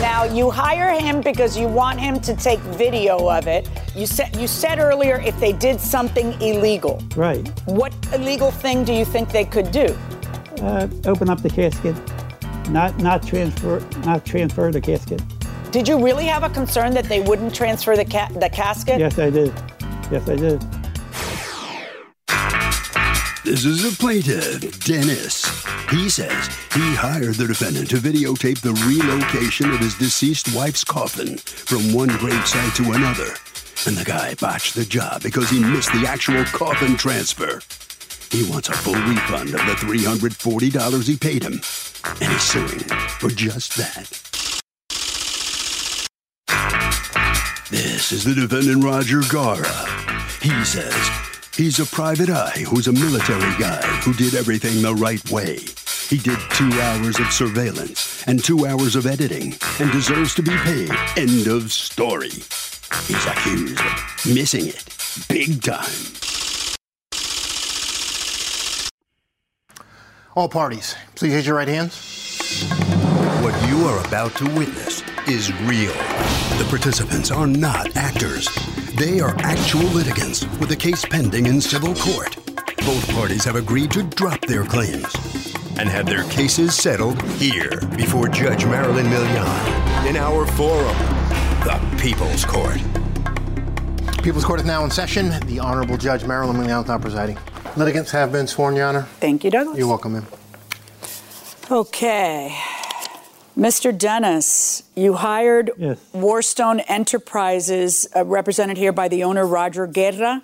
Now 0.00 0.24
you 0.24 0.50
hire 0.50 0.90
him 0.90 1.20
because 1.20 1.56
you 1.56 1.68
want 1.68 2.00
him 2.00 2.18
to 2.20 2.34
take 2.34 2.58
video 2.60 3.28
of 3.30 3.46
it. 3.46 3.68
You 3.94 4.06
said 4.06 4.34
you 4.36 4.46
said 4.48 4.78
earlier 4.80 5.20
if 5.20 5.38
they 5.38 5.52
did 5.52 5.80
something 5.80 6.32
illegal. 6.42 7.02
Right. 7.16 7.46
What 7.66 7.92
illegal 8.12 8.50
thing 8.50 8.84
do 8.84 8.92
you 8.92 9.04
think 9.04 9.30
they 9.30 9.44
could 9.44 9.70
do? 9.70 9.96
Uh, 10.60 10.88
open 11.06 11.30
up 11.30 11.42
the 11.42 11.50
casket, 11.50 11.94
not 12.70 12.98
not 12.98 13.24
transfer 13.26 13.80
not 14.04 14.24
transfer 14.24 14.72
the 14.72 14.80
casket. 14.80 15.22
Did 15.70 15.86
you 15.86 16.02
really 16.04 16.26
have 16.26 16.42
a 16.42 16.50
concern 16.50 16.92
that 16.94 17.04
they 17.04 17.20
wouldn't 17.20 17.54
transfer 17.54 17.96
the 17.96 18.04
ca- 18.04 18.30
the 18.40 18.48
casket? 18.48 18.98
Yes, 18.98 19.18
I 19.18 19.30
did. 19.30 19.52
Yes, 20.10 20.28
I 20.28 20.36
did. 20.36 20.83
This 23.44 23.66
is 23.66 23.84
a 23.84 23.94
plaintiff, 23.98 24.82
Dennis. 24.86 25.44
He 25.90 26.08
says 26.08 26.46
he 26.72 26.94
hired 26.94 27.34
the 27.34 27.46
defendant 27.46 27.90
to 27.90 27.96
videotape 27.96 28.62
the 28.62 28.72
relocation 28.88 29.70
of 29.70 29.80
his 29.80 29.94
deceased 29.96 30.54
wife's 30.56 30.82
coffin 30.82 31.36
from 31.36 31.92
one 31.92 32.08
gravesite 32.08 32.74
to 32.76 32.92
another. 32.92 33.34
And 33.86 33.98
the 33.98 34.04
guy 34.10 34.34
botched 34.36 34.74
the 34.74 34.86
job 34.86 35.22
because 35.22 35.50
he 35.50 35.60
missed 35.60 35.92
the 35.92 36.06
actual 36.08 36.42
coffin 36.44 36.96
transfer. 36.96 37.60
He 38.34 38.50
wants 38.50 38.70
a 38.70 38.72
full 38.72 38.94
refund 38.94 39.50
of 39.50 39.60
the 39.66 39.76
$340 39.76 41.06
he 41.06 41.16
paid 41.18 41.42
him. 41.42 41.60
And 42.22 42.32
he's 42.32 42.42
suing 42.42 42.80
for 43.18 43.28
just 43.28 43.76
that. 43.76 44.08
This 47.70 48.10
is 48.10 48.24
the 48.24 48.34
defendant, 48.34 48.82
Roger 48.82 49.20
Guerra. 49.20 49.68
He 50.40 50.64
says 50.64 50.94
he's 51.56 51.78
a 51.78 51.86
private 51.86 52.30
eye 52.30 52.64
who's 52.68 52.88
a 52.88 52.92
military 52.92 53.52
guy 53.58 53.82
who 54.02 54.12
did 54.14 54.34
everything 54.34 54.82
the 54.82 54.94
right 54.94 55.22
way. 55.30 55.58
He 56.08 56.18
did 56.18 56.38
two 56.50 56.70
hours 56.80 57.18
of 57.18 57.32
surveillance 57.32 58.26
and 58.26 58.42
two 58.42 58.66
hours 58.66 58.96
of 58.96 59.06
editing 59.06 59.54
and 59.80 59.90
deserves 59.92 60.34
to 60.34 60.42
be 60.42 60.56
paid. 60.58 60.90
End 61.16 61.46
of 61.46 61.72
story. 61.72 62.30
He's 62.30 63.26
accused 63.26 63.80
of 63.80 64.34
missing 64.34 64.66
it 64.68 64.84
big 65.28 65.62
time. 65.62 65.84
All 70.36 70.48
parties, 70.48 70.96
please 71.14 71.32
raise 71.34 71.46
your 71.46 71.56
right 71.56 71.68
hands. 71.68 72.68
What 73.42 73.68
you 73.68 73.84
are 73.86 74.04
about 74.06 74.34
to 74.36 74.44
witness 74.56 75.02
is 75.28 75.52
real. 75.62 75.92
The 76.58 76.66
participants 76.68 77.30
are 77.30 77.46
not 77.46 77.96
actors. 77.96 78.48
They 78.96 79.18
are 79.18 79.34
actual 79.40 79.82
litigants 79.90 80.46
with 80.58 80.70
a 80.70 80.76
case 80.76 81.04
pending 81.04 81.46
in 81.46 81.60
civil 81.60 81.96
court. 81.96 82.36
Both 82.86 83.12
parties 83.12 83.44
have 83.44 83.56
agreed 83.56 83.90
to 83.90 84.04
drop 84.04 84.40
their 84.42 84.62
claims 84.62 85.12
and 85.80 85.88
have 85.88 86.06
their 86.06 86.22
cases 86.30 86.76
settled 86.76 87.20
here 87.32 87.80
before 87.96 88.28
Judge 88.28 88.64
Marilyn 88.64 89.06
Milian 89.06 90.06
in 90.06 90.16
our 90.16 90.46
forum, 90.46 90.96
the 91.64 91.96
People's 92.00 92.44
Court. 92.44 92.78
People's 94.22 94.44
Court 94.44 94.60
is 94.60 94.66
now 94.66 94.84
in 94.84 94.92
session. 94.92 95.30
The 95.48 95.58
Honorable 95.58 95.96
Judge 95.96 96.24
Marilyn 96.24 96.54
Milian 96.54 96.82
is 96.82 96.88
now 96.88 96.98
presiding. 96.98 97.36
Litigants 97.76 98.12
have 98.12 98.30
been 98.30 98.46
sworn, 98.46 98.76
Your 98.76 98.86
Honor. 98.86 99.02
Thank 99.18 99.42
you, 99.42 99.50
Douglas. 99.50 99.76
You're 99.76 99.88
welcome, 99.88 100.12
ma'am. 100.12 100.26
Okay. 101.68 102.56
Mr. 103.56 103.96
Dennis, 103.96 104.82
you 104.96 105.14
hired 105.14 105.70
Yes. 105.76 105.98
Warstone 106.12 106.82
Enterprises, 106.88 108.06
uh, 108.14 108.24
represented 108.24 108.76
here 108.76 108.92
by 108.92 109.06
the 109.08 109.22
owner 109.22 109.46
Roger 109.46 109.86
Guerra, 109.86 110.42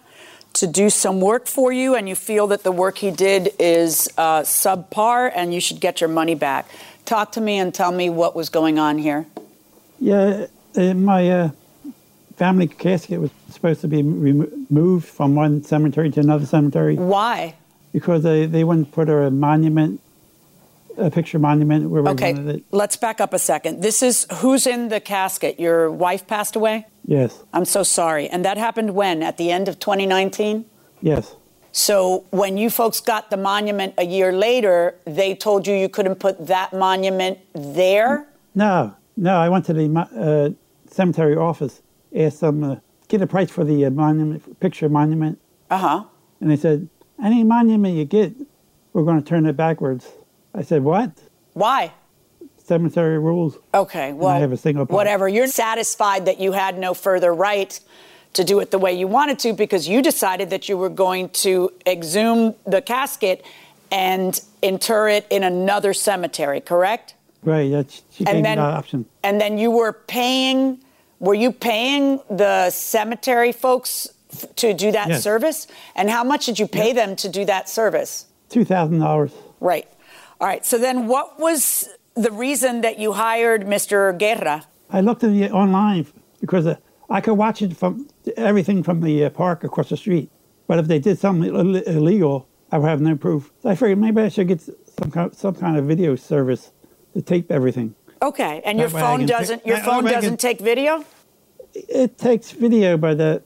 to 0.53 0.67
do 0.67 0.91
some 0.91 1.21
work 1.21 1.47
for 1.47 1.73
you, 1.73 1.95
and 1.95 2.09
you 2.09 2.15
feel 2.15 2.47
that 2.49 2.63
the 2.63 2.73
work 2.73 2.99
he 2.99 3.11
did 3.11 3.51
is 3.59 4.09
uh, 4.17 4.41
subpar 4.43 5.31
and 5.35 5.53
you 5.55 5.61
should 5.61 5.81
get 5.81 6.01
your 6.01 6.09
money 6.09 6.35
back. 6.35 6.69
Talk 7.05 7.33
to 7.33 7.41
me 7.41 7.59
and 7.59 7.75
tell 7.75 7.93
me 7.93 8.11
what 8.11 8.37
was 8.37 8.49
going 8.49 8.79
on 8.79 8.99
here. 8.99 9.27
Yeah, 10.01 10.47
uh, 10.77 10.95
my 10.95 11.29
uh, 11.31 11.51
family 12.37 12.69
casket 12.69 13.21
was 13.21 13.31
supposed 13.51 13.81
to 13.83 13.89
be 13.89 14.03
remo- 14.03 14.49
moved 14.71 15.07
from 15.09 15.35
one 15.35 15.63
cemetery 15.65 16.11
to 16.11 16.21
another 16.21 16.47
cemetery 16.47 16.95
Why? 16.97 17.55
because 17.93 18.23
they, 18.23 18.47
they 18.47 18.63
wouldn't 18.65 18.93
put 18.93 19.09
a 19.09 19.31
monument, 19.31 20.01
a 21.01 21.11
picture 21.11 21.39
monument 21.39 21.91
where 21.91 22.03
we 22.03 22.11
Okay, 22.11 22.33
it. 22.33 22.65
let's 22.71 22.97
back 22.97 23.21
up 23.21 23.33
a 23.35 23.39
second. 23.39 23.83
This 23.83 24.03
is 24.03 24.27
who's 24.41 24.67
in 24.67 24.89
the 24.89 25.01
casket? 25.01 25.59
Your 25.59 25.91
wife 25.91 26.27
passed 26.27 26.57
away? 26.57 26.87
Yes, 27.07 27.43
I'm 27.53 27.65
so 27.65 27.83
sorry. 27.83 28.29
And 28.29 28.45
that 28.45 28.59
happened 28.59 28.95
when? 28.95 29.23
At 29.23 29.37
the 29.37 29.51
end 29.51 29.69
of 29.69 29.79
2019? 29.79 30.65
yes, 31.03 31.35
So 31.73 32.25
when 32.31 32.57
you 32.59 32.69
folks 32.71 33.01
got 33.01 33.31
the 33.31 33.37
monument 33.37 33.95
a 33.97 34.05
year 34.05 34.33
later, 34.33 34.95
they 35.07 35.35
told 35.35 35.67
you 35.67 35.75
you 35.75 35.89
couldn't 35.89 36.17
put 36.17 36.47
that 36.49 36.73
monument 36.73 37.39
there? 37.55 38.27
No, 38.55 38.95
no. 39.17 39.37
I 39.39 39.49
went 39.49 39.65
to 39.67 39.73
the 39.73 39.87
uh, 39.99 40.51
cemetery 40.91 41.37
office, 41.37 41.81
asked 42.15 42.41
them 42.41 42.63
uh, 42.65 42.77
get 43.09 43.23
a 43.23 43.27
price 43.27 43.51
for 43.51 43.65
the 43.65 43.87
uh, 43.87 43.91
monument, 43.91 44.61
picture 44.61 44.89
monument, 44.89 45.39
Uh 45.71 45.79
huh. 45.79 46.05
and 46.41 46.51
they 46.51 46.57
said 46.57 46.89
any 47.23 47.45
monument 47.45 47.95
you 47.97 48.05
get, 48.05 48.33
we're 48.93 49.05
going 49.05 49.23
to 49.23 49.29
turn 49.29 49.47
it 49.47 49.57
backwards. 49.57 50.07
I 50.55 50.63
said 50.63 50.83
what? 50.83 51.13
Why? 51.55 51.93
Cemetery 52.59 53.19
rules. 53.19 53.57
Okay, 53.75 54.13
well, 54.13 54.39
have 54.39 54.53
a 54.53 54.57
single 54.57 54.85
whatever. 54.87 55.29
You're 55.29 55.49
satisfied 55.49 56.27
that 56.27 56.39
you 56.41 56.53
had 56.53 56.79
no 56.79 56.95
further 56.95 57.35
right 57.35 57.79
to 58.35 58.45
do 58.45 58.61
it 58.61 58.71
the 58.71 58.79
way 58.79 58.93
you 58.93 59.09
wanted 59.09 59.41
to 59.41 59.53
because 59.53 59.89
you 59.89 60.03
decided 60.03 60.51
that 60.51 60.69
you 60.69 60.77
were 60.79 60.89
going 60.89 61.31
to 61.31 61.73
exhume 61.85 62.55
the 62.65 62.81
casket 62.81 63.45
and 63.91 64.41
inter 64.63 65.09
it 65.09 65.27
in 65.31 65.43
another 65.43 65.93
cemetery, 65.93 66.61
correct? 66.61 67.15
Right. 67.43 67.71
That's 67.73 68.03
she 68.13 68.25
gave 68.25 68.29
And 68.35 68.39
me 68.39 68.43
then, 68.43 68.59
that 68.59 68.65
option. 68.75 69.07
and 69.25 69.41
then 69.41 69.59
you 69.59 69.71
were 69.73 69.93
paying. 69.93 70.79
Were 71.19 71.35
you 71.35 71.51
paying 71.53 72.21
the 72.31 72.71
cemetery 72.71 73.51
folks 73.53 74.09
f- 74.33 74.55
to 74.57 74.73
do 74.75 74.93
that 74.93 75.09
Yes. 75.09 75.23
service? 75.25 75.67
And 75.97 76.09
how 76.09 76.23
much 76.23 76.47
did 76.47 76.59
you 76.59 76.69
pay 76.69 76.93
them 76.93 77.17
to 77.17 77.29
do 77.29 77.45
that 77.47 77.69
service? 77.69 78.27
Two 78.49 78.65
thousand 78.65 79.01
dollars. 79.01 79.33
Right. 79.59 79.89
All 80.41 80.47
right. 80.47 80.65
So 80.65 80.79
then, 80.79 81.07
what 81.07 81.39
was 81.39 81.89
the 82.15 82.31
reason 82.31 82.81
that 82.81 82.99
you 82.99 83.13
hired 83.13 83.63
Mr. 83.67 84.17
Guerra? 84.17 84.65
I 84.91 85.01
looked 85.01 85.23
at 85.25 85.31
it 85.31 85.53
online 85.53 86.07
because 86.41 86.67
uh, 86.67 86.77
I 87.09 87.21
could 87.21 87.35
watch 87.35 87.63
it 87.63 87.77
from 87.77 88.09
everything 88.37 88.83
from 88.83 89.01
the 89.03 89.25
uh, 89.27 89.31
park 89.31 89.65
across 89.65 89.91
the 89.91 89.97
street. 89.97 90.31
But 90.67 90.79
if 90.79 90.87
they 90.89 90.99
did 90.99 91.19
something 91.19 91.55
Ill- 91.55 91.77
illegal, 91.77 92.49
I 92.73 92.79
would 92.79 92.89
have 92.89 93.01
no 93.01 93.17
proof. 93.17 93.53
So 93.63 93.69
I 93.69 93.75
figured 93.75 93.99
maybe 93.99 94.23
I 94.23 94.29
should 94.29 94.49
get 94.49 94.61
some 94.63 95.11
kind, 95.11 95.35
some 95.35 95.55
kind 95.55 95.77
of 95.77 95.85
video 95.85 96.17
service 96.17 96.73
to 97.15 97.23
tape 97.23 97.51
everything. 97.51 97.95
Okay. 98.23 98.63
And 98.65 98.79
your 98.79 98.89
That 98.89 98.97
I 98.97 99.01
phone 99.01 99.27
doesn't. 99.27 99.67
Your 99.67 99.79
phone 99.79 100.05
way 100.05 100.11
I 100.11 100.15
can- 100.15 100.23
doesn't 100.23 100.41
take 100.41 100.61
video. 100.61 101.05
It 101.75 102.19
takes 102.19 102.51
video, 102.51 102.97
but 102.97 103.21
uh, 103.21 103.39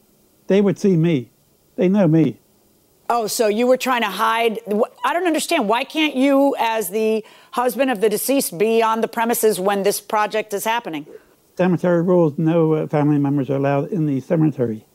they 0.47 0.61
would 0.61 0.79
see 0.79 0.97
me. 0.97 1.31
They 1.77 1.89
know 1.89 2.07
me. 2.09 2.39
Oh, 3.11 3.27
so 3.27 3.49
you 3.49 3.67
were 3.67 3.77
trying 3.77 4.03
to 4.03 4.09
hide? 4.09 4.61
I 5.05 5.13
don't 5.13 5.27
understand. 5.27 5.69
Why 5.69 5.85
can't 5.85 6.17
you, 6.17 6.57
as 6.59 6.89
the 6.91 7.25
husband 7.51 7.91
of 7.91 8.01
the 8.01 8.09
deceased, 8.09 8.57
be 8.57 8.83
on 8.83 9.03
the 9.03 9.09
premises 9.09 9.61
when 9.61 9.83
this 9.83 10.01
project 10.01 10.55
is 10.55 10.65
happening? 10.65 11.07
Cemetery 11.57 12.03
rules: 12.03 12.39
no 12.39 12.73
uh, 12.73 12.87
family 12.87 13.19
members 13.19 13.51
are 13.51 13.57
allowed 13.57 13.91
in 13.91 14.07
the 14.07 14.21
cemetery. 14.21 14.87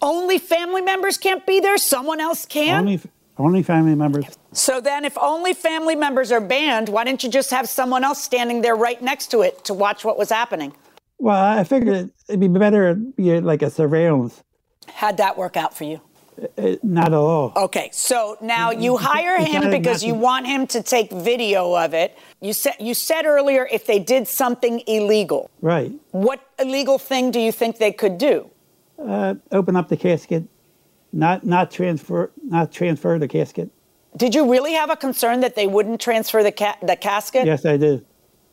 Only 0.00 0.38
family 0.38 0.82
members 0.82 1.18
can't 1.18 1.44
be 1.44 1.60
there. 1.60 1.76
Someone 1.78 2.20
else 2.20 2.46
can. 2.46 2.80
Only 2.80 3.00
only 3.38 3.62
family 3.62 3.94
members. 3.94 4.38
So 4.52 4.80
then, 4.80 5.04
if 5.04 5.18
only 5.18 5.52
family 5.52 5.94
members 5.94 6.32
are 6.32 6.40
banned, 6.40 6.88
why 6.88 7.04
didn't 7.04 7.22
you 7.22 7.30
just 7.30 7.50
have 7.50 7.68
someone 7.68 8.04
else 8.04 8.22
standing 8.22 8.62
there 8.62 8.76
right 8.76 9.00
next 9.02 9.30
to 9.32 9.42
it 9.42 9.64
to 9.64 9.74
watch 9.74 10.04
what 10.04 10.16
was 10.16 10.30
happening? 10.30 10.72
Well, 11.18 11.36
I 11.36 11.64
figured 11.64 12.10
it'd 12.28 12.40
be 12.40 12.48
better 12.48 12.94
be 12.94 13.40
like 13.40 13.62
a 13.62 13.70
surveillance. 13.70 14.42
How'd 14.88 15.16
that 15.18 15.36
work 15.36 15.56
out 15.56 15.76
for 15.76 15.84
you? 15.84 16.00
Uh, 16.58 16.76
not 16.82 17.08
at 17.08 17.14
all. 17.14 17.52
Okay, 17.56 17.88
so 17.92 18.36
now 18.40 18.70
you 18.70 18.96
hire 18.96 19.38
him 19.38 19.70
because 19.70 20.04
you 20.04 20.14
want 20.14 20.46
him 20.46 20.66
to 20.66 20.82
take 20.82 21.10
video 21.10 21.74
of 21.74 21.94
it. 21.94 22.18
You 22.40 22.52
said 22.52 22.74
you 22.78 22.92
said 22.94 23.24
earlier 23.24 23.66
if 23.72 23.86
they 23.86 23.98
did 23.98 24.28
something 24.28 24.82
illegal. 24.86 25.50
Right. 25.62 25.92
What 26.10 26.40
illegal 26.58 26.98
thing 26.98 27.30
do 27.30 27.40
you 27.40 27.52
think 27.52 27.78
they 27.78 27.92
could 27.92 28.18
do? 28.18 28.50
Uh, 28.98 29.34
open 29.50 29.76
up 29.76 29.88
the 29.88 29.96
casket, 29.96 30.44
not 31.12 31.44
not 31.46 31.70
transfer 31.70 32.30
not 32.42 32.70
transfer 32.70 33.18
the 33.18 33.28
casket. 33.28 33.70
Did 34.16 34.34
you 34.34 34.50
really 34.50 34.72
have 34.72 34.90
a 34.90 34.96
concern 34.96 35.40
that 35.40 35.54
they 35.56 35.66
wouldn't 35.66 36.00
transfer 36.00 36.42
the 36.42 36.52
ca- 36.52 36.78
the 36.82 36.96
casket? 36.96 37.46
Yes, 37.46 37.64
I 37.64 37.76
did. 37.76 38.04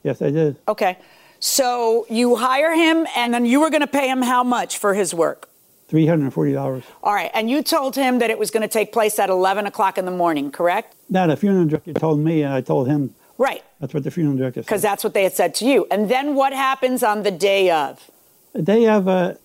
Yes, 0.03 0.21
I 0.21 0.29
did. 0.31 0.57
Okay. 0.67 0.97
So 1.39 2.05
you 2.09 2.37
hire 2.37 2.73
him, 2.73 3.05
and 3.17 3.33
then 3.33 3.45
you 3.45 3.59
were 3.59 3.69
going 3.69 3.81
to 3.81 3.87
pay 3.87 4.09
him 4.09 4.21
how 4.21 4.43
much 4.45 4.77
for 4.77 4.93
his 4.93 5.13
work? 5.13 5.49
Three 5.93 6.07
hundred 6.07 6.23
and 6.23 6.33
forty 6.33 6.53
dollars. 6.53 6.83
All 7.03 7.13
right. 7.13 7.29
And 7.35 7.51
you 7.51 7.61
told 7.61 7.95
him 7.95 8.17
that 8.17 8.31
it 8.31 8.39
was 8.39 8.49
going 8.49 8.63
to 8.63 8.67
take 8.67 8.91
place 8.91 9.19
at 9.19 9.29
11 9.29 9.67
o'clock 9.67 9.99
in 9.99 10.05
the 10.05 10.11
morning, 10.11 10.49
correct? 10.49 10.95
Now 11.07 11.27
the 11.27 11.37
funeral 11.37 11.67
director 11.67 11.93
told 11.93 12.17
me, 12.17 12.41
and 12.41 12.51
I 12.51 12.61
told 12.61 12.87
him. 12.87 13.13
Right. 13.37 13.63
That's 13.79 13.93
what 13.93 14.03
the 14.03 14.09
funeral 14.09 14.35
director 14.35 14.61
said. 14.61 14.65
Because 14.65 14.81
that's 14.81 15.03
what 15.03 15.13
they 15.13 15.21
had 15.21 15.33
said 15.33 15.53
to 15.53 15.65
you. 15.65 15.85
And 15.91 16.09
then 16.09 16.33
what 16.33 16.51
happens 16.51 17.03
on 17.03 17.21
the 17.21 17.29
day 17.29 17.69
of? 17.69 18.09
The 18.53 18.63
day 18.63 18.87
of, 18.87 19.07
uh, 19.07 19.35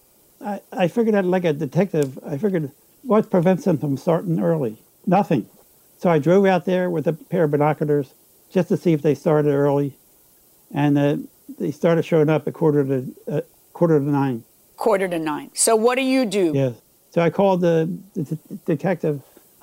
I, 0.41 0.63
I 0.73 0.89
figured 0.89 1.15
out 1.15 1.27
like 1.27 1.45
a 1.45 1.53
detective. 1.53 2.19
I 2.25 2.39
figured 2.39 2.73
what 3.03 3.31
prevents 3.31 3.65
them 3.67 3.77
from 3.77 3.99
starting 3.99 4.41
early? 4.41 4.79
Nothing. 5.05 5.51
So 5.99 6.09
I 6.09 6.19
drove 6.19 6.47
out 6.47 6.65
there 6.65 6.89
with 6.89 7.07
a 7.07 7.13
pair 7.13 7.45
of 7.45 7.51
binoculars 7.51 8.15
just 8.51 8.71
to 8.71 8.79
see 8.79 8.95
if 8.95 9.03
they 9.03 9.15
started 9.15 9.51
early, 9.51 9.99
and 10.73 10.97
uh, 10.97 11.17
they 11.59 11.73
started 11.73 12.07
showing 12.07 12.31
up 12.31 12.49
at 12.49 12.55
quarter 12.55 12.85
to 12.87 13.15
uh, 13.31 13.41
quarter 13.75 13.99
to 13.99 14.05
nine. 14.07 14.45
Quarter 14.79 15.09
to 15.09 15.19
nine. 15.19 15.51
So 15.55 15.77
what 15.77 15.97
do 15.97 16.03
you 16.03 16.25
do? 16.25 16.53
Yes. 16.55 16.75
So 17.11 17.21
I 17.21 17.31
called 17.31 17.61
the, 17.61 17.93
the 18.15 18.23
d- 18.23 18.39
detective, 18.65 19.21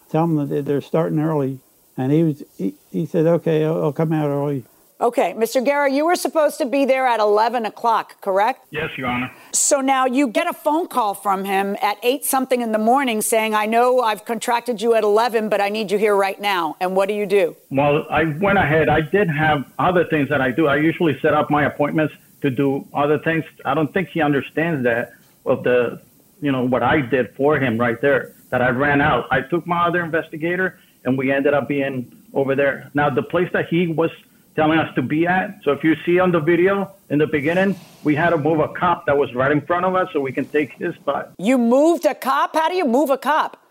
tell 0.09 0.25
him 0.25 0.47
that 0.49 0.65
they're 0.65 0.81
starting 0.81 1.19
early, 1.19 1.59
and 1.97 2.11
he 2.11 2.23
was 2.23 2.43
he, 2.57 2.73
he 2.91 3.05
said, 3.05 3.25
okay, 3.25 3.63
I'll, 3.63 3.81
I'll 3.85 3.93
come 3.93 4.11
out 4.11 4.27
early. 4.27 4.65
Okay, 4.99 5.33
Mr. 5.33 5.63
Guerra, 5.63 5.91
you 5.91 6.05
were 6.05 6.15
supposed 6.15 6.57
to 6.57 6.65
be 6.65 6.85
there 6.85 7.05
at 7.05 7.19
11 7.19 7.65
o'clock, 7.65 8.21
correct? 8.21 8.65
Yes, 8.71 8.97
Your 8.97 9.07
Honor. 9.07 9.29
So 9.53 9.81
now 9.81 10.05
you 10.05 10.27
get 10.27 10.47
a 10.47 10.53
phone 10.53 10.87
call 10.87 11.13
from 11.13 11.43
him 11.43 11.75
at 11.81 11.97
8 12.01 12.23
something 12.23 12.61
in 12.61 12.71
the 12.71 12.77
morning 12.77 13.21
saying, 13.21 13.53
I 13.53 13.65
know 13.65 13.99
I've 13.99 14.23
contracted 14.23 14.81
you 14.81 14.95
at 14.95 15.03
11, 15.03 15.49
but 15.49 15.59
I 15.59 15.67
need 15.67 15.91
you 15.91 15.97
here 15.97 16.15
right 16.15 16.39
now. 16.39 16.77
And 16.79 16.95
what 16.95 17.09
do 17.09 17.13
you 17.13 17.25
do? 17.25 17.57
Well, 17.69 18.05
I 18.09 18.23
went 18.23 18.57
ahead. 18.57 18.87
I 18.87 19.01
did 19.01 19.29
have 19.29 19.65
other 19.79 20.05
things 20.05 20.29
that 20.29 20.39
I 20.39 20.51
do. 20.51 20.67
I 20.67 20.77
usually 20.77 21.19
set 21.19 21.33
up 21.33 21.49
my 21.49 21.65
appointments 21.65 22.13
to 22.45 22.51
do 22.51 22.87
other 22.93 23.17
things. 23.19 23.43
I 23.65 23.73
don't 23.73 23.91
think 23.93 24.09
he 24.09 24.21
understands 24.21 24.83
that 24.83 25.13
of 25.45 25.63
the, 25.63 26.01
you 26.41 26.51
know, 26.51 26.63
what 26.63 26.83
I 26.83 27.01
did 27.01 27.35
for 27.35 27.59
him 27.59 27.77
right 27.77 27.99
there. 27.99 28.33
That 28.51 28.61
I 28.61 28.69
ran 28.69 29.01
out. 29.01 29.27
I 29.31 29.41
took 29.41 29.65
my 29.67 29.87
other 29.87 30.03
investigator, 30.03 30.79
and 31.03 31.17
we 31.17 31.31
ended 31.31 31.53
up 31.53 31.67
being 31.67 32.15
over 32.33 32.55
there. 32.55 32.91
Now, 32.93 33.09
the 33.09 33.23
place 33.23 33.49
that 33.53 33.67
he 33.67 33.87
was 33.87 34.11
telling 34.55 34.79
us 34.79 34.93
to 34.95 35.01
be 35.01 35.27
at. 35.27 35.59
So 35.63 35.71
if 35.71 35.83
you 35.83 35.97
see 36.05 36.19
on 36.19 36.31
the 36.31 36.39
video 36.39 36.93
in 37.09 37.17
the 37.19 37.27
beginning, 37.27 37.75
we 38.03 38.15
had 38.15 38.29
to 38.29 38.37
move 38.37 38.59
a 38.59 38.69
cop 38.69 39.05
that 39.07 39.17
was 39.17 39.33
right 39.33 39.51
in 39.51 39.59
front 39.61 39.85
of 39.85 39.95
us 39.95 40.07
so 40.13 40.21
we 40.21 40.31
can 40.31 40.45
take 40.45 40.71
his 40.73 40.95
spot. 40.95 41.33
You 41.37 41.57
moved 41.57 42.05
a 42.05 42.15
cop? 42.15 42.55
How 42.55 42.69
do 42.69 42.75
you 42.75 42.85
move 42.85 43.09
a 43.09 43.17
cop? 43.17 43.61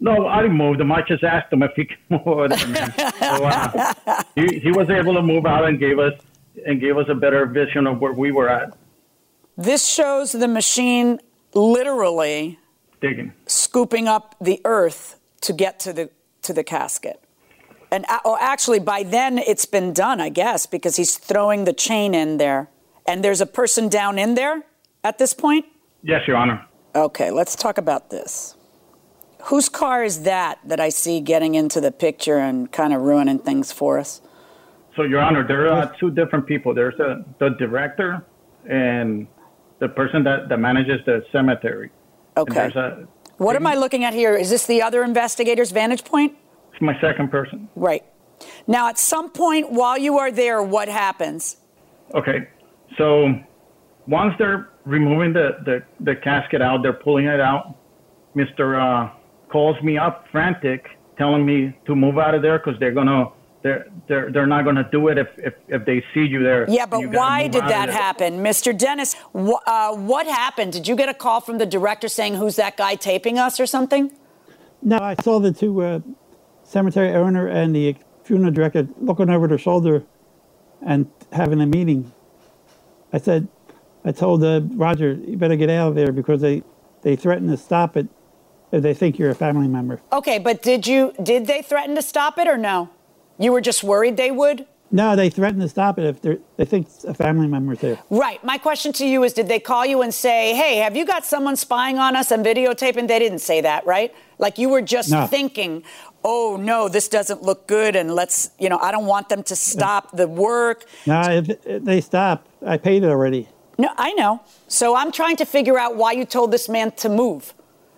No, 0.00 0.26
I 0.26 0.42
didn't 0.42 0.58
move 0.58 0.80
him. 0.80 0.92
I 0.92 1.00
just 1.02 1.24
asked 1.24 1.50
him 1.52 1.62
if 1.62 1.72
he 1.76 1.84
could 1.90 1.98
move 2.10 2.26
over 2.26 2.48
there. 2.48 2.92
So, 3.20 3.44
uh, 3.44 4.22
he, 4.34 4.58
he 4.58 4.72
was 4.72 4.90
able 4.90 5.14
to 5.14 5.22
move 5.22 5.46
out 5.46 5.64
and 5.64 5.78
gave 5.78 5.98
us 5.98 6.12
and 6.66 6.80
gave 6.80 6.96
us 6.96 7.06
a 7.08 7.14
better 7.14 7.46
vision 7.46 7.86
of 7.86 8.00
where 8.00 8.12
we 8.12 8.32
were 8.32 8.48
at 8.48 8.76
This 9.56 9.86
shows 9.86 10.32
the 10.32 10.48
machine 10.48 11.20
literally 11.54 12.58
digging. 13.00 13.32
scooping 13.46 14.08
up 14.08 14.36
the 14.40 14.60
earth 14.64 15.18
to 15.42 15.52
get 15.52 15.80
to 15.80 15.92
the 15.92 16.10
to 16.42 16.52
the 16.52 16.64
casket. 16.64 17.22
And 17.90 18.04
uh, 18.08 18.20
oh, 18.24 18.38
actually, 18.40 18.80
by 18.80 19.02
then 19.02 19.38
it's 19.38 19.66
been 19.66 19.92
done, 19.92 20.20
I 20.20 20.30
guess, 20.30 20.66
because 20.66 20.96
he's 20.96 21.16
throwing 21.18 21.64
the 21.64 21.74
chain 21.74 22.14
in 22.14 22.38
there, 22.38 22.68
and 23.06 23.22
there's 23.22 23.40
a 23.40 23.46
person 23.46 23.88
down 23.88 24.18
in 24.18 24.34
there 24.34 24.64
at 25.04 25.18
this 25.18 25.34
point. 25.34 25.66
Yes, 26.02 26.26
Your 26.26 26.36
Honor. 26.36 26.64
Okay, 26.94 27.30
let's 27.30 27.54
talk 27.54 27.78
about 27.78 28.10
this. 28.10 28.56
Whose 29.44 29.68
car 29.68 30.04
is 30.04 30.22
that 30.22 30.58
that 30.64 30.80
I 30.80 30.88
see 30.88 31.20
getting 31.20 31.54
into 31.54 31.80
the 31.80 31.92
picture 31.92 32.38
and 32.38 32.70
kind 32.72 32.92
of 32.92 33.02
ruining 33.02 33.38
things 33.40 33.72
for 33.72 33.98
us? 33.98 34.20
So, 34.96 35.02
Your 35.02 35.20
Honor, 35.20 35.46
there 35.46 35.72
are 35.72 35.94
two 35.98 36.10
different 36.10 36.46
people. 36.46 36.74
There's 36.74 36.98
a, 37.00 37.24
the 37.38 37.50
director 37.58 38.24
and 38.68 39.26
the 39.78 39.88
person 39.88 40.22
that, 40.24 40.48
that 40.48 40.58
manages 40.58 41.00
the 41.06 41.24
cemetery. 41.32 41.90
Okay. 42.36 42.54
there's 42.54 42.76
a, 42.76 43.08
What 43.38 43.56
am 43.56 43.66
I 43.66 43.74
looking 43.74 44.04
at 44.04 44.12
here? 44.12 44.36
Is 44.36 44.50
this 44.50 44.66
the 44.66 44.82
other 44.82 45.02
investigator's 45.02 45.70
vantage 45.70 46.04
point? 46.04 46.36
it's 46.72 46.80
my 46.80 46.98
second 47.00 47.30
person. 47.30 47.68
Right. 47.76 48.04
Now, 48.66 48.88
at 48.88 48.98
some 48.98 49.30
point 49.30 49.70
while 49.70 49.98
you 49.98 50.18
are 50.18 50.30
there, 50.30 50.62
what 50.62 50.88
happens? 50.88 51.56
Okay. 52.14 52.48
So 52.96 53.34
once 54.06 54.34
they're 54.38 54.70
removing 54.84 55.32
the, 55.32 55.58
the, 55.64 55.82
the 56.00 56.16
casket 56.16 56.62
out, 56.62 56.82
they're 56.82 56.92
pulling 56.92 57.26
it 57.26 57.40
out. 57.40 57.76
Mr. 58.34 58.80
Uh, 58.80 59.12
calls 59.50 59.80
me 59.82 59.98
up 59.98 60.26
frantic, 60.32 60.86
telling 61.18 61.44
me 61.44 61.76
to 61.86 61.94
move 61.94 62.18
out 62.18 62.34
of 62.34 62.42
there 62.42 62.58
because 62.58 62.78
they're 62.80 62.92
gonna 62.94 63.26
they're 63.62 63.86
they're 64.08 64.30
they're 64.30 64.46
not 64.46 64.64
gonna 64.64 64.88
do 64.90 65.08
it 65.08 65.18
if 65.18 65.28
if, 65.38 65.54
if 65.68 65.84
they 65.84 66.04
see 66.12 66.24
you 66.24 66.42
there. 66.42 66.66
Yeah, 66.68 66.86
but 66.86 67.06
why 67.08 67.48
did 67.48 67.64
that 67.64 67.88
happen? 67.88 68.42
Mr. 68.42 68.76
Dennis, 68.76 69.14
wh- 69.34 69.62
uh, 69.66 69.94
what 69.94 70.26
happened? 70.26 70.72
Did 70.72 70.88
you 70.88 70.96
get 70.96 71.08
a 71.08 71.14
call 71.14 71.40
from 71.40 71.58
the 71.58 71.66
director 71.66 72.08
saying, 72.08 72.34
who's 72.34 72.56
that 72.56 72.76
guy 72.76 72.94
taping 72.96 73.38
us 73.38 73.60
or 73.60 73.66
something? 73.66 74.12
No, 74.82 74.98
I 74.98 75.14
saw 75.14 75.38
the 75.38 75.52
two 75.52 75.80
uh, 75.82 76.00
cemetery 76.64 77.14
owner 77.14 77.46
and 77.46 77.74
the 77.74 77.96
funeral 78.24 78.50
director 78.50 78.88
looking 78.98 79.30
over 79.30 79.46
their 79.46 79.58
shoulder 79.58 80.04
and 80.84 81.08
having 81.32 81.60
a 81.60 81.66
meeting. 81.66 82.12
I 83.12 83.18
said, 83.18 83.46
I 84.04 84.10
told 84.10 84.42
uh, 84.42 84.62
Roger, 84.74 85.12
you 85.12 85.36
better 85.36 85.54
get 85.56 85.70
out 85.70 85.88
of 85.90 85.94
there 85.94 86.10
because 86.10 86.40
they, 86.40 86.62
they 87.02 87.14
threaten 87.14 87.48
to 87.48 87.56
stop 87.56 87.96
it 87.96 88.08
if 88.72 88.82
they 88.82 88.94
think 88.94 89.18
you're 89.18 89.30
a 89.30 89.34
family 89.34 89.68
member. 89.68 90.00
Okay, 90.12 90.38
but 90.38 90.62
did 90.62 90.86
you 90.86 91.12
did 91.22 91.46
they 91.46 91.62
threaten 91.62 91.94
to 91.94 92.02
stop 92.02 92.38
it 92.38 92.48
or 92.48 92.56
no? 92.56 92.88
You 93.38 93.52
were 93.52 93.60
just 93.60 93.82
worried 93.82 94.16
they 94.16 94.30
would? 94.30 94.66
No, 94.94 95.16
they 95.16 95.30
threaten 95.30 95.58
to 95.60 95.68
stop 95.70 95.98
it 95.98 96.04
if 96.22 96.38
they 96.58 96.64
think 96.66 96.86
a 97.08 97.14
family 97.14 97.46
member's 97.46 97.78
there. 97.78 97.98
Right. 98.10 98.44
My 98.44 98.58
question 98.58 98.92
to 98.94 99.06
you 99.06 99.22
is 99.24 99.32
did 99.32 99.48
they 99.48 99.58
call 99.58 99.86
you 99.86 100.02
and 100.02 100.12
say, 100.12 100.54
hey, 100.54 100.76
have 100.76 100.94
you 100.94 101.06
got 101.06 101.24
someone 101.24 101.56
spying 101.56 101.98
on 101.98 102.14
us 102.14 102.30
and 102.30 102.44
videotaping? 102.44 103.08
They 103.08 103.18
didn't 103.18 103.38
say 103.38 103.62
that, 103.62 103.86
right? 103.86 104.14
Like 104.38 104.58
you 104.58 104.68
were 104.68 104.82
just 104.82 105.10
No. 105.10 105.26
thinking, 105.26 105.82
oh, 106.22 106.58
no, 106.60 106.88
this 106.90 107.08
doesn't 107.08 107.42
look 107.42 107.66
good. 107.66 107.96
And 107.96 108.14
let's, 108.14 108.50
you 108.58 108.68
know, 108.68 108.76
I 108.78 108.90
don't 108.90 109.06
want 109.06 109.30
them 109.30 109.42
to 109.44 109.56
stop 109.56 110.14
the 110.14 110.28
work. 110.28 110.84
No, 111.06 111.22
if, 111.22 111.48
if 111.66 111.84
they 111.84 112.02
stop, 112.02 112.46
I 112.64 112.76
paid 112.76 113.02
it 113.02 113.08
already. 113.08 113.48
No, 113.78 113.88
I 113.96 114.12
know. 114.12 114.42
So 114.68 114.94
I'm 114.94 115.10
trying 115.10 115.36
to 115.36 115.46
figure 115.46 115.78
out 115.78 115.96
why 115.96 116.12
you 116.12 116.26
told 116.26 116.50
this 116.50 116.68
man 116.68 116.90
to 116.96 117.08
move. 117.08 117.54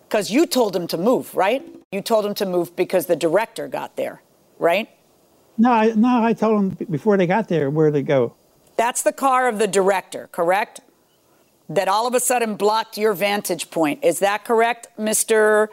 Because 0.09 0.31
you 0.31 0.47
told 0.47 0.77
him 0.77 0.87
to 0.87 0.97
move, 0.97 1.35
right? 1.35 1.61
You 1.91 2.03
told 2.03 2.25
him 2.25 2.35
to 2.35 2.47
move 2.47 2.77
because 2.77 3.07
the 3.07 3.17
director 3.17 3.67
got 3.67 3.97
there, 3.97 4.23
right? 4.61 4.89
No, 5.57 5.71
I, 5.71 5.93
no, 5.95 6.23
I 6.23 6.33
told 6.33 6.59
them 6.59 6.87
before 6.91 7.17
they 7.17 7.27
got 7.27 7.49
there 7.49 7.71
where 7.71 7.91
to 7.91 8.03
go. 8.03 8.35
That's 8.77 9.03
the 9.03 9.13
car 9.13 9.49
of 9.49 9.59
the 9.59 9.69
director, 9.69 10.29
correct? 10.33 10.81
That 11.69 11.89
all 11.89 12.07
of 12.07 12.15
a 12.15 12.21
sudden 12.21 12.57
blocked 12.57 12.99
your 12.99 13.15
vantage 13.15 13.71
point. 13.71 14.05
Is 14.05 14.19
that 14.19 14.45
correct, 14.45 14.89
Mr. 14.99 15.69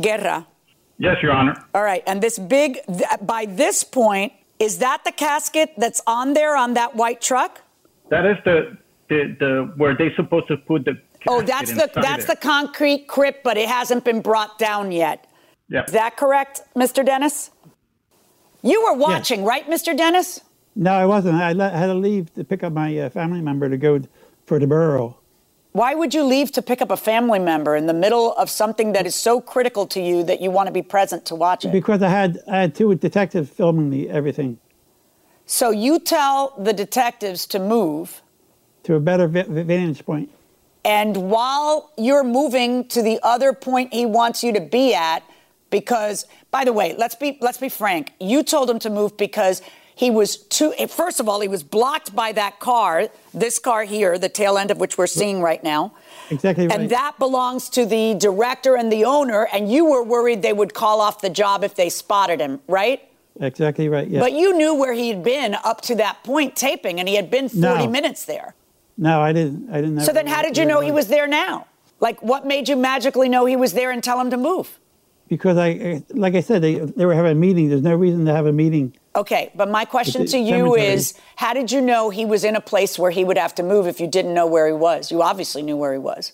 Guerra? 0.00 0.46
Yes, 0.98 1.16
Your 1.22 1.32
Honor. 1.32 1.54
All 1.74 1.82
right. 1.82 2.02
And 2.06 2.22
this 2.22 2.38
big, 2.38 2.78
th- 2.86 3.20
by 3.22 3.46
this 3.46 3.84
point, 3.84 4.32
is 4.58 4.78
that 4.78 5.04
the 5.04 5.12
casket 5.12 5.72
that's 5.76 6.00
on 6.06 6.34
there 6.34 6.56
on 6.56 6.74
that 6.74 6.94
white 6.94 7.20
truck? 7.20 7.62
That 8.08 8.24
is 8.24 8.36
the 8.44 8.78
the, 9.08 9.36
the 9.38 9.72
where 9.76 9.96
they 9.96 10.14
supposed 10.16 10.48
to 10.48 10.56
put 10.56 10.84
the. 10.84 11.00
Oh, 11.28 11.42
that's 11.42 11.72
the 11.72 11.90
that's 11.94 12.26
there. 12.26 12.34
the 12.34 12.40
concrete 12.40 13.08
crypt, 13.08 13.42
but 13.42 13.56
it 13.56 13.68
hasn't 13.68 14.04
been 14.04 14.20
brought 14.20 14.58
down 14.58 14.92
yet. 14.92 15.26
Yeah. 15.68 15.84
Is 15.84 15.92
that 15.92 16.16
correct, 16.16 16.62
Mr. 16.76 17.04
Dennis? 17.04 17.50
You 18.66 18.82
were 18.84 18.94
watching, 18.94 19.44
right, 19.44 19.66
Mr. 19.68 19.96
Dennis? 19.96 20.40
No, 20.74 20.92
I 20.92 21.06
wasn't. 21.06 21.36
I, 21.36 21.52
le- 21.52 21.70
had 21.70 21.86
to 21.86 21.94
leave 21.94 22.34
to 22.34 22.44
pick 22.44 22.62
up 22.62 22.72
my 22.72 22.98
uh, 22.98 23.08
family 23.10 23.40
member 23.40 23.68
to 23.70 23.76
go 23.76 24.00
for 24.44 24.58
the 24.58 24.66
burial. 24.66 25.20
Why 25.72 25.94
would 25.94 26.12
you 26.14 26.24
leave 26.24 26.50
to 26.52 26.62
pick 26.62 26.80
up 26.82 26.90
a 26.90 26.96
family 26.96 27.38
member 27.38 27.76
in 27.76 27.86
the 27.86 27.94
middle 27.94 28.32
of 28.34 28.50
something 28.50 28.92
that 28.92 29.06
is 29.06 29.14
so 29.14 29.40
critical 29.40 29.86
to 29.88 30.00
you 30.00 30.24
that 30.24 30.40
you 30.40 30.50
want 30.50 30.66
to 30.68 30.72
be 30.72 30.82
present 30.82 31.24
to 31.26 31.34
watch 31.34 31.64
it? 31.64 31.72
Because 31.72 32.02
I 32.02 32.08
had 32.08 32.38
I 32.48 32.60
had 32.62 32.74
two 32.74 32.94
detectives 32.94 33.50
filming 33.50 33.90
the 33.90 34.08
everything 34.10 34.58
So 35.44 35.70
you 35.70 35.98
tell 36.00 36.54
the 36.58 36.72
detectives 36.72 37.46
to 37.48 37.58
move, 37.58 38.22
to 38.84 38.94
a 38.94 39.00
better 39.00 39.28
va- 39.28 39.44
vantage 39.48 40.04
point. 40.04 40.30
and 40.84 41.30
while 41.30 41.92
you're 41.98 42.24
moving 42.24 42.88
to 42.88 43.02
the 43.02 43.20
other 43.22 43.52
point 43.52 43.92
he 43.92 44.06
wants 44.06 44.42
you 44.42 44.52
to 44.54 44.60
be 44.60 44.94
at, 44.94 45.22
because 45.70 46.24
by 46.56 46.64
the 46.64 46.72
way, 46.72 46.94
let's 46.96 47.14
be 47.14 47.36
let's 47.42 47.58
be 47.58 47.68
frank, 47.68 48.04
you 48.18 48.42
told 48.42 48.70
him 48.70 48.78
to 48.78 48.88
move 48.88 49.14
because 49.18 49.60
he 49.94 50.10
was 50.10 50.30
too. 50.38 50.72
First 50.88 51.20
of 51.20 51.28
all, 51.28 51.40
he 51.46 51.48
was 51.56 51.62
blocked 51.62 52.14
by 52.16 52.32
that 52.32 52.60
car, 52.60 53.08
this 53.34 53.58
car 53.58 53.82
here, 53.84 54.18
the 54.18 54.30
tail 54.30 54.56
end 54.56 54.70
of 54.70 54.78
which 54.78 54.96
we're 54.96 55.06
seeing 55.20 55.42
right 55.42 55.62
now. 55.62 55.92
Exactly 56.30 56.66
right. 56.66 56.74
And 56.80 56.88
that 56.90 57.18
belongs 57.18 57.68
to 57.76 57.84
the 57.84 58.14
director 58.14 58.74
and 58.74 58.90
the 58.90 59.04
owner, 59.04 59.42
and 59.52 59.70
you 59.70 59.84
were 59.84 60.02
worried 60.02 60.40
they 60.40 60.54
would 60.54 60.72
call 60.72 61.02
off 61.02 61.20
the 61.20 61.28
job 61.42 61.62
if 61.62 61.74
they 61.74 61.90
spotted 61.90 62.40
him, 62.40 62.60
right? 62.68 63.00
exactly 63.38 63.86
right. 63.90 64.08
Yeah. 64.08 64.20
But 64.20 64.32
you 64.32 64.56
knew 64.56 64.72
where 64.74 64.94
he'd 64.94 65.22
been 65.22 65.54
up 65.62 65.82
to 65.82 65.94
that 65.96 66.24
point 66.24 66.56
taping, 66.56 66.98
and 67.00 67.06
he 67.06 67.16
had 67.16 67.30
been 67.30 67.50
40 67.50 67.60
No. 67.84 67.86
minutes 67.98 68.24
there. 68.24 68.54
no, 68.96 69.20
I 69.20 69.34
didn't. 69.34 69.68
I 69.70 69.76
didn't. 69.82 69.96
Know 69.96 70.04
So 70.08 70.12
then, 70.14 70.26
how 70.26 70.40
did 70.46 70.56
you 70.56 70.64
know 70.64 70.80
he 70.80 70.90
was 70.90 71.08
there 71.08 71.26
now? 71.26 71.66
Like, 72.00 72.18
what 72.22 72.46
made 72.46 72.66
you 72.70 72.76
magically 72.76 73.28
know 73.28 73.44
he 73.44 73.56
was 73.56 73.72
there 73.74 73.90
and 73.90 74.02
tell 74.02 74.18
him 74.18 74.30
to 74.30 74.38
move? 74.50 74.68
Because 75.28 75.56
I, 75.56 75.72
uh, 75.72 76.00
like 76.10 76.34
I 76.34 76.40
said, 76.40 76.62
they 76.62 76.74
they 76.76 77.04
were 77.04 77.14
having 77.14 77.32
a 77.32 77.34
meeting. 77.34 77.68
There's 77.68 77.82
no 77.82 77.94
reason 77.96 78.24
to 78.26 78.32
have 78.32 78.46
a 78.46 78.52
meeting 78.52 78.96
Okay, 79.16 79.50
but 79.54 79.70
my 79.70 79.86
question 79.86 80.26
to 80.26 80.38
you 80.38 80.50
cemetery. 80.74 80.82
is 80.82 81.14
how 81.36 81.54
did 81.54 81.72
you 81.72 81.80
know 81.80 82.10
he 82.10 82.26
was 82.26 82.44
in 82.44 82.54
a 82.54 82.60
place 82.60 82.98
where 82.98 83.10
he 83.10 83.24
would 83.24 83.38
have 83.38 83.54
to 83.54 83.62
move 83.62 83.86
if 83.86 83.98
you 83.98 84.06
didn't 84.06 84.34
know 84.34 84.46
where 84.46 84.66
he 84.66 84.74
was? 84.74 85.10
You 85.10 85.22
obviously 85.22 85.62
knew 85.62 85.76
where 85.76 85.92
he 85.94 85.98
was. 85.98 86.32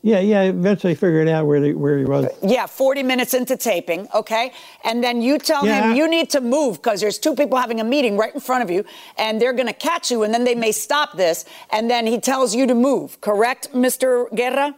Yeah, 0.00 0.18
yeah. 0.18 0.40
I 0.40 0.44
eventually 0.46 0.94
figured 0.94 1.28
out 1.28 1.46
where 1.46 1.60
the, 1.60 1.74
where 1.74 1.98
he 1.98 2.04
was. 2.04 2.26
Yeah, 2.42 2.66
40 2.66 3.02
minutes 3.04 3.34
into 3.34 3.56
taping, 3.56 4.08
okay? 4.14 4.52
And 4.82 5.04
then 5.04 5.20
you 5.22 5.38
tell 5.38 5.64
Yeah. 5.66 5.90
him 5.90 5.96
you 5.96 6.08
need 6.08 6.30
to 6.30 6.40
move 6.40 6.76
because 6.82 7.00
there's 7.02 7.18
two 7.18 7.36
people 7.36 7.56
having 7.58 7.80
a 7.80 7.84
meeting 7.84 8.16
right 8.16 8.34
in 8.34 8.40
front 8.40 8.64
of 8.64 8.70
you 8.70 8.84
and 9.18 9.40
they're 9.40 9.52
going 9.52 9.68
to 9.68 9.72
catch 9.74 10.10
you 10.10 10.22
and 10.24 10.32
then 10.34 10.42
they 10.44 10.54
may 10.56 10.72
stop 10.72 11.16
this. 11.16 11.44
And 11.70 11.88
then 11.90 12.06
he 12.06 12.18
tells 12.18 12.52
you 12.54 12.66
to 12.66 12.74
move, 12.74 13.20
correct, 13.20 13.72
Mr. 13.74 14.34
Guerra? 14.34 14.74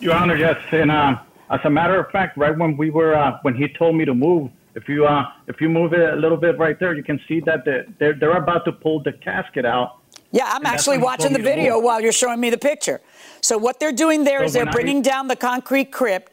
Your 0.00 0.14
Honor, 0.14 0.34
yes. 0.36 0.58
And 0.72 0.90
uh, 0.90 1.18
as 1.50 1.60
a 1.64 1.70
matter 1.70 1.98
of 2.00 2.10
fact, 2.10 2.36
right 2.36 2.56
when 2.56 2.76
we 2.76 2.90
were, 2.90 3.14
uh, 3.14 3.38
when 3.42 3.54
he 3.54 3.68
told 3.68 3.94
me 3.96 4.04
to 4.04 4.14
move, 4.14 4.50
if 4.74 4.88
you 4.88 5.06
uh, 5.06 5.24
if 5.46 5.60
you 5.60 5.68
move 5.68 5.92
it 5.94 6.00
a 6.12 6.16
little 6.16 6.36
bit 6.36 6.58
right 6.58 6.78
there, 6.78 6.94
you 6.94 7.02
can 7.02 7.18
see 7.28 7.40
that 7.40 7.64
the, 7.64 7.86
they're 7.98 8.14
they're 8.14 8.36
about 8.36 8.64
to 8.66 8.72
pull 8.72 9.02
the 9.02 9.12
casket 9.12 9.64
out. 9.64 9.98
Yeah, 10.32 10.44
I'm 10.52 10.66
actually 10.66 10.98
watching 10.98 11.32
the 11.32 11.38
video 11.42 11.78
while 11.78 12.00
you're 12.00 12.12
showing 12.12 12.40
me 12.40 12.50
the 12.50 12.58
picture. 12.58 13.00
So 13.40 13.56
what 13.56 13.80
they're 13.80 13.92
doing 13.92 14.24
there 14.24 14.40
So 14.40 14.44
is 14.44 14.52
they're 14.52 14.62
when 14.62 14.68
I- 14.68 14.72
bringing 14.72 15.02
down 15.02 15.28
the 15.28 15.36
concrete 15.36 15.92
crypt, 15.92 16.32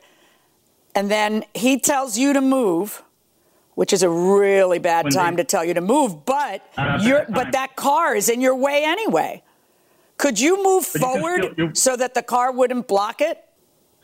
and 0.96 1.10
then 1.10 1.46
he 1.54 1.80
tells 1.80 2.18
you 2.18 2.34
to 2.34 2.42
move, 2.42 3.02
which 3.76 3.94
is 3.94 4.04
a 4.04 4.10
really 4.10 4.80
bad 4.80 5.06
When 5.06 5.14
time 5.14 5.36
they- 5.36 5.44
to 5.44 5.48
tell 5.48 5.64
you 5.64 5.76
to 5.76 5.82
move. 5.82 6.26
But 6.26 6.66
you're 7.02 7.26
but 7.30 7.54
that 7.54 7.76
car 7.78 8.14
is 8.16 8.28
in 8.30 8.42
your 8.42 8.56
way 8.56 8.84
anyway. 8.84 9.42
Could 10.18 10.40
you 10.40 10.62
move 10.64 10.90
But 10.92 11.00
you 11.02 11.08
forward 11.08 11.42
still- 11.44 11.54
you- 11.68 11.76
so 11.76 11.96
that 11.96 12.14
the 12.14 12.24
car 12.24 12.52
wouldn't 12.52 12.88
block 12.90 13.22
it? 13.22 13.42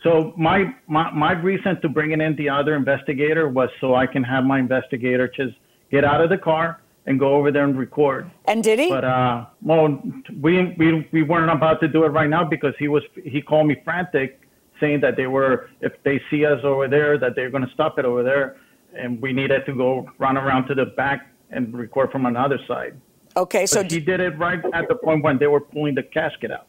So 0.02 0.32
my, 0.36 0.74
my 0.86 1.10
my 1.10 1.32
reason 1.32 1.80
to 1.82 1.88
bringing 1.88 2.20
in 2.20 2.34
the 2.36 2.48
other 2.48 2.74
investigator 2.74 3.48
was 3.48 3.68
so 3.80 3.94
I 3.94 4.06
can 4.06 4.22
have 4.24 4.44
my 4.44 4.58
investigator 4.58 5.28
just 5.28 5.54
get 5.90 6.04
out 6.04 6.22
of 6.22 6.30
the 6.30 6.38
car 6.38 6.80
and 7.06 7.18
go 7.18 7.34
over 7.34 7.50
there 7.50 7.64
and 7.64 7.78
record. 7.78 8.30
And 8.46 8.62
did 8.62 8.78
he? 8.78 8.88
But 8.88 9.04
uh, 9.04 9.46
well, 9.62 10.02
we 10.40 10.74
we 10.78 11.08
we 11.12 11.22
weren't 11.22 11.50
about 11.50 11.80
to 11.80 11.88
do 11.88 12.04
it 12.04 12.08
right 12.08 12.30
now 12.30 12.44
because 12.44 12.74
he 12.78 12.88
was 12.88 13.02
he 13.24 13.42
called 13.42 13.66
me 13.66 13.76
frantic, 13.84 14.40
saying 14.80 15.00
that 15.00 15.16
they 15.16 15.26
were 15.26 15.68
if 15.80 15.92
they 16.02 16.20
see 16.30 16.46
us 16.46 16.60
over 16.64 16.88
there 16.88 17.18
that 17.18 17.34
they're 17.36 17.50
going 17.50 17.66
to 17.66 17.72
stop 17.72 17.98
it 17.98 18.04
over 18.04 18.22
there, 18.22 18.56
and 18.94 19.20
we 19.20 19.32
needed 19.32 19.66
to 19.66 19.74
go 19.74 20.10
run 20.18 20.36
around 20.36 20.66
to 20.68 20.74
the 20.74 20.86
back 20.86 21.26
and 21.50 21.74
record 21.74 22.10
from 22.12 22.26
another 22.26 22.58
side. 22.66 22.94
okay, 23.36 23.66
so 23.66 23.82
But 23.82 23.90
he 23.90 24.00
did 24.00 24.20
it 24.20 24.38
right 24.38 24.60
at 24.72 24.88
the 24.88 24.94
point 24.94 25.24
when 25.24 25.38
they 25.38 25.46
were 25.46 25.60
pulling 25.60 25.94
the 25.94 26.02
casket 26.02 26.50
out. 26.50 26.66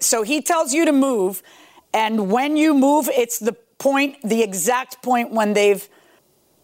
So 0.00 0.22
he 0.22 0.40
tells 0.40 0.72
you 0.74 0.84
to 0.84 0.92
move, 0.92 1.42
and 1.92 2.30
when 2.30 2.56
you 2.56 2.74
move, 2.74 3.08
it's 3.12 3.38
the 3.38 3.52
point, 3.78 4.16
the 4.22 4.42
exact 4.42 5.02
point 5.02 5.32
when 5.32 5.52
they've, 5.52 5.88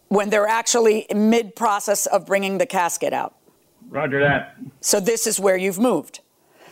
when 0.07 0.29
they're 0.29 0.47
actually 0.47 1.05
mid 1.13 1.55
process 1.55 2.05
of 2.05 2.25
bringing 2.25 2.57
the 2.57 2.65
casket 2.65 3.13
out. 3.13 3.35
Roger 3.89 4.19
that. 4.19 4.55
So 4.81 4.99
this 4.99 5.27
is 5.27 5.39
where 5.39 5.57
you've 5.57 5.79
moved. 5.79 6.21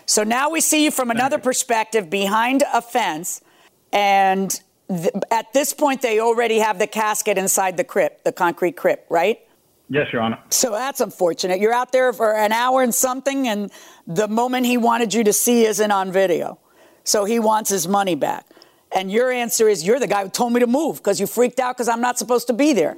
So 0.06 0.24
now 0.24 0.50
we 0.50 0.62
see 0.62 0.86
you 0.86 0.92
from 0.92 1.12
another 1.12 1.38
perspective 1.38 2.10
behind 2.10 2.64
a 2.74 2.82
fence, 2.82 3.42
and 3.92 4.50
th- 4.88 5.14
at 5.30 5.52
this 5.52 5.74
point 5.74 6.02
they 6.02 6.22
already 6.22 6.60
have 6.60 6.80
the 6.80 6.88
casket 6.88 7.38
inside 7.38 7.76
the 7.76 7.84
crypt, 7.84 8.24
the 8.24 8.32
concrete 8.32 8.78
crypt, 8.78 9.12
right? 9.12 9.40
Yes, 9.90 10.08
Your 10.14 10.22
Honor. 10.22 10.40
So 10.50 10.72
that's 10.72 11.02
unfortunate. 11.02 11.60
You're 11.60 11.74
out 11.74 11.92
there 11.92 12.12
for 12.14 12.36
an 12.36 12.52
hour 12.54 12.82
and 12.84 12.96
something, 12.96 13.48
and 13.48 13.72
the 14.06 14.28
moment 14.28 14.66
he 14.66 14.78
wanted 14.78 15.14
you 15.14 15.24
to 15.26 15.34
see 15.34 15.66
isn't 15.66 15.92
on 15.92 16.12
video. 16.12 16.60
So 17.04 17.26
he 17.26 17.40
wants 17.40 17.70
his 17.70 17.88
money 17.88 18.16
back. 18.16 18.46
And 18.91 19.12
your 19.12 19.32
answer 19.32 19.67
is 19.67 19.86
you're 19.86 20.00
the 20.00 20.08
guy 20.08 20.24
who 20.24 20.29
told 20.29 20.53
me 20.53 20.60
to 20.62 20.67
move 20.67 20.98
because 20.98 21.20
you 21.20 21.27
freaked 21.27 21.60
out 21.60 21.75
because 21.75 21.88
I'm 21.88 22.01
not 22.01 22.17
supposed 22.17 22.48
to 22.48 22.53
be 22.53 22.74
there. 22.74 22.96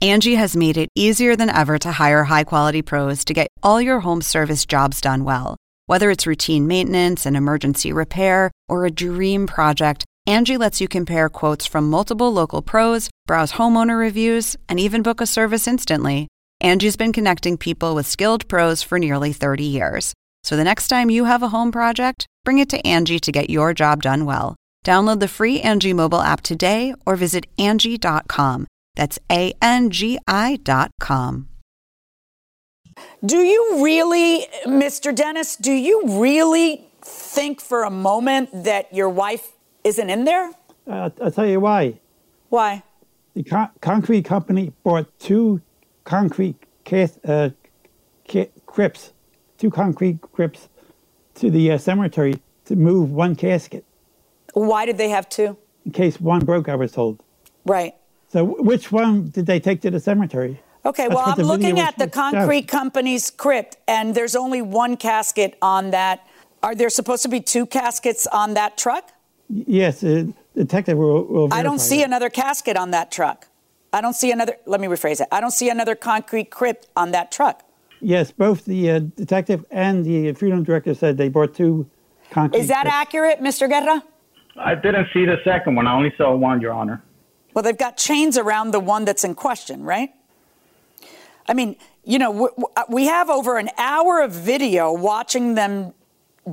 Angie 0.00 0.34
has 0.34 0.54
made 0.54 0.76
it 0.76 0.90
easier 0.94 1.34
than 1.34 1.48
ever 1.48 1.78
to 1.78 1.92
hire 1.92 2.24
high 2.24 2.44
quality 2.44 2.82
pros 2.82 3.24
to 3.24 3.32
get 3.32 3.48
all 3.62 3.80
your 3.80 4.00
home 4.00 4.20
service 4.20 4.66
jobs 4.66 5.00
done 5.00 5.24
well. 5.24 5.56
Whether 5.86 6.10
it's 6.10 6.26
routine 6.26 6.66
maintenance, 6.66 7.24
an 7.24 7.36
emergency 7.36 7.90
repair, 7.92 8.50
or 8.68 8.84
a 8.84 8.90
dream 8.90 9.46
project, 9.46 10.04
Angie 10.26 10.58
lets 10.58 10.80
you 10.80 10.88
compare 10.88 11.28
quotes 11.28 11.64
from 11.64 11.88
multiple 11.88 12.32
local 12.32 12.60
pros, 12.60 13.08
browse 13.26 13.52
homeowner 13.52 13.98
reviews, 13.98 14.56
and 14.68 14.78
even 14.78 15.02
book 15.02 15.20
a 15.20 15.26
service 15.26 15.66
instantly. 15.66 16.28
Angie's 16.60 16.96
been 16.96 17.12
connecting 17.12 17.56
people 17.56 17.94
with 17.94 18.06
skilled 18.06 18.46
pros 18.48 18.82
for 18.82 18.98
nearly 18.98 19.32
30 19.32 19.64
years. 19.64 20.14
So 20.44 20.56
the 20.56 20.64
next 20.64 20.88
time 20.88 21.10
you 21.10 21.24
have 21.24 21.42
a 21.42 21.48
home 21.48 21.72
project, 21.72 22.26
bring 22.44 22.58
it 22.60 22.68
to 22.70 22.86
Angie 22.86 23.18
to 23.18 23.32
get 23.32 23.50
your 23.50 23.74
job 23.74 24.02
done 24.02 24.24
well. 24.26 24.54
Download 24.84 25.18
the 25.18 25.26
free 25.28 25.60
Angie 25.62 25.94
mobile 25.94 26.20
app 26.20 26.42
today 26.42 26.94
or 27.06 27.16
visit 27.16 27.46
Angie.com. 27.58 28.66
That's 28.94 29.18
A 29.32 29.52
N 29.62 29.90
G 29.90 30.18
I 30.28 30.60
dot 30.62 30.90
com. 31.00 31.48
Do 33.24 33.38
you 33.38 33.82
really, 33.82 34.46
Mr. 34.66 35.12
Dennis, 35.12 35.56
do 35.56 35.72
you 35.72 36.20
really 36.22 36.86
think 37.00 37.60
for 37.60 37.82
a 37.82 37.90
moment 37.90 38.50
that 38.64 38.92
your 38.94 39.08
wife 39.08 39.52
isn't 39.82 40.10
in 40.10 40.24
there? 40.24 40.50
Uh, 40.86 41.08
I'll 41.20 41.30
tell 41.32 41.46
you 41.46 41.58
why. 41.58 41.98
Why? 42.50 42.82
The 43.32 43.42
con- 43.42 43.70
concrete 43.80 44.26
company 44.26 44.72
bought 44.84 45.06
two 45.18 45.62
concrete 46.04 46.56
cas- 46.84 47.18
uh, 47.24 47.50
ca- 48.28 48.50
crypts, 48.66 49.12
two 49.58 49.70
concrete 49.70 50.20
crypts 50.32 50.68
to 51.36 51.50
the 51.50 51.72
uh, 51.72 51.78
cemetery 51.78 52.40
to 52.66 52.76
move 52.76 53.10
one 53.10 53.34
casket 53.36 53.84
Why 54.52 54.86
did 54.86 54.98
they 54.98 55.10
have 55.10 55.28
two? 55.28 55.56
in 55.84 55.92
case 55.92 56.20
one 56.20 56.44
broke, 56.44 56.68
I 56.68 56.76
was 56.76 56.92
told. 56.92 57.22
Right. 57.66 57.94
So 58.28 58.44
which 58.44 58.90
one 58.90 59.28
did 59.28 59.46
they 59.46 59.60
take 59.60 59.80
to 59.82 59.90
the 59.90 60.00
cemetery? 60.00 60.60
Okay, 60.86 61.08
That's 61.08 61.14
well, 61.14 61.34
I'm 61.38 61.46
looking 61.46 61.80
at 61.80 61.96
the 61.98 62.08
concrete 62.08 62.68
company's 62.68 63.30
crypt, 63.30 63.76
and 63.88 64.14
there's 64.14 64.34
only 64.34 64.60
one 64.60 64.96
casket 64.96 65.56
on 65.62 65.92
that. 65.92 66.26
Are 66.62 66.74
there 66.74 66.90
supposed 66.90 67.22
to 67.22 67.28
be 67.28 67.40
two 67.40 67.64
caskets 67.64 68.26
on 68.26 68.54
that 68.54 68.76
truck? 68.76 69.10
Yes, 69.48 70.04
uh, 70.04 70.24
detective 70.54 70.98
will, 70.98 71.24
will 71.24 71.54
I 71.54 71.62
don't 71.62 71.78
see 71.78 71.98
that. 71.98 72.06
another 72.06 72.28
casket 72.28 72.76
on 72.76 72.90
that 72.90 73.10
truck. 73.10 73.48
I 73.92 74.00
don't 74.00 74.14
see 74.14 74.30
another, 74.30 74.56
let 74.66 74.80
me 74.80 74.88
rephrase 74.88 75.20
it. 75.20 75.28
I 75.30 75.40
don't 75.40 75.52
see 75.52 75.70
another 75.70 75.94
concrete 75.94 76.50
crypt 76.50 76.88
on 76.96 77.12
that 77.12 77.30
truck. 77.30 77.63
Yes, 78.04 78.30
both 78.30 78.66
the 78.66 78.90
uh, 78.90 78.98
detective 78.98 79.64
and 79.70 80.04
the 80.04 80.34
funeral 80.34 80.62
director 80.62 80.92
said 80.92 81.16
they 81.16 81.30
brought 81.30 81.54
two 81.54 81.88
concrete. 82.30 82.60
Is 82.60 82.68
that 82.68 82.82
crypts. 82.82 82.94
accurate, 82.94 83.40
Mr. 83.40 83.66
Guerra? 83.66 84.02
I 84.56 84.74
didn't 84.74 85.08
see 85.14 85.24
the 85.24 85.38
second 85.42 85.74
one. 85.74 85.86
I 85.86 85.94
only 85.94 86.12
saw 86.18 86.36
one, 86.36 86.60
Your 86.60 86.74
Honor. 86.74 87.02
Well, 87.54 87.62
they've 87.62 87.78
got 87.78 87.96
chains 87.96 88.36
around 88.36 88.72
the 88.72 88.78
one 88.80 89.06
that's 89.06 89.24
in 89.24 89.34
question, 89.34 89.84
right? 89.84 90.10
I 91.48 91.54
mean, 91.54 91.76
you 92.04 92.18
know, 92.18 92.30
w- 92.30 92.54
w- 92.54 92.74
we 92.90 93.06
have 93.06 93.30
over 93.30 93.56
an 93.56 93.70
hour 93.78 94.20
of 94.20 94.32
video 94.32 94.92
watching 94.92 95.54
them 95.54 95.94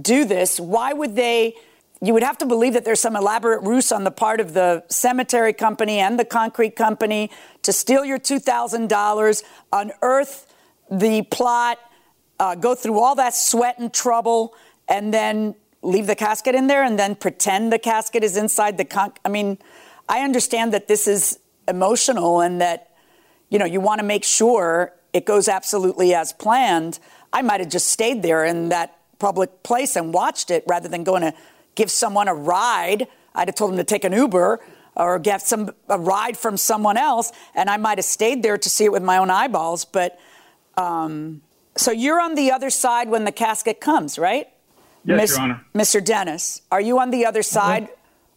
do 0.01 0.23
this. 0.23 0.57
Why 0.57 0.93
would 0.93 1.17
they? 1.17 1.55
You 2.01 2.13
would 2.13 2.23
have 2.23 2.37
to 2.37 2.45
believe 2.45 2.73
that 2.73 2.85
there's 2.85 3.01
some 3.01 3.17
elaborate 3.17 3.61
ruse 3.61 3.91
on 3.91 4.05
the 4.05 4.11
part 4.11 4.39
of 4.39 4.53
the 4.53 4.85
cemetery 4.87 5.51
company 5.51 5.99
and 5.99 6.17
the 6.17 6.25
concrete 6.25 6.77
company 6.77 7.29
to 7.61 7.73
steal 7.73 8.05
your 8.05 8.17
$2,000, 8.17 9.43
unearth 9.73 10.50
the 10.91 11.23
plot, 11.23 11.79
uh, 12.39 12.53
go 12.53 12.75
through 12.75 12.99
all 12.99 13.15
that 13.15 13.33
sweat 13.33 13.79
and 13.79 13.91
trouble, 13.91 14.53
and 14.87 15.13
then 15.13 15.55
leave 15.81 16.05
the 16.05 16.15
casket 16.15 16.53
in 16.53 16.67
there 16.67 16.83
and 16.83 16.99
then 16.99 17.15
pretend 17.15 17.71
the 17.73 17.79
casket 17.79 18.23
is 18.23 18.37
inside 18.37 18.77
the 18.77 18.85
con. 18.85 19.13
I 19.25 19.29
mean, 19.29 19.57
I 20.07 20.19
understand 20.19 20.73
that 20.73 20.87
this 20.87 21.07
is 21.07 21.39
emotional 21.67 22.41
and 22.41 22.61
that, 22.61 22.91
you 23.49 23.57
know, 23.57 23.65
you 23.65 23.79
want 23.79 23.99
to 23.99 24.05
make 24.05 24.23
sure 24.23 24.93
it 25.13 25.25
goes 25.25 25.47
absolutely 25.47 26.13
as 26.13 26.33
planned. 26.33 26.99
I 27.33 27.41
might 27.41 27.61
have 27.61 27.69
just 27.69 27.87
stayed 27.87 28.21
there 28.21 28.45
in 28.45 28.69
that 28.69 28.97
public 29.17 29.63
place 29.63 29.95
and 29.95 30.13
watched 30.13 30.51
it 30.51 30.63
rather 30.67 30.87
than 30.87 31.03
going 31.03 31.21
to 31.21 31.33
give 31.75 31.89
someone 31.89 32.27
a 32.27 32.33
ride. 32.35 33.07
I'd 33.33 33.47
have 33.47 33.55
told 33.55 33.71
them 33.71 33.77
to 33.77 33.83
take 33.83 34.03
an 34.03 34.13
Uber 34.13 34.59
or 34.95 35.19
get 35.19 35.41
some 35.41 35.71
a 35.87 35.97
ride 35.97 36.37
from 36.37 36.57
someone 36.57 36.97
else, 36.97 37.31
and 37.55 37.69
I 37.69 37.77
might 37.77 37.97
have 37.97 38.05
stayed 38.05 38.43
there 38.43 38.57
to 38.57 38.69
see 38.69 38.83
it 38.83 38.91
with 38.91 39.03
my 39.03 39.17
own 39.17 39.29
eyeballs. 39.29 39.85
But 39.85 40.19
um, 40.77 41.41
so 41.75 41.91
you're 41.91 42.19
on 42.19 42.35
the 42.35 42.51
other 42.51 42.69
side 42.69 43.09
when 43.09 43.23
the 43.23 43.31
casket 43.31 43.79
comes, 43.79 44.19
right? 44.19 44.47
Yes, 45.05 45.17
Miss- 45.17 45.31
Your 45.31 45.41
Honor. 45.41 45.65
Mr. 45.73 46.03
Dennis, 46.03 46.61
are 46.71 46.81
you 46.81 46.99
on 46.99 47.11
the 47.11 47.25
other 47.25 47.43
side 47.43 47.89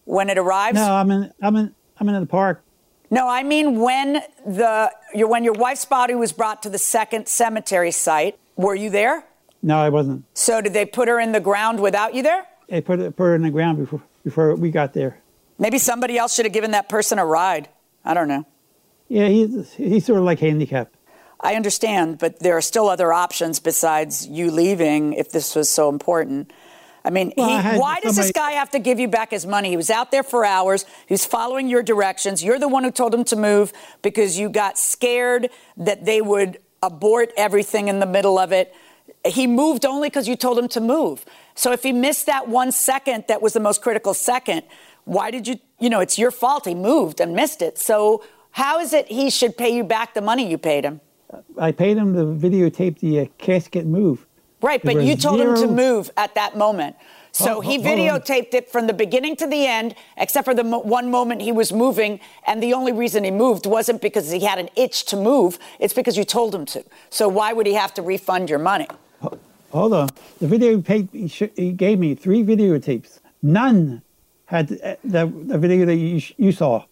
when 0.05 0.31
it 0.31 0.39
arrives? 0.39 0.77
No, 0.77 0.95
I'm 0.95 1.11
in. 1.11 1.33
I'm 1.43 1.57
in. 1.57 1.75
I'm 1.99 2.09
in 2.09 2.21
the 2.21 2.27
park. 2.27 2.63
No, 3.11 3.29
I 3.29 3.43
mean 3.43 3.81
when 3.81 4.15
the 4.45 4.91
your, 5.15 5.29
when 5.29 5.45
your 5.45 5.53
wife's 5.53 5.85
body 5.85 6.15
was 6.15 6.33
brought 6.33 6.63
to 6.65 6.71
the 6.71 6.79
second 6.79 7.29
cemetery 7.29 7.91
site. 7.91 8.39
Were 8.57 8.75
you 8.75 8.89
there? 8.91 9.25
No, 9.63 9.79
I 9.79 9.89
wasn't. 9.89 10.25
So 10.35 10.61
did 10.61 10.73
they 10.73 10.87
put 10.87 11.09
her 11.09 11.19
in 11.21 11.33
the 11.33 11.41
ground 11.41 11.81
without 11.81 12.15
you 12.15 12.23
there? 12.23 12.47
They 12.69 12.81
put 12.81 13.01
it, 13.01 13.17
put 13.17 13.25
her 13.25 13.35
in 13.35 13.43
the 13.43 13.51
ground 13.51 13.79
before 13.79 14.03
before 14.25 14.55
we 14.57 14.71
got 14.71 14.95
there. 14.95 15.19
Maybe 15.59 15.79
somebody 15.79 16.19
else 16.19 16.35
should 16.35 16.47
have 16.47 16.53
given 16.53 16.71
that 16.73 16.89
person 16.89 17.19
a 17.19 17.27
ride. 17.27 17.69
I 18.05 18.15
don't 18.15 18.29
know. 18.29 18.47
Yeah, 19.09 19.29
he's 19.29 19.75
he's 19.75 20.05
sort 20.07 20.19
of 20.19 20.25
like 20.25 20.41
handicapped. 20.41 20.94
I 21.45 21.57
understand, 21.57 22.19
but 22.19 22.41
there 22.41 22.57
are 22.57 22.63
still 22.63 22.89
other 22.89 23.13
options 23.13 23.61
besides 23.61 24.27
you 24.27 24.51
leaving 24.51 25.13
if 25.13 25.31
this 25.31 25.55
was 25.55 25.69
so 25.69 25.91
important. 25.91 26.51
I 27.05 27.11
mean, 27.11 27.35
Well, 27.37 27.49
he, 27.49 27.55
I 27.55 27.79
why 27.79 28.01
does 28.01 28.17
this 28.17 28.33
guy 28.33 28.53
have 28.53 28.71
to 28.71 28.79
give 28.79 28.99
you 28.99 29.09
back 29.09 29.31
his 29.31 29.47
money? 29.47 29.69
He 29.69 29.77
was 29.77 29.91
out 29.91 30.11
there 30.11 30.23
for 30.23 30.47
hours. 30.47 30.87
He's 31.07 31.27
following 31.27 31.69
your 31.69 31.83
directions. 31.83 32.43
You're 32.43 32.59
the 32.59 32.67
one 32.67 32.83
who 32.83 32.91
told 32.91 33.15
him 33.15 33.25
to 33.25 33.37
move 33.37 33.75
because 34.01 34.39
you 34.39 34.49
got 34.49 34.79
scared 34.79 35.51
that 35.77 36.07
they 36.07 36.23
would 36.23 36.61
abort 36.83 37.31
everything 37.37 37.89
in 37.89 38.01
the 38.01 38.07
middle 38.07 38.39
of 38.39 38.51
it. 38.51 38.75
He 39.27 39.47
moved 39.47 39.85
only 39.85 40.09
because 40.09 40.27
you 40.27 40.37
told 40.37 40.59
him 40.59 40.69
to 40.69 40.81
move. 40.81 41.27
So 41.55 41.73
if 41.73 41.83
he 41.83 41.93
missed 41.93 42.25
that 42.25 42.49
one 42.49 42.73
second, 42.73 43.25
that 43.29 43.43
was 43.43 43.53
the 43.53 43.61
most 43.61 43.83
critical 43.83 44.15
second. 44.15 44.63
Why 45.05 45.31
did 45.31 45.47
you? 45.47 45.57
You 45.79 45.91
know, 45.91 46.01
it's 46.01 46.19
your 46.19 46.31
fault. 46.31 46.65
He 46.65 46.75
moved 46.75 47.21
and 47.21 47.35
missed 47.37 47.61
it. 47.61 47.77
So 47.77 48.25
how 48.53 48.81
is 48.81 48.95
it 48.95 49.09
he 49.09 49.29
should 49.29 49.59
pay 49.59 49.75
you 49.77 49.85
back 49.85 50.15
the 50.15 50.23
money 50.23 50.49
you 50.49 50.57
paid 50.57 50.85
him? 50.85 51.03
I 51.59 51.73
paid 51.73 51.97
him 51.97 52.15
to 52.15 52.25
videotape 52.49 52.99
the 53.01 53.21
uh, 53.21 53.27
casket 53.39 53.87
move. 53.87 54.27
Right, 54.63 54.83
There 54.83 54.95
but 54.95 55.05
you 55.05 55.17
told 55.17 55.41
him 55.41 55.55
to 55.57 55.67
move 55.67 56.11
at 56.17 56.35
that 56.37 56.57
moment. 56.57 56.97
So 57.33 57.57
Oh, 57.57 57.61
he 57.61 57.77
ho- 57.77 57.83
hold 57.83 57.99
on. 57.99 58.21
videotaped 58.21 58.55
it 58.55 58.71
from 58.71 58.87
the 58.87 58.93
beginning 58.95 59.35
to 59.37 59.47
the 59.47 59.67
end, 59.67 59.95
except 60.17 60.45
for 60.45 60.55
the 60.55 60.65
mo- 60.65 60.79
one 60.81 61.11
moment 61.11 61.43
he 61.43 61.53
was 61.53 61.73
moving. 61.73 62.21
And 62.47 62.63
the 62.63 62.73
only 62.73 62.93
reason 62.93 63.25
he 63.25 63.31
moved 63.31 63.67
wasn't 63.67 64.01
because 64.01 64.31
he 64.31 64.41
had 64.41 64.59
an 64.59 64.69
itch 64.77 65.05
to 65.07 65.17
move, 65.17 65.59
it's 65.81 65.93
because 65.93 66.17
you 66.17 66.25
told 66.25 66.55
him 66.55 66.65
to. 66.67 66.85
So 67.11 67.29
why 67.29 67.53
would 67.53 67.67
he 67.67 67.75
have 67.75 67.93
to 67.95 68.03
refund 68.03 68.49
your 68.49 68.61
money? 68.61 68.87
Hold 69.73 69.93
on. 69.93 70.09
The 70.41 70.47
video 70.47 70.81
tape 70.81 71.09
he, 71.13 71.27
sh- 71.29 71.51
he 71.57 71.73
gave 71.73 71.99
me 71.99 72.15
three 72.15 72.45
videotapes. 72.45 73.19
None 73.43 74.01
had 74.47 74.71
uh, 74.83 74.95
the, 75.05 75.27
the 75.27 75.59
video 75.59 75.85
that 75.87 75.97
you, 75.97 76.21
sh- 76.21 76.33
you 76.37 76.53
saw. 76.53 76.85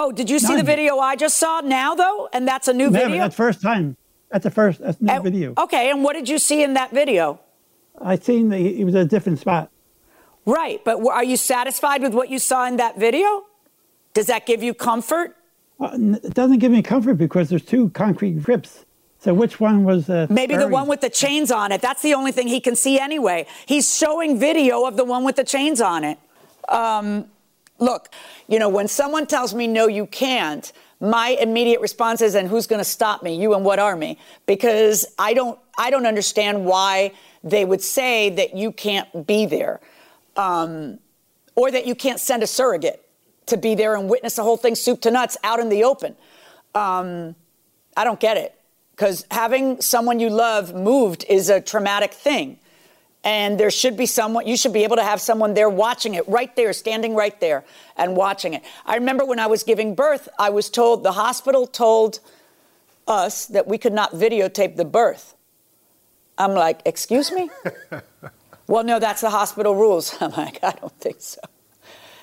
Oh, 0.00 0.12
did 0.12 0.30
you 0.30 0.38
see 0.38 0.54
the 0.56 0.62
video 0.62 0.98
I 0.98 1.16
just 1.16 1.36
saw 1.38 1.60
now, 1.60 1.94
though? 1.96 2.28
And 2.32 2.46
that's 2.46 2.68
a 2.68 2.72
new 2.72 2.88
Never. 2.88 3.06
video? 3.06 3.22
That's 3.24 3.34
first 3.34 3.60
time. 3.60 3.96
That's 4.30 4.44
the 4.44 4.50
first. 4.50 4.78
That's 4.80 5.00
new 5.00 5.12
And- 5.12 5.24
video. 5.24 5.54
Okay, 5.58 5.90
and 5.90 6.04
what 6.04 6.12
did 6.14 6.28
you 6.28 6.38
see 6.38 6.62
in 6.62 6.74
that 6.74 6.92
video? 6.92 7.40
I 8.00 8.16
seen 8.16 8.48
that 8.50 8.58
he, 8.58 8.84
was 8.84 8.94
at 8.94 9.02
a 9.02 9.04
different 9.06 9.40
spot. 9.40 9.70
Right, 10.46 10.80
but 10.84 10.92
w- 10.92 11.10
are 11.10 11.24
you 11.24 11.36
satisfied 11.36 12.00
with 12.00 12.14
what 12.14 12.30
you 12.30 12.38
saw 12.38 12.64
in 12.66 12.76
that 12.76 12.96
video? 12.96 13.44
Does 14.14 14.26
that 14.26 14.46
give 14.46 14.62
you 14.62 14.72
comfort? 14.72 15.36
Uh, 15.80 15.90
it 16.22 16.32
doesn't 16.32 16.58
give 16.60 16.70
me 16.70 16.80
comfort 16.82 17.14
because 17.14 17.48
there's 17.48 17.64
two 17.64 17.90
concrete 17.90 18.42
crypts. 18.44 18.84
So 19.18 19.34
which 19.34 19.58
one 19.58 19.82
was? 19.82 20.08
Uh, 20.08 20.28
Maybe 20.30 20.54
the 20.56 20.68
one 20.68 20.86
with 20.86 21.00
the 21.00 21.10
chains 21.10 21.50
on 21.50 21.72
it. 21.72 21.80
That's 21.82 22.02
the 22.02 22.14
only 22.14 22.30
thing 22.30 22.46
he 22.46 22.60
can 22.60 22.76
see 22.76 23.00
anyway. 23.00 23.46
He's 23.66 23.92
showing 23.98 24.38
video 24.38 24.86
of 24.86 24.96
the 24.96 25.04
one 25.04 25.24
with 25.24 25.34
the 25.34 25.44
chains 25.44 25.80
on 25.80 26.04
it. 26.04 26.18
Um, 26.68 27.26
look, 27.78 28.08
you 28.48 28.58
know, 28.58 28.68
when 28.68 28.88
someone 28.88 29.26
tells 29.26 29.54
me, 29.54 29.66
no, 29.66 29.86
you 29.86 30.06
can't, 30.06 30.72
my 31.00 31.36
immediate 31.40 31.80
response 31.80 32.20
is, 32.20 32.34
and 32.34 32.48
who's 32.48 32.66
going 32.66 32.80
to 32.80 32.84
stop 32.84 33.22
me? 33.22 33.40
You 33.40 33.54
and 33.54 33.64
what 33.64 33.78
army? 33.78 34.18
Because 34.46 35.06
I 35.18 35.34
don't, 35.34 35.58
I 35.76 35.90
don't 35.90 36.06
understand 36.06 36.64
why 36.64 37.12
they 37.44 37.64
would 37.64 37.80
say 37.80 38.30
that 38.30 38.56
you 38.56 38.72
can't 38.72 39.26
be 39.26 39.46
there 39.46 39.80
um, 40.36 40.98
or 41.54 41.70
that 41.70 41.86
you 41.86 41.94
can't 41.94 42.20
send 42.20 42.42
a 42.42 42.46
surrogate 42.46 43.04
to 43.46 43.56
be 43.56 43.74
there 43.74 43.96
and 43.96 44.10
witness 44.10 44.36
the 44.36 44.42
whole 44.42 44.56
thing 44.56 44.74
soup 44.74 45.00
to 45.02 45.10
nuts 45.10 45.36
out 45.44 45.60
in 45.60 45.68
the 45.68 45.84
open. 45.84 46.16
Um, 46.74 47.34
I 47.96 48.04
don't 48.04 48.20
get 48.20 48.36
it 48.36 48.54
because 48.92 49.24
having 49.30 49.80
someone 49.80 50.20
you 50.20 50.30
love 50.30 50.74
moved 50.74 51.24
is 51.28 51.48
a 51.48 51.60
traumatic 51.60 52.12
thing. 52.12 52.58
And 53.28 53.60
there 53.60 53.70
should 53.70 53.94
be 53.94 54.06
someone, 54.06 54.46
you 54.46 54.56
should 54.56 54.72
be 54.72 54.84
able 54.84 54.96
to 54.96 55.04
have 55.04 55.20
someone 55.20 55.52
there 55.52 55.68
watching 55.68 56.14
it 56.14 56.26
right 56.26 56.56
there, 56.56 56.72
standing 56.72 57.14
right 57.14 57.38
there 57.40 57.62
and 57.94 58.16
watching 58.16 58.54
it. 58.54 58.62
I 58.86 58.94
remember 58.94 59.22
when 59.22 59.38
I 59.38 59.48
was 59.48 59.64
giving 59.64 59.94
birth, 59.94 60.30
I 60.38 60.48
was 60.48 60.70
told, 60.70 61.02
the 61.02 61.12
hospital 61.12 61.66
told 61.66 62.20
us 63.06 63.44
that 63.48 63.68
we 63.68 63.76
could 63.76 63.92
not 63.92 64.12
videotape 64.12 64.76
the 64.76 64.86
birth. 64.86 65.36
I'm 66.38 66.54
like, 66.54 66.80
excuse 66.86 67.30
me? 67.30 67.50
well, 68.66 68.82
no, 68.82 68.98
that's 68.98 69.20
the 69.20 69.28
hospital 69.28 69.74
rules. 69.74 70.16
I'm 70.22 70.30
like, 70.30 70.64
I 70.64 70.70
don't 70.70 70.98
think 70.98 71.20
so. 71.20 71.42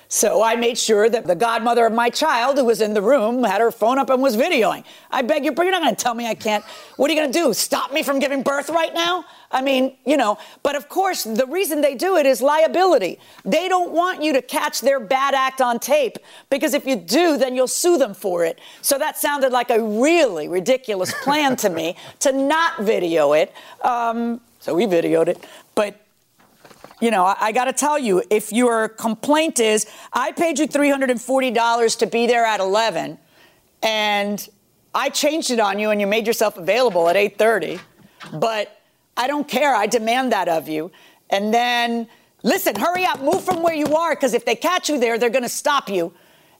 So 0.08 0.42
I 0.42 0.54
made 0.56 0.78
sure 0.78 1.08
that 1.10 1.26
the 1.26 1.34
godmother 1.34 1.86
of 1.86 1.92
my 1.92 2.10
child, 2.10 2.58
who 2.58 2.64
was 2.64 2.80
in 2.80 2.94
the 2.94 3.02
room, 3.02 3.42
had 3.42 3.60
her 3.60 3.72
phone 3.72 3.98
up 3.98 4.08
and 4.08 4.22
was 4.22 4.36
videoing. 4.36 4.84
I 5.10 5.22
beg 5.22 5.44
you, 5.44 5.52
but 5.52 5.62
you're 5.62 5.72
not 5.72 5.82
going 5.82 5.96
to 5.96 6.02
tell 6.02 6.14
me 6.14 6.26
I 6.26 6.34
can't. 6.34 6.64
What 6.96 7.10
are 7.10 7.14
you 7.14 7.20
going 7.20 7.32
to 7.32 7.38
do? 7.38 7.52
Stop 7.52 7.92
me 7.92 8.02
from 8.02 8.20
giving 8.20 8.42
birth 8.42 8.68
right 8.68 8.94
now? 8.94 9.24
I 9.50 9.62
mean, 9.62 9.96
you 10.04 10.16
know, 10.16 10.38
but 10.62 10.76
of 10.76 10.88
course, 10.88 11.24
the 11.24 11.46
reason 11.46 11.80
they 11.80 11.94
do 11.94 12.16
it 12.16 12.26
is 12.26 12.40
liability. 12.40 13.18
They 13.44 13.68
don't 13.68 13.92
want 13.92 14.22
you 14.22 14.32
to 14.34 14.42
catch 14.42 14.80
their 14.80 15.00
bad 15.00 15.34
act 15.34 15.60
on 15.60 15.78
tape 15.78 16.18
because 16.50 16.74
if 16.74 16.86
you 16.86 16.96
do, 16.96 17.36
then 17.36 17.56
you'll 17.56 17.68
sue 17.68 17.98
them 17.98 18.14
for 18.14 18.44
it. 18.44 18.60
So 18.82 18.98
that 18.98 19.18
sounded 19.18 19.52
like 19.52 19.70
a 19.70 19.82
really 19.82 20.48
ridiculous 20.48 21.12
plan 21.22 21.56
to 21.56 21.70
me 21.70 21.96
to 22.20 22.32
not 22.32 22.80
video 22.80 23.32
it. 23.32 23.52
Um, 23.82 24.40
so 24.60 24.74
we 24.74 24.86
videoed 24.86 25.28
it. 25.28 25.44
But 25.74 26.05
you 27.00 27.10
know, 27.10 27.24
I, 27.24 27.36
I 27.40 27.52
got 27.52 27.64
to 27.64 27.72
tell 27.72 27.98
you, 27.98 28.22
if 28.30 28.52
your 28.52 28.88
complaint 28.88 29.60
is, 29.60 29.86
I 30.12 30.32
paid 30.32 30.58
you 30.58 30.66
$340 30.66 31.98
to 31.98 32.06
be 32.06 32.26
there 32.26 32.44
at 32.44 32.60
11, 32.60 33.18
and 33.82 34.48
I 34.94 35.10
changed 35.10 35.50
it 35.50 35.60
on 35.60 35.78
you, 35.78 35.90
and 35.90 36.00
you 36.00 36.06
made 36.06 36.26
yourself 36.26 36.56
available 36.56 37.08
at 37.08 37.16
8:30, 37.16 37.80
but 38.32 38.80
I 39.16 39.26
don't 39.26 39.46
care. 39.46 39.74
I 39.74 39.86
demand 39.86 40.32
that 40.32 40.48
of 40.48 40.68
you. 40.68 40.90
And 41.28 41.52
then, 41.52 42.08
listen, 42.42 42.76
hurry 42.76 43.04
up, 43.04 43.20
move 43.20 43.44
from 43.44 43.62
where 43.62 43.74
you 43.74 43.94
are, 43.94 44.14
because 44.14 44.32
if 44.32 44.44
they 44.44 44.56
catch 44.56 44.88
you 44.88 44.98
there, 44.98 45.18
they're 45.18 45.30
going 45.30 45.42
to 45.42 45.48
stop 45.48 45.88
you. 45.88 46.12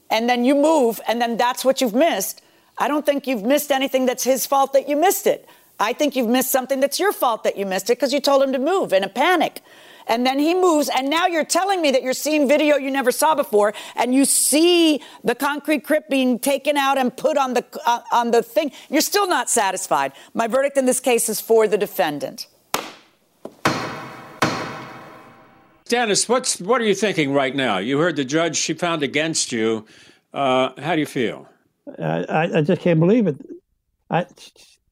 And 0.09 0.29
then 0.29 0.45
you 0.45 0.55
move, 0.55 1.01
and 1.07 1.21
then 1.21 1.37
that's 1.37 1.65
what 1.65 1.81
you've 1.81 1.95
missed. 1.95 2.41
I 2.77 2.87
don't 2.87 3.05
think 3.05 3.27
you've 3.27 3.43
missed 3.43 3.71
anything 3.71 4.05
that's 4.05 4.23
his 4.23 4.45
fault 4.45 4.73
that 4.73 4.87
you 4.87 4.95
missed 4.95 5.25
it. 5.27 5.49
I 5.79 5.93
think 5.93 6.15
you've 6.15 6.29
missed 6.29 6.51
something 6.51 6.79
that's 6.79 6.99
your 6.99 7.11
fault 7.11 7.43
that 7.43 7.57
you 7.57 7.65
missed 7.65 7.89
it 7.89 7.97
because 7.97 8.13
you 8.13 8.19
told 8.19 8.43
him 8.43 8.53
to 8.53 8.59
move 8.59 8.93
in 8.93 9.03
a 9.03 9.09
panic. 9.09 9.61
And 10.07 10.25
then 10.25 10.39
he 10.39 10.53
moves, 10.53 10.89
and 10.89 11.09
now 11.09 11.27
you're 11.27 11.45
telling 11.45 11.81
me 11.81 11.91
that 11.91 12.01
you're 12.01 12.13
seeing 12.13 12.47
video 12.47 12.77
you 12.77 12.89
never 12.89 13.11
saw 13.11 13.35
before, 13.35 13.73
and 13.95 14.15
you 14.15 14.25
see 14.25 15.01
the 15.23 15.35
concrete 15.35 15.83
crypt 15.83 16.09
being 16.09 16.39
taken 16.39 16.77
out 16.77 16.97
and 16.97 17.15
put 17.15 17.37
on 17.37 17.53
the 17.53 17.65
uh, 17.85 18.01
on 18.11 18.31
the 18.31 18.41
thing. 18.41 18.71
You're 18.89 19.01
still 19.01 19.27
not 19.27 19.49
satisfied. 19.49 20.13
My 20.33 20.47
verdict 20.47 20.77
in 20.77 20.85
this 20.85 20.99
case 20.99 21.29
is 21.29 21.41
for 21.41 21.67
the 21.67 21.77
defendant. 21.77 22.47
Dennis, 25.89 26.27
what's 26.27 26.59
what 26.59 26.81
are 26.81 26.85
you 26.85 26.95
thinking 26.95 27.33
right 27.33 27.55
now? 27.55 27.77
You 27.77 27.97
heard 27.99 28.15
the 28.15 28.25
judge; 28.25 28.55
she 28.55 28.73
found 28.73 29.03
against 29.03 29.51
you. 29.51 29.85
Uh, 30.33 30.69
how 30.81 30.95
do 30.95 30.99
you 30.99 31.05
feel? 31.05 31.47
I, 31.99 32.23
I, 32.23 32.57
I 32.57 32.61
just 32.61 32.81
can't 32.81 32.99
believe 32.99 33.27
it. 33.27 33.37
I, 34.09 34.25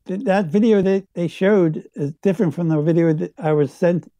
that 0.06 0.45
video 0.45 0.82
that 0.82 1.06
they 1.13 1.28
showed 1.28 1.84
is 1.95 2.12
different 2.21 2.54
from 2.54 2.69
the 2.69 2.82
video 2.82 3.12
that 3.13 3.34
I 3.38 3.54
was 3.54 3.73
sent 3.73 4.12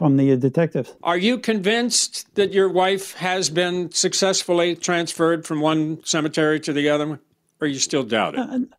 from 0.00 0.16
the 0.16 0.32
uh, 0.32 0.36
detectives. 0.36 0.96
Are 1.02 1.18
you 1.18 1.36
convinced 1.36 2.34
that 2.34 2.54
your 2.54 2.70
wife 2.70 3.12
has 3.16 3.50
been 3.50 3.90
successfully 3.90 4.74
transferred 4.74 5.46
from 5.46 5.60
one 5.60 6.02
cemetery 6.06 6.58
to 6.60 6.72
the 6.72 6.88
other, 6.88 7.20
or 7.60 7.66
you 7.66 7.78
still 7.78 8.02
doubting? 8.02 8.70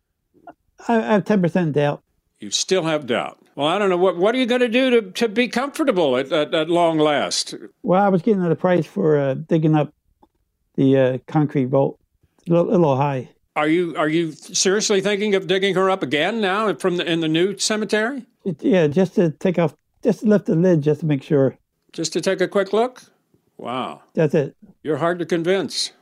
it? 0.42 0.54
I, 0.88 0.94
have 0.94 1.24
ten 1.24 1.40
percent 1.40 1.74
doubt. 1.74 2.02
You 2.40 2.50
still 2.50 2.82
have 2.82 3.06
doubt. 3.06 3.38
Well, 3.54 3.68
I 3.68 3.78
don't 3.78 3.88
know 3.88 3.96
what 3.96 4.16
what 4.16 4.34
are 4.34 4.38
you 4.38 4.46
going 4.46 4.62
to 4.62 4.68
do 4.68 4.90
to 4.90 5.12
to 5.12 5.28
be 5.28 5.46
comfortable 5.46 6.16
at, 6.16 6.32
at, 6.32 6.52
at 6.52 6.68
long 6.68 6.98
last? 6.98 7.54
Well, 7.84 8.02
I 8.02 8.08
was 8.08 8.20
getting 8.22 8.42
the 8.42 8.56
price 8.56 8.84
for 8.84 9.16
uh, 9.16 9.34
digging 9.34 9.76
up 9.76 9.94
the 10.74 10.98
uh, 10.98 11.18
concrete 11.28 11.66
vault. 11.66 12.00
It's 12.38 12.48
a 12.48 12.50
little, 12.50 12.70
a 12.70 12.72
little 12.72 12.96
high. 12.96 13.30
Are 13.54 13.68
you 13.68 13.94
are 13.96 14.08
you 14.08 14.32
seriously 14.32 15.00
thinking 15.00 15.36
of 15.36 15.46
digging 15.46 15.76
her 15.76 15.88
up 15.88 16.02
again 16.02 16.40
now 16.40 16.74
from 16.74 16.96
the, 16.96 17.08
in 17.08 17.20
the 17.20 17.28
new 17.28 17.56
cemetery? 17.58 18.26
It, 18.44 18.60
yeah, 18.64 18.88
just 18.88 19.14
to 19.14 19.30
take 19.30 19.60
off, 19.60 19.76
just 20.02 20.20
to 20.20 20.26
lift 20.26 20.46
the 20.46 20.54
lid, 20.54 20.82
just 20.82 21.00
to 21.00 21.06
make 21.06 21.22
sure. 21.22 21.58
Just 21.92 22.12
to 22.14 22.20
take 22.20 22.40
a 22.40 22.48
quick 22.48 22.72
look? 22.72 23.02
Wow. 23.56 24.02
That's 24.14 24.34
it. 24.34 24.56
You're 24.82 24.96
hard 24.96 25.18
to 25.20 25.26
convince. 25.26 25.92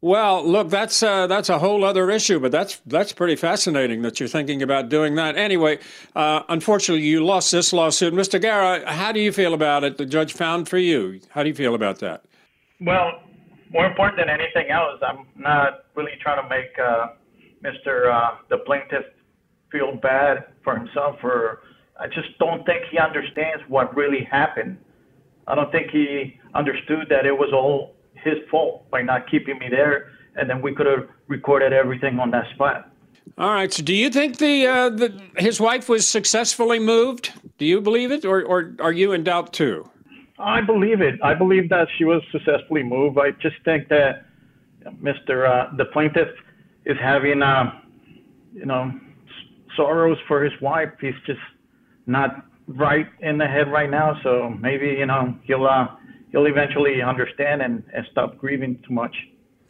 Well, 0.00 0.46
look, 0.46 0.68
that's 0.68 1.02
uh, 1.02 1.26
that's 1.28 1.48
a 1.48 1.58
whole 1.58 1.82
other 1.82 2.10
issue, 2.10 2.38
but 2.38 2.52
that's 2.52 2.82
that's 2.84 3.14
pretty 3.14 3.36
fascinating 3.36 4.02
that 4.02 4.20
you're 4.20 4.28
thinking 4.28 4.60
about 4.62 4.90
doing 4.90 5.14
that. 5.14 5.38
Anyway, 5.38 5.78
uh, 6.14 6.42
unfortunately, 6.50 7.06
you 7.06 7.24
lost 7.24 7.50
this 7.50 7.72
lawsuit, 7.72 8.12
Mr. 8.12 8.38
Guerra. 8.38 8.86
How 8.92 9.12
do 9.12 9.20
you 9.20 9.32
feel 9.32 9.54
about 9.54 9.82
it? 9.82 9.96
The 9.96 10.04
judge 10.04 10.34
found 10.34 10.68
for 10.68 10.76
you. 10.76 11.20
How 11.30 11.42
do 11.42 11.48
you 11.48 11.54
feel 11.54 11.74
about 11.74 12.00
that? 12.00 12.22
Well, 12.82 13.22
more 13.70 13.86
important 13.86 14.18
than 14.18 14.28
anything 14.28 14.70
else, 14.70 15.00
I'm 15.00 15.26
not 15.36 15.86
really 15.94 16.12
trying 16.20 16.42
to 16.42 16.48
make 16.50 16.78
uh, 16.78 17.06
Mr. 17.64 18.12
Uh, 18.12 18.36
the 18.50 18.58
plaintiff 18.58 19.06
feel 19.72 19.96
bad 19.96 20.44
for 20.62 20.76
himself, 20.76 21.16
or 21.22 21.60
I 21.98 22.06
just 22.08 22.36
don't 22.38 22.64
think 22.66 22.84
he 22.90 22.98
understands 22.98 23.62
what 23.68 23.94
really 23.96 24.24
happened. 24.24 24.78
I 25.46 25.54
don't 25.54 25.70
think 25.70 25.90
he 25.90 26.38
understood 26.54 27.06
that 27.10 27.26
it 27.26 27.36
was 27.36 27.50
all 27.52 27.94
his 28.14 28.34
fault 28.50 28.90
by 28.90 29.02
not 29.02 29.30
keeping 29.30 29.58
me 29.58 29.68
there, 29.70 30.10
and 30.36 30.48
then 30.48 30.60
we 30.62 30.74
could 30.74 30.86
have 30.86 31.08
recorded 31.28 31.72
everything 31.72 32.18
on 32.18 32.30
that 32.32 32.46
spot. 32.54 32.90
All 33.38 33.52
right. 33.52 33.72
So, 33.72 33.82
do 33.82 33.94
you 33.94 34.10
think 34.10 34.38
the, 34.38 34.66
uh, 34.66 34.90
the 34.90 35.20
his 35.36 35.60
wife 35.60 35.88
was 35.88 36.06
successfully 36.06 36.78
moved? 36.78 37.32
Do 37.58 37.64
you 37.64 37.80
believe 37.80 38.10
it, 38.12 38.24
or 38.24 38.42
or 38.42 38.74
are 38.80 38.92
you 38.92 39.12
in 39.12 39.24
doubt 39.24 39.52
too? 39.52 39.88
I 40.38 40.60
believe 40.60 41.00
it. 41.00 41.20
I 41.22 41.34
believe 41.34 41.68
that 41.70 41.88
she 41.96 42.04
was 42.04 42.22
successfully 42.32 42.82
moved. 42.82 43.18
I 43.18 43.30
just 43.32 43.56
think 43.64 43.88
that 43.88 44.26
Mr. 45.02 45.48
Uh, 45.48 45.74
the 45.76 45.84
plaintiff 45.86 46.28
is 46.84 46.96
having, 47.00 47.40
uh, 47.40 47.72
you 48.52 48.66
know, 48.66 48.90
s- 48.92 49.76
sorrows 49.76 50.18
for 50.26 50.42
his 50.42 50.52
wife. 50.60 50.90
He's 51.00 51.14
just 51.26 51.40
not 52.06 52.44
right 52.66 53.06
in 53.20 53.38
the 53.38 53.46
head 53.46 53.70
right 53.70 53.90
now. 53.90 54.18
So 54.22 54.50
maybe 54.60 54.86
you 54.86 55.06
know 55.06 55.36
he'll 55.44 55.66
uh, 55.66 55.88
he'll 56.32 56.46
eventually 56.46 57.02
understand 57.02 57.62
and, 57.62 57.82
and 57.94 58.06
stop 58.10 58.38
grieving 58.38 58.82
too 58.86 58.94
much. 58.94 59.14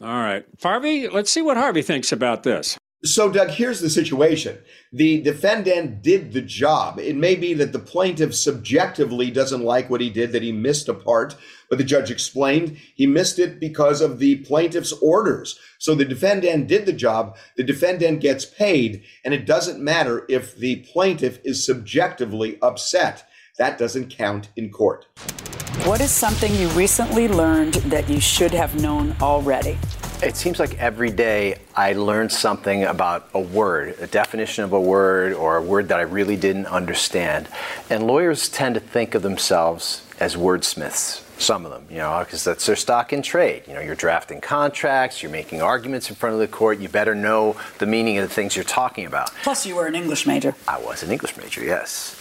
All 0.01 0.21
right, 0.21 0.45
Harvey. 0.63 1.09
Let's 1.09 1.31
see 1.31 1.43
what 1.43 1.57
Harvey 1.57 1.83
thinks 1.83 2.13
about 2.13 2.43
this. 2.43 2.77
So, 3.05 3.31
Doug, 3.31 3.51
here's 3.51 3.81
the 3.81 3.91
situation. 3.91 4.59
The 4.91 5.21
defendant 5.21 6.01
did 6.01 6.33
the 6.33 6.41
job. 6.41 6.99
It 6.99 7.17
may 7.17 7.35
be 7.35 7.53
that 7.53 7.75
the 7.75 7.79
plaintiff 7.79 8.35
subjectively 8.35 9.31
doesn't 9.31 9.63
like 9.63 9.91
what 9.91 10.01
he 10.01 10.09
did, 10.09 10.33
that 10.33 10.43
he 10.43 10.53
missed 10.53 10.89
a 10.89 10.95
part, 10.95 11.37
but 11.69 11.77
the 11.77 11.85
judge 11.85 12.11
explained 12.11 12.79
he 12.95 13.07
missed 13.07 13.39
it 13.39 13.61
because 13.61 14.01
of 14.01 14.19
the 14.19 14.37
plaintiff's 14.37 14.93
orders. 15.03 15.61
So 15.79 15.95
the 15.95 16.07
defendant 16.07 16.67
did 16.67 16.87
the 16.87 16.95
job, 16.95 17.37
the 17.59 17.63
defendant 17.63 18.21
gets 18.21 18.47
paid, 18.47 19.05
and 19.23 19.35
it 19.35 19.45
doesn't 19.45 19.85
matter 19.85 20.25
if 20.31 20.57
the 20.57 20.77
plaintiff 20.91 21.41
is 21.45 21.67
subjectively 21.67 22.59
upset. 22.63 23.29
That 23.59 23.77
doesn't 23.77 24.17
count 24.17 24.49
in 24.57 24.71
court. 24.71 25.07
What 25.85 26.01
is 26.01 26.11
something 26.11 26.55
you 26.55 26.69
recently 26.69 27.29
learned 27.29 27.75
that 27.75 28.09
you 28.09 28.19
should 28.19 28.53
have 28.53 28.81
known 28.81 29.15
already? 29.21 29.77
It 30.25 30.37
seems 30.39 30.59
like 30.59 30.79
every 30.79 31.11
day 31.11 31.57
I 31.77 31.93
learn 31.93 32.31
something 32.31 32.85
about 32.85 33.29
a 33.35 33.41
word, 33.41 33.97
a 34.01 34.07
definition 34.07 34.65
of 34.65 34.73
a 34.73 34.81
word, 34.81 35.35
or 35.35 35.59
a 35.59 35.63
word 35.63 35.89
that 35.89 35.99
I 35.99 36.03
really 36.05 36.37
didn't 36.37 36.65
understand. 36.65 37.47
And 37.91 38.07
lawyers 38.07 38.49
tend 38.49 38.75
to 38.77 38.81
think 38.81 39.15
of 39.15 39.21
themselves 39.21 40.03
as 40.19 40.35
wordsmiths. 40.35 41.21
Some 41.39 41.67
of 41.67 41.73
them, 41.73 41.85
you 41.91 41.99
know, 41.99 42.21
because 42.25 42.43
that's 42.43 42.65
their 42.65 42.75
stock 42.75 43.13
in 43.13 43.21
trade. 43.21 43.65
You 43.69 43.75
know, 43.75 43.81
you're 43.81 43.95
drafting 43.95 44.41
contracts, 44.41 45.23
you're 45.23 45.31
making 45.31 45.61
arguments 45.61 46.09
in 46.09 46.17
front 46.17 46.33
of 46.33 46.41
the 46.41 46.49
court. 46.49 46.79
You 46.79 46.89
better 46.89 47.15
know 47.15 47.57
the 47.79 47.87
meaning 47.87 48.17
of 48.17 48.27
the 48.27 48.35
things 48.35 48.57
you're 48.57 48.65
talking 48.65 49.05
about. 49.05 49.31
Plus, 49.43 49.67
you 49.67 49.77
were 49.77 49.87
an 49.87 49.95
English 49.95 50.27
major. 50.27 50.55
I 50.67 50.81
was 50.81 51.03
an 51.03 51.11
English 51.11 51.37
major, 51.37 51.63
yes. 51.63 52.19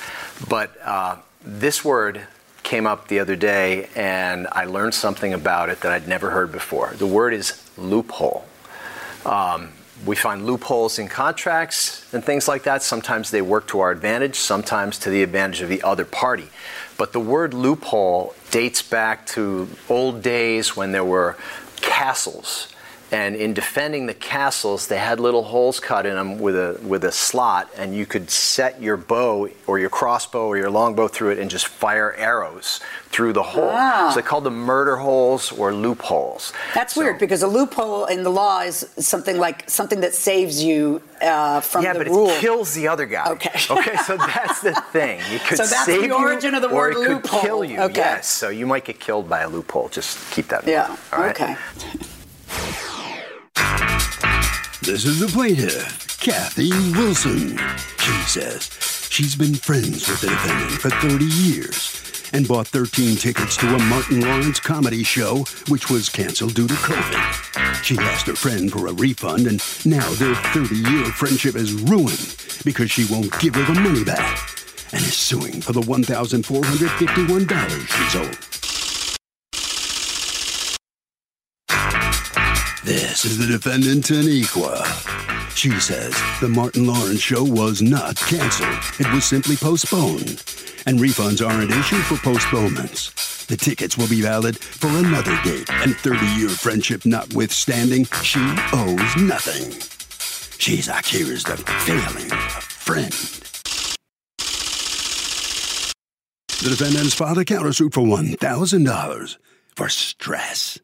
But 0.50 0.76
uh, 0.84 1.18
this 1.42 1.86
word 1.86 2.28
came 2.63 2.88
up 2.88 3.08
the 3.08 3.19
other 3.19 3.36
day 3.36 3.89
and 3.95 4.47
I 4.52 4.65
learned 4.65 4.93
something 4.93 5.34
about 5.34 5.69
it 5.69 5.82
that 5.82 5.91
I'd 5.91 6.08
never 6.08 6.32
heard 6.32 6.52
before. 6.52 6.93
The 6.97 7.08
word 7.08 7.34
is 7.34 7.62
loophole. 7.78 8.45
Um, 9.26 9.69
we 10.06 10.15
find 10.15 10.45
loopholes 10.45 10.99
in 10.99 11.08
contracts 11.08 12.13
and 12.13 12.23
things 12.23 12.47
like 12.47 12.63
that. 12.63 12.84
Sometimes 12.84 13.32
they 13.32 13.41
work 13.41 13.67
to 13.67 13.80
our 13.80 13.91
advantage, 13.91 14.36
sometimes 14.36 14.97
to 14.99 15.10
the 15.10 15.23
advantage 15.23 15.62
of 15.62 15.69
the 15.69 15.82
other 15.84 16.04
party. 16.04 16.49
But 16.97 17.13
the 17.13 17.19
word 17.19 17.54
loophole 17.54 18.36
dates 18.52 18.82
back 18.82 19.26
to 19.28 19.69
old 19.88 20.21
days 20.21 20.76
when 20.76 20.91
there 20.91 21.06
were 21.06 21.38
castles 21.82 22.72
and 23.13 23.36
in 23.36 23.54
defending 23.54 24.08
the 24.08 24.15
castles, 24.15 24.88
they 24.88 24.97
had 24.97 25.19
little 25.19 25.43
holes 25.43 25.80
cut 25.80 26.08
in 26.08 26.15
them 26.15 26.39
with 26.39 26.56
a 26.56 26.80
with 26.82 27.04
a 27.04 27.12
slot, 27.12 27.69
and 27.78 27.95
you 27.95 28.08
could 28.08 28.32
set 28.32 28.82
your 28.82 28.97
bow 28.97 29.47
or 29.67 29.78
your 29.78 29.91
crossbow 29.91 30.47
or 30.47 30.58
your 30.58 30.71
longbow 30.71 31.08
through 31.08 31.30
it 31.30 31.38
and 31.38 31.47
just 31.47 31.67
fire 31.67 32.15
arrows 32.15 32.80
through 33.10 33.34
the 33.34 33.43
hole. 33.43 33.69
Ah. 33.71 34.10
So 34.10 34.19
they 34.19 34.26
called 34.26 34.45
them 34.45 34.58
murder 34.58 34.95
holes 34.95 35.52
or 35.52 35.76
loopholes. 35.76 36.54
That's 36.73 36.95
so, 36.95 37.02
weird 37.02 37.19
because 37.19 37.43
a 37.43 37.47
loophole 37.47 38.06
in 38.06 38.23
the 38.23 38.32
law 38.32 38.62
is 38.62 38.89
something 38.97 39.38
like 39.38 39.69
something 39.69 40.02
that 40.02 40.15
saves 40.15 40.63
you 40.63 40.99
uh, 41.21 41.62
from 41.62 41.84
yeah, 41.84 41.93
the 41.93 41.99
but 41.99 42.08
it 42.08 42.39
kills 42.41 42.73
the 42.73 42.88
other 42.88 43.06
guy. 43.06 43.30
Okay. 43.30 43.52
okay, 43.69 43.95
so 43.97 44.17
that's 44.17 44.62
the 44.62 44.73
thing. 44.91 45.21
It 45.30 45.41
could 45.45 45.60
so 45.60 45.67
that's 45.67 45.86
save 45.86 46.02
the 46.02 46.15
origin 46.15 46.54
you, 46.54 46.58
of 46.58 46.63
the 46.67 46.76
word 46.76 46.95
loophole. 46.95 47.19
Could 47.19 47.41
kill 47.41 47.63
you. 47.63 47.80
Okay. 47.80 48.02
Yes. 48.02 48.28
So 48.28 48.49
you 48.49 48.65
might 48.65 48.86
get 48.86 48.99
killed 48.99 49.30
by 49.30 49.41
a 49.41 49.49
loophole. 49.49 49.89
Just 49.89 50.32
keep 50.32 50.47
that. 50.47 50.65
Yeah. 50.65 50.88
Mind. 50.88 50.99
All 51.13 51.19
right? 51.19 51.39
Okay. 51.39 51.56
This 54.84 55.06
is 55.06 55.22
the 55.22 55.28
plaintiff, 55.28 56.19
Kathy 56.19 56.69
Wilson. 56.91 57.58
She 58.00 58.12
says 58.28 58.69
she's 59.10 59.34
been 59.34 59.56
friends 59.56 60.06
with 60.10 60.19
the 60.19 60.28
defendant 60.28 60.74
for 60.74 60.89
30 60.89 61.24
years 61.24 62.30
and 62.34 62.46
bought 62.46 62.67
13 62.67 63.15
tickets 63.15 63.56
to 63.58 63.74
a 63.74 63.80
Martin 63.84 64.19
Lawrence 64.19 64.60
comedy 64.60 65.02
show, 65.02 65.46
which 65.69 65.89
was 65.89 66.10
canceled 66.10 66.56
due 66.56 66.67
to 66.67 66.74
COVID. 66.74 67.82
She 67.82 67.98
asked 67.98 68.28
her 68.28 68.36
friend 68.36 68.69
for 68.69 68.88
a 68.88 68.93
refund, 68.93 69.48
and 69.48 69.63
now 69.86 70.12
their 70.15 70.36
30 70.36 70.76
year 70.76 71.06
friendship 71.06 71.56
is 71.56 71.72
ruined 71.74 72.36
because 72.65 72.91
she 72.91 73.06
won't 73.10 73.39
give 73.39 73.56
her 73.56 73.63
the 73.74 73.80
money 73.80 74.04
back 74.04 74.50
and 74.91 75.02
is 75.02 75.15
suing 75.15 75.62
for 75.62 75.72
the 75.72 75.80
$1,451 75.80 77.88
she's 77.88 78.15
owed. 78.17 78.53
This 83.13 83.26
is 83.26 83.38
the 83.38 83.45
defendant, 83.45 84.06
Taniqua. 84.06 84.84
She 85.56 85.69
says 85.80 86.19
the 86.41 86.49
Martin 86.49 86.88
Lawrence 86.88 87.19
show 87.19 87.43
was 87.43 87.80
not 87.80 88.15
canceled. 88.15 88.76
It 88.99 89.13
was 89.13 89.23
simply 89.23 89.56
postponed. 89.56 90.43
And 90.88 90.97
refunds 90.97 91.47
aren't 91.47 91.69
issued 91.69 92.02
for 92.06 92.17
postponements. 92.17 93.45
The 93.45 93.56
tickets 93.56 93.99
will 93.99 94.08
be 94.08 94.21
valid 94.21 94.58
for 94.58 94.88
another 94.88 95.39
date, 95.43 95.69
and 95.69 95.95
30 95.95 96.26
year 96.39 96.49
friendship 96.49 97.06
notwithstanding, 97.06 98.06
she 98.23 98.39
owes 98.73 99.15
nothing. 99.15 99.69
She's 100.58 100.88
accused 100.88 101.49
of 101.52 101.60
failing 101.60 102.32
a 102.32 102.62
friend. 102.62 103.13
The 106.63 106.69
defendants 106.71 107.13
filed 107.13 107.38
a 107.38 107.45
countersuit 107.45 107.93
for 107.93 108.02
$1,000 108.02 109.38
for 109.76 109.89
stress. 109.89 110.80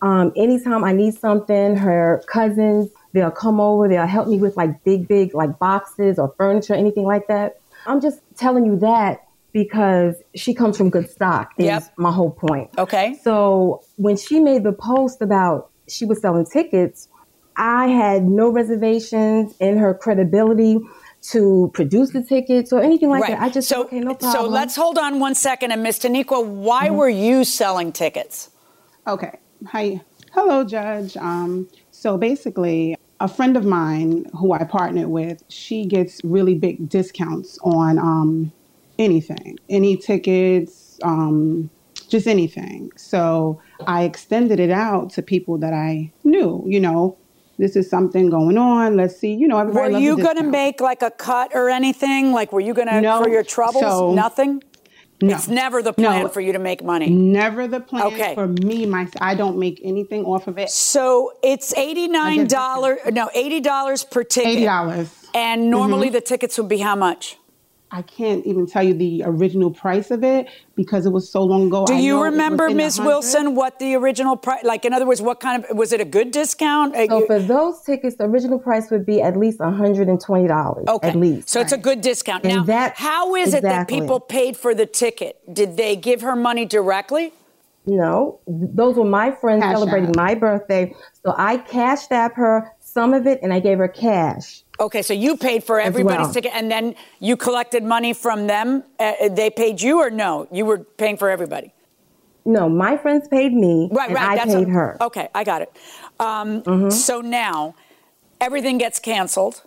Um, 0.00 0.32
anytime 0.34 0.82
I 0.82 0.92
need 0.92 1.14
something, 1.14 1.76
her 1.76 2.22
cousins, 2.26 2.88
they'll 3.12 3.30
come 3.30 3.60
over, 3.60 3.86
they'll 3.86 4.06
help 4.06 4.28
me 4.28 4.38
with 4.38 4.56
like 4.56 4.82
big, 4.82 5.06
big 5.06 5.34
like 5.34 5.58
boxes 5.58 6.18
or 6.18 6.34
furniture, 6.38 6.74
anything 6.74 7.04
like 7.04 7.26
that. 7.28 7.60
I'm 7.86 8.00
just 8.00 8.20
telling 8.36 8.64
you 8.64 8.78
that 8.78 9.26
because 9.52 10.16
she 10.34 10.54
comes 10.54 10.78
from 10.78 10.88
good 10.88 11.10
stock 11.10 11.52
is 11.58 11.66
yep. 11.66 11.92
my 11.98 12.10
whole 12.10 12.30
point. 12.30 12.70
Okay. 12.78 13.18
So 13.22 13.84
when 13.96 14.16
she 14.16 14.40
made 14.40 14.64
the 14.64 14.72
post 14.72 15.20
about 15.20 15.70
she 15.86 16.06
was 16.06 16.22
selling 16.22 16.46
tickets, 16.46 17.08
I 17.56 17.88
had 17.88 18.24
no 18.24 18.48
reservations 18.48 19.54
in 19.60 19.76
her 19.76 19.92
credibility 19.92 20.80
to 21.22 21.70
produce 21.72 22.10
the 22.10 22.22
tickets 22.22 22.72
or 22.72 22.82
anything 22.82 23.08
like 23.08 23.22
right. 23.22 23.30
that. 23.32 23.42
I 23.42 23.48
just 23.48 23.68
so, 23.68 23.84
okay, 23.84 24.00
no 24.00 24.14
problem. 24.14 24.32
So 24.32 24.48
let's 24.48 24.74
hold 24.74 24.98
on 24.98 25.20
one 25.20 25.34
second. 25.34 25.70
And 25.70 25.82
Ms. 25.82 26.00
Taniqua, 26.00 26.44
why 26.44 26.86
mm-hmm. 26.88 26.96
were 26.96 27.08
you 27.08 27.44
selling 27.44 27.92
tickets? 27.92 28.50
Okay. 29.06 29.38
Hi. 29.68 30.00
Hello, 30.32 30.64
Judge. 30.64 31.16
Um, 31.16 31.68
so 31.90 32.18
basically, 32.18 32.96
a 33.20 33.28
friend 33.28 33.56
of 33.56 33.64
mine 33.64 34.26
who 34.36 34.52
I 34.52 34.64
partnered 34.64 35.08
with, 35.08 35.44
she 35.48 35.86
gets 35.86 36.20
really 36.24 36.56
big 36.56 36.88
discounts 36.88 37.58
on 37.62 37.98
um, 37.98 38.52
anything, 38.98 39.58
any 39.68 39.96
tickets, 39.96 40.98
um, 41.04 41.70
just 42.08 42.26
anything. 42.26 42.90
So 42.96 43.60
I 43.86 44.02
extended 44.02 44.58
it 44.58 44.70
out 44.70 45.10
to 45.10 45.22
people 45.22 45.58
that 45.58 45.72
I 45.72 46.10
knew, 46.24 46.64
you 46.66 46.80
know, 46.80 47.16
this 47.58 47.76
is 47.76 47.88
something 47.88 48.30
going 48.30 48.58
on. 48.58 48.96
Let's 48.96 49.16
see. 49.16 49.32
You 49.34 49.48
know, 49.48 49.58
everybody. 49.58 49.94
Were 49.94 50.00
you 50.00 50.16
going 50.16 50.36
to 50.36 50.42
make 50.42 50.80
like 50.80 51.02
a 51.02 51.10
cut 51.10 51.52
or 51.54 51.68
anything? 51.68 52.32
Like, 52.32 52.52
were 52.52 52.60
you 52.60 52.74
going 52.74 52.88
to 52.88 53.00
no, 53.00 53.22
for 53.22 53.28
your 53.28 53.42
troubles? 53.44 53.82
So, 53.82 54.14
Nothing. 54.14 54.62
No. 55.20 55.36
It's 55.36 55.46
never 55.46 55.82
the 55.82 55.92
plan 55.92 56.22
No. 56.22 56.28
for 56.28 56.40
you 56.40 56.52
to 56.52 56.58
make 56.58 56.82
money. 56.82 57.08
Never 57.08 57.68
the 57.68 57.78
plan 57.78 58.06
Okay. 58.08 58.34
for 58.34 58.48
me. 58.48 58.86
My 58.86 59.06
I 59.20 59.36
don't 59.36 59.56
make 59.56 59.80
anything 59.84 60.24
off 60.24 60.48
of 60.48 60.58
it. 60.58 60.68
So 60.68 61.32
it's 61.44 61.72
eighty 61.76 62.08
nine 62.08 62.48
dollars. 62.48 62.98
No, 63.12 63.30
eighty 63.32 63.60
dollars 63.60 64.02
per 64.02 64.24
ticket. 64.24 64.64
$80. 64.68 65.28
And 65.32 65.70
normally 65.70 66.08
Mhm. 66.08 66.12
the 66.14 66.20
tickets 66.22 66.58
would 66.58 66.68
be 66.68 66.78
how 66.78 66.96
much? 66.96 67.38
I 67.94 68.00
can't 68.00 68.44
even 68.46 68.66
tell 68.66 68.82
you 68.82 68.94
the 68.94 69.22
original 69.26 69.70
price 69.70 70.10
of 70.10 70.24
it 70.24 70.46
because 70.76 71.04
it 71.04 71.10
was 71.12 71.30
so 71.30 71.42
long 71.42 71.66
ago. 71.66 71.84
Do 71.84 71.92
I 71.92 71.98
you 71.98 72.12
know 72.14 72.16
it 72.24 72.30
was 72.30 72.32
remember, 72.32 72.66
in 72.68 72.72
the 72.78 72.82
Ms. 72.84 72.98
Wilson, 72.98 73.54
what 73.54 73.78
the 73.78 73.94
original 73.96 74.34
price? 74.34 74.64
Like, 74.64 74.86
in 74.86 74.94
other 74.94 75.04
words, 75.04 75.20
what 75.20 75.40
kind 75.40 75.62
of 75.62 75.76
was 75.76 75.92
it 75.92 76.00
a 76.00 76.06
good 76.06 76.30
discount? 76.30 76.96
Uh, 76.96 77.06
So 77.06 77.18
you- 77.18 77.26
for 77.26 77.38
those 77.38 77.82
tickets, 77.82 78.16
the 78.16 78.24
original 78.24 78.58
price 78.58 78.90
would 78.90 79.04
be 79.04 79.20
at 79.20 79.36
least 79.36 79.60
$120 79.60 80.84
Okay. 80.88 81.08
at 81.08 81.16
least. 81.16 81.50
So 81.50 81.60
it's 81.60 81.72
a 81.72 81.76
good 81.76 82.00
discount. 82.00 82.44
And 82.44 82.54
now, 82.56 82.64
that- 82.64 82.94
how 82.96 83.34
is 83.34 83.52
it 83.52 83.62
that 83.62 83.88
people 83.88 84.20
paid 84.20 84.56
for 84.56 84.74
the 84.74 84.86
ticket? 84.86 85.38
Did 85.52 85.76
they 85.76 85.94
give 85.94 86.22
her 86.22 86.34
money 86.34 86.64
directly? 86.64 87.34
No, 87.84 88.38
those 88.46 88.96
were 88.96 89.04
my 89.04 89.32
friends 89.32 89.62
Cash 89.64 89.74
celebrating 89.74 90.10
app. 90.10 90.16
my 90.16 90.34
birthday. 90.34 90.94
So 91.26 91.34
I 91.36 91.58
cashed 91.58 92.10
app 92.12 92.36
her 92.36 92.72
some 92.80 93.12
of 93.12 93.26
it 93.26 93.40
and 93.42 93.52
I 93.52 93.58
gave 93.60 93.78
her 93.78 93.88
cash. 93.88 94.61
Okay, 94.80 95.02
so 95.02 95.12
you 95.14 95.36
paid 95.36 95.62
for 95.64 95.80
everybody's 95.80 96.26
well. 96.26 96.32
ticket, 96.34 96.52
and 96.54 96.70
then 96.70 96.94
you 97.20 97.36
collected 97.36 97.82
money 97.84 98.12
from 98.12 98.46
them. 98.46 98.82
Uh, 98.98 99.28
they 99.28 99.50
paid 99.50 99.80
you, 99.80 99.98
or 100.00 100.10
no? 100.10 100.48
You 100.50 100.64
were 100.64 100.78
paying 100.78 101.16
for 101.16 101.30
everybody. 101.30 101.72
No, 102.44 102.68
my 102.68 102.96
friends 102.96 103.28
paid 103.28 103.52
me 103.52 103.88
Right, 103.92 104.08
and 104.08 104.16
right. 104.16 104.30
I 104.30 104.36
that's 104.36 104.54
paid 104.54 104.66
a- 104.68 104.70
her. 104.72 104.96
Okay, 105.00 105.28
I 105.34 105.44
got 105.44 105.62
it. 105.62 105.72
Um, 106.18 106.62
Mm-hmm. 106.62 106.90
So 106.90 107.20
now 107.20 107.74
everything 108.40 108.78
gets 108.78 108.98
canceled. 108.98 109.62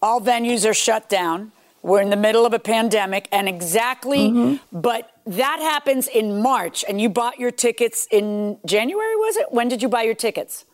All 0.00 0.20
venues 0.20 0.68
are 0.68 0.72
shut 0.74 1.08
down. 1.10 1.52
We're 1.82 2.00
in 2.00 2.08
the 2.10 2.16
middle 2.16 2.46
of 2.46 2.52
a 2.54 2.58
pandemic, 2.58 3.28
and 3.32 3.48
exactly, 3.48 4.30
Mm-hmm. 4.30 4.80
but 4.80 5.10
that 5.26 5.58
happens 5.60 6.06
in 6.08 6.40
March, 6.40 6.84
and 6.88 7.00
you 7.00 7.08
bought 7.10 7.38
your 7.38 7.50
tickets 7.50 8.06
in 8.10 8.58
January, 8.64 9.16
was 9.16 9.36
it? 9.36 9.52
When 9.52 9.68
did 9.68 9.82
you 9.82 9.88
buy 9.88 10.02
your 10.04 10.14
tickets? 10.14 10.64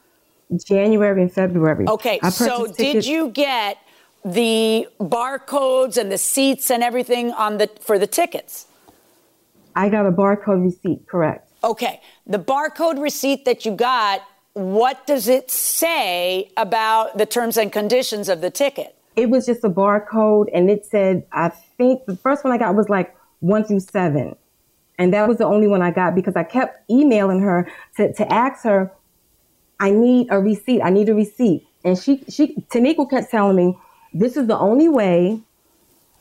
January 0.58 1.22
and 1.22 1.32
February. 1.32 1.86
Okay, 1.88 2.18
so 2.30 2.66
did 2.66 2.76
tickets- 2.76 3.06
you 3.06 3.28
get 3.28 3.78
the 4.24 4.86
barcodes 5.00 5.96
and 5.96 6.12
the 6.12 6.18
seats 6.18 6.70
and 6.70 6.82
everything 6.82 7.32
on 7.32 7.58
the 7.58 7.68
for 7.80 7.98
the 7.98 8.06
tickets? 8.06 8.66
I 9.74 9.88
got 9.88 10.06
a 10.06 10.12
barcode 10.12 10.62
receipt, 10.62 11.06
correct. 11.06 11.50
Okay, 11.64 12.00
the 12.26 12.38
barcode 12.38 13.00
receipt 13.00 13.44
that 13.44 13.64
you 13.64 13.72
got, 13.72 14.22
what 14.52 15.06
does 15.06 15.28
it 15.28 15.50
say 15.50 16.50
about 16.56 17.16
the 17.16 17.26
terms 17.26 17.56
and 17.56 17.72
conditions 17.72 18.28
of 18.28 18.40
the 18.40 18.50
ticket? 18.50 18.96
It 19.16 19.30
was 19.30 19.46
just 19.46 19.64
a 19.64 19.70
barcode 19.70 20.46
and 20.52 20.70
it 20.70 20.84
said, 20.84 21.24
I 21.32 21.48
think 21.48 22.06
the 22.06 22.16
first 22.16 22.44
one 22.44 22.52
I 22.52 22.58
got 22.58 22.74
was 22.74 22.88
like 22.88 23.14
one 23.40 23.64
through 23.64 23.80
seven. 23.80 24.36
And 24.98 25.12
that 25.14 25.28
was 25.28 25.38
the 25.38 25.44
only 25.44 25.68
one 25.68 25.82
I 25.82 25.90
got 25.90 26.14
because 26.14 26.36
I 26.36 26.44
kept 26.44 26.88
emailing 26.90 27.40
her 27.40 27.70
to, 27.96 28.12
to 28.12 28.32
ask 28.32 28.64
her, 28.64 28.92
I 29.82 29.90
need 29.90 30.28
a 30.30 30.38
receipt. 30.38 30.80
I 30.80 30.90
need 30.90 31.08
a 31.08 31.14
receipt. 31.14 31.66
And 31.84 31.98
she, 31.98 32.22
she, 32.28 32.54
Tanika 32.70 33.10
kept 33.10 33.32
telling 33.32 33.56
me, 33.56 33.76
this 34.14 34.36
is 34.36 34.46
the 34.46 34.56
only 34.56 34.88
way 34.88 35.40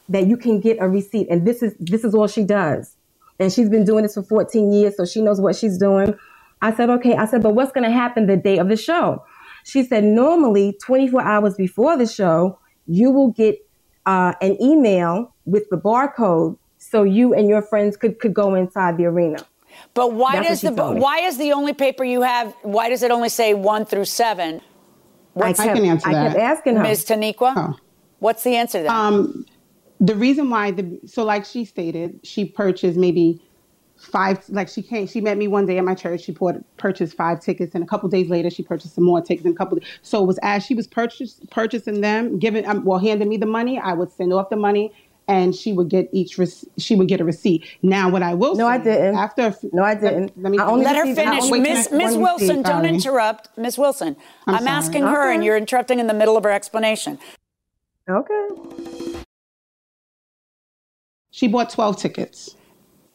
that 0.09 0.25
you 0.25 0.35
can 0.35 0.59
get 0.59 0.77
a 0.79 0.89
receipt. 0.89 1.27
And 1.29 1.45
this 1.45 1.61
is, 1.61 1.75
this 1.79 2.03
is 2.03 2.15
all 2.15 2.25
she 2.25 2.43
does. 2.43 2.95
And 3.37 3.53
she's 3.53 3.69
been 3.69 3.85
doing 3.85 4.01
this 4.01 4.15
for 4.15 4.23
14 4.23 4.71
years, 4.71 4.97
so 4.97 5.05
she 5.05 5.21
knows 5.21 5.39
what 5.39 5.55
she's 5.55 5.77
doing. 5.77 6.17
I 6.63 6.73
said, 6.73 6.89
okay. 6.89 7.15
I 7.15 7.25
said, 7.25 7.43
but 7.43 7.53
what's 7.53 7.71
going 7.71 7.83
to 7.83 7.91
happen 7.91 8.25
the 8.25 8.35
day 8.35 8.57
of 8.57 8.67
the 8.67 8.75
show? 8.75 9.23
She 9.63 9.83
said, 9.83 10.05
normally 10.05 10.75
24 10.81 11.21
hours 11.21 11.53
before 11.53 11.97
the 11.97 12.07
show, 12.07 12.57
you 12.87 13.11
will 13.11 13.29
get 13.29 13.59
uh, 14.07 14.33
an 14.41 14.59
email 14.59 15.35
with 15.45 15.69
the 15.69 15.77
barcode 15.77 16.57
so 16.79 17.03
you 17.03 17.35
and 17.35 17.47
your 17.47 17.61
friends 17.61 17.95
could, 17.95 18.17
could 18.17 18.33
go 18.33 18.55
inside 18.55 18.97
the 18.97 19.05
arena. 19.05 19.45
But 19.93 20.13
why 20.13 20.37
That's 20.37 20.47
does 20.47 20.61
the 20.61 20.71
told 20.71 20.99
why 20.99 21.19
is 21.19 21.37
the 21.37 21.51
only 21.53 21.73
paper 21.73 22.03
you 22.03 22.21
have? 22.21 22.53
Why 22.61 22.89
does 22.89 23.03
it 23.03 23.11
only 23.11 23.29
say 23.29 23.53
one 23.53 23.85
through 23.85 24.05
seven? 24.05 24.61
I 25.39 25.53
kept, 25.53 25.75
can 25.75 25.85
answer 25.85 26.11
that. 26.11 26.25
I 26.25 26.29
kept 26.29 26.39
asking 26.39 26.75
her. 26.75 26.83
Ms. 26.83 27.05
Taniqua. 27.05 27.77
What's 28.19 28.43
the 28.43 28.55
answer 28.55 28.79
to 28.79 28.83
that? 28.83 28.91
Um, 28.91 29.45
the 29.99 30.15
reason 30.15 30.49
why 30.49 30.71
the 30.71 30.99
so 31.05 31.23
like 31.23 31.45
she 31.45 31.65
stated, 31.65 32.19
she 32.23 32.45
purchased 32.45 32.97
maybe 32.97 33.41
five. 33.97 34.43
Like 34.49 34.67
she 34.67 34.81
came, 34.81 35.07
she 35.07 35.21
met 35.21 35.37
me 35.37 35.47
one 35.47 35.65
day 35.65 35.77
at 35.77 35.83
my 35.83 35.95
church. 35.95 36.23
She 36.23 36.31
bought, 36.31 36.55
purchased 36.77 37.15
five 37.15 37.39
tickets, 37.39 37.75
and 37.75 37.83
a 37.83 37.87
couple 37.87 38.09
days 38.09 38.29
later, 38.29 38.49
she 38.49 38.63
purchased 38.63 38.95
some 38.95 39.03
more 39.03 39.21
tickets. 39.21 39.45
And 39.45 39.53
a 39.55 39.57
couple, 39.57 39.79
so 40.01 40.21
it 40.21 40.25
was 40.25 40.39
as 40.41 40.65
she 40.65 40.73
was 40.73 40.87
purchase, 40.87 41.39
purchasing 41.51 42.01
them, 42.01 42.39
giving 42.39 42.65
um, 42.65 42.83
well, 42.83 42.99
handing 42.99 43.29
me 43.29 43.37
the 43.37 43.45
money. 43.45 43.79
I 43.79 43.93
would 43.93 44.11
send 44.11 44.33
off 44.33 44.49
the 44.49 44.55
money, 44.55 44.91
and 45.31 45.55
she 45.55 45.71
would 45.71 45.87
get 45.87 46.09
each. 46.11 46.37
rec- 46.37 46.49
She 46.77 46.95
would 46.95 47.07
get 47.07 47.21
a 47.21 47.25
receipt. 47.25 47.65
Now, 47.81 48.09
what 48.09 48.21
I 48.21 48.33
will 48.33 48.55
No, 48.55 48.67
I 48.67 48.77
didn't. 48.77 49.15
After 49.15 49.43
a 49.43 49.45
f- 49.47 49.63
No, 49.71 49.81
I 49.83 49.95
didn't. 49.95 50.37
Let, 50.41 50.51
me 50.51 50.57
I 50.59 50.65
only 50.67 50.83
Let 50.83 50.97
her 50.97 51.15
finish. 51.15 51.49
Miss 51.49 51.89
Miss 51.91 52.15
Wilson, 52.15 52.47
receipt, 52.57 52.65
don't 52.65 52.85
interrupt. 52.85 53.49
Miss 53.57 53.77
Wilson, 53.77 54.17
I'm 54.45 54.55
I'm, 54.55 54.63
sorry. 54.63 54.69
asking 54.77 55.03
her, 55.03 55.31
and 55.31 55.43
you're 55.43 55.55
interrupting 55.57 55.99
in 55.99 56.07
the 56.07 56.13
middle 56.13 56.35
of 56.35 56.43
her 56.43 56.51
explanation. 56.51 57.17
Okay. 58.09 58.47
She 61.31 61.47
bought 61.47 61.69
twelve 61.69 61.97
tickets. 61.97 62.55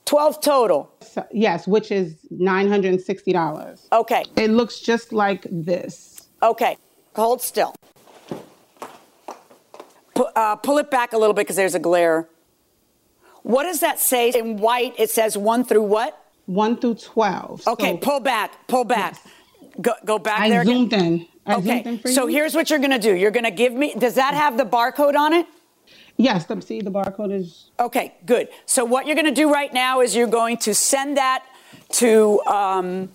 12 0.06 0.40
total. 0.40 0.88
So, 1.00 1.26
yes, 1.32 1.66
which 1.66 1.90
is 1.90 2.16
nine 2.30 2.68
hundred 2.68 2.92
and 2.94 3.00
sixty 3.02 3.32
dollars. 3.32 3.88
Okay. 3.92 4.24
It 4.36 4.50
looks 4.50 4.78
just 4.80 5.12
like 5.12 5.44
this. 5.50 6.28
Okay. 6.42 6.76
Hold 7.16 7.42
still. 7.42 7.74
Uh, 10.16 10.56
pull 10.56 10.78
it 10.78 10.90
back 10.90 11.12
a 11.12 11.18
little 11.18 11.34
bit 11.34 11.42
because 11.42 11.56
there's 11.56 11.74
a 11.74 11.78
glare. 11.78 12.28
What 13.42 13.64
does 13.64 13.80
that 13.80 14.00
say 14.00 14.30
in 14.30 14.56
white? 14.56 14.94
It 14.98 15.10
says 15.10 15.36
one 15.36 15.64
through 15.64 15.82
what? 15.82 16.20
One 16.46 16.76
through 16.76 16.96
twelve. 16.96 17.66
Okay, 17.66 17.92
So- 17.92 17.96
pull 17.98 18.20
back, 18.20 18.66
pull 18.68 18.84
back. 18.84 19.20
Go, 19.80 19.92
go 20.04 20.18
back 20.18 20.40
I 20.40 20.48
there. 20.48 20.62
again. 20.62 20.74
zoomed 20.88 20.92
in. 20.94 21.26
I 21.46 21.54
okay, 21.56 21.82
zoomed 21.84 22.06
in 22.06 22.12
so 22.12 22.26
here's 22.26 22.54
what 22.54 22.70
you're 22.70 22.78
going 22.78 22.92
to 22.92 22.98
do. 22.98 23.14
You're 23.14 23.30
going 23.30 23.44
to 23.44 23.50
give 23.50 23.72
me, 23.74 23.94
does 23.94 24.14
that 24.14 24.34
have 24.34 24.56
the 24.56 24.64
barcode 24.64 25.14
on 25.16 25.32
it? 25.34 25.46
Yes, 26.16 26.46
the, 26.46 26.60
see 26.62 26.80
the 26.80 26.90
barcode 26.90 27.30
is. 27.32 27.70
Okay, 27.78 28.14
good. 28.24 28.48
So 28.64 28.84
what 28.86 29.06
you're 29.06 29.16
going 29.16 29.26
to 29.26 29.32
do 29.38 29.52
right 29.52 29.72
now 29.72 30.00
is 30.00 30.16
you're 30.16 30.26
going 30.26 30.56
to 30.58 30.74
send 30.74 31.18
that 31.18 31.44
to 31.90 32.40
um, 32.46 33.10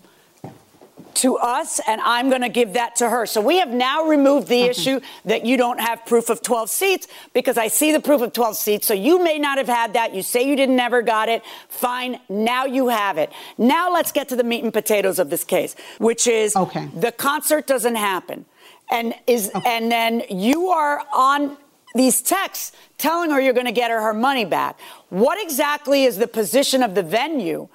to 1.16 1.38
us, 1.38 1.80
and 1.88 2.02
I'm 2.02 2.30
going 2.30 2.42
to 2.42 2.50
give 2.50 2.74
that 2.74 2.96
to 2.98 3.10
her. 3.10 3.26
So 3.26 3.42
we 3.42 3.58
have 3.60 3.70
now 3.70 4.06
removed 4.06 4.48
the 4.48 4.62
mm-hmm. 4.62 4.72
issue 4.72 5.00
that 5.26 5.46
you 5.46 5.58
don't 5.58 5.80
have 5.80 6.06
proof 6.06 6.30
of 6.30 6.42
12 6.42 6.70
seats 6.70 7.08
because 7.34 7.58
I 7.58 7.68
see 7.68 7.92
the 7.92 8.00
proof 8.00 8.22
of 8.22 8.34
12 8.34 8.56
seats. 8.56 8.88
So 8.88 8.94
you 8.94 9.24
may 9.24 9.40
not 9.40 9.58
have 9.58 9.68
had 9.68 9.94
that. 9.94 10.14
You 10.14 10.24
say 10.24 10.48
you 10.48 10.56
didn't 10.56 10.80
ever 10.80 11.02
got 11.02 11.30
it. 11.30 11.44
Fine. 11.70 12.20
Now 12.30 12.66
you 12.66 12.90
have 12.90 13.18
it. 13.18 13.32
Now 13.58 13.92
let's 13.92 14.12
get 14.12 14.30
to 14.30 14.36
the 14.36 14.44
meat 14.44 14.64
and 14.64 14.74
potatoes 14.74 15.20
of 15.20 15.30
this 15.30 15.44
case, 15.44 15.76
which 15.98 16.28
is 16.28 16.56
Okay. 16.56 16.88
the 16.96 17.12
concert 17.12 17.68
doesn't 17.68 17.96
happen, 17.96 18.46
and 18.90 19.14
is 19.28 19.52
and 19.66 19.92
then 19.92 20.24
you 20.30 20.70
are 20.70 21.04
on 21.14 21.58
these 21.96 22.22
texts 22.22 22.72
telling 22.98 23.32
her 23.32 23.40
you're 23.42 23.54
going 23.54 23.66
to 23.66 23.72
get 23.72 23.92
her 23.92 24.02
her 24.02 24.14
money 24.14 24.46
back. 24.46 24.80
What 25.10 25.42
exactly 25.42 26.06
is 26.06 26.18
the 26.18 26.28
position 26.28 26.84
of 26.84 26.96
the 26.96 27.04
venue 27.04 27.68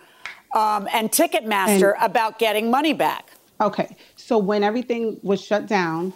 um, 0.54 0.88
and 0.92 1.10
Ticketmaster 1.10 1.94
And- 1.94 2.04
about 2.04 2.38
getting 2.38 2.70
money 2.70 2.92
back? 2.92 3.30
Okay, 3.60 3.96
so 4.16 4.36
when 4.36 4.62
everything 4.62 5.18
was 5.22 5.42
shut 5.42 5.66
down, 5.66 6.12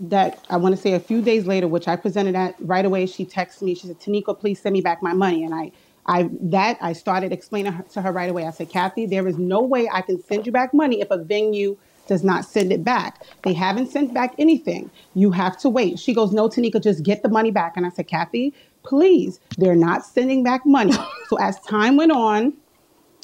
that 0.00 0.44
I 0.48 0.56
want 0.56 0.76
to 0.76 0.80
say 0.80 0.92
a 0.92 1.00
few 1.00 1.22
days 1.22 1.46
later, 1.46 1.66
which 1.66 1.88
I 1.88 1.96
presented 1.96 2.36
at 2.36 2.54
right 2.60 2.84
away, 2.84 3.06
she 3.06 3.24
texted 3.26 3.62
me. 3.62 3.74
She 3.74 3.86
said, 3.86 3.98
"Tanika, 3.98 4.38
please 4.38 4.60
send 4.60 4.72
me 4.72 4.80
back 4.80 5.02
my 5.02 5.12
money." 5.12 5.44
And 5.44 5.54
I, 5.54 5.72
I 6.06 6.30
that 6.40 6.78
I 6.80 6.92
started 6.92 7.32
explaining 7.32 7.72
her, 7.72 7.82
to 7.94 8.02
her 8.02 8.12
right 8.12 8.30
away. 8.30 8.46
I 8.46 8.50
said, 8.50 8.68
"Kathy, 8.70 9.06
there 9.06 9.26
is 9.26 9.38
no 9.38 9.60
way 9.60 9.88
I 9.92 10.02
can 10.02 10.22
send 10.22 10.46
you 10.46 10.52
back 10.52 10.72
money 10.72 11.00
if 11.00 11.10
a 11.10 11.18
venue 11.18 11.76
does 12.06 12.24
not 12.24 12.44
send 12.44 12.72
it 12.72 12.84
back. 12.84 13.24
They 13.42 13.52
haven't 13.52 13.90
sent 13.90 14.14
back 14.14 14.34
anything. 14.38 14.90
You 15.14 15.32
have 15.32 15.58
to 15.58 15.68
wait." 15.68 15.98
She 15.98 16.14
goes, 16.14 16.32
"No, 16.32 16.48
Tanika, 16.48 16.80
just 16.82 17.02
get 17.02 17.22
the 17.22 17.28
money 17.28 17.50
back." 17.50 17.76
And 17.76 17.84
I 17.84 17.90
said, 17.90 18.06
"Kathy, 18.06 18.54
please, 18.84 19.40
they're 19.56 19.74
not 19.74 20.06
sending 20.06 20.44
back 20.44 20.64
money." 20.64 20.94
so 21.28 21.38
as 21.40 21.58
time 21.60 21.96
went 21.96 22.12
on, 22.12 22.52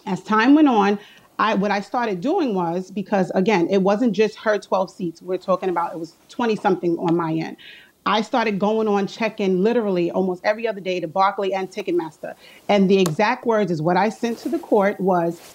as 0.06 0.22
time 0.22 0.54
went 0.54 0.68
on, 0.68 0.98
I 1.38 1.54
what 1.54 1.70
I 1.70 1.80
started 1.80 2.20
doing 2.20 2.54
was 2.54 2.90
because 2.90 3.30
again, 3.34 3.68
it 3.68 3.78
wasn't 3.78 4.12
just 4.12 4.36
her 4.38 4.58
12 4.58 4.90
seats. 4.90 5.22
We're 5.22 5.38
talking 5.38 5.68
about 5.68 5.92
it 5.92 5.98
was 5.98 6.14
20 6.28 6.56
something 6.56 6.96
on 6.98 7.16
my 7.16 7.32
end. 7.32 7.56
I 8.06 8.20
started 8.20 8.58
going 8.58 8.86
on 8.86 9.06
checking 9.06 9.62
literally 9.62 10.10
almost 10.10 10.44
every 10.44 10.68
other 10.68 10.80
day 10.80 11.00
to 11.00 11.08
Barclay 11.08 11.52
and 11.52 11.70
Ticketmaster. 11.70 12.34
And 12.68 12.88
the 12.90 13.00
exact 13.00 13.46
words 13.46 13.70
is 13.70 13.80
what 13.80 13.96
I 13.96 14.10
sent 14.10 14.38
to 14.40 14.50
the 14.50 14.58
court 14.58 15.00
was 15.00 15.54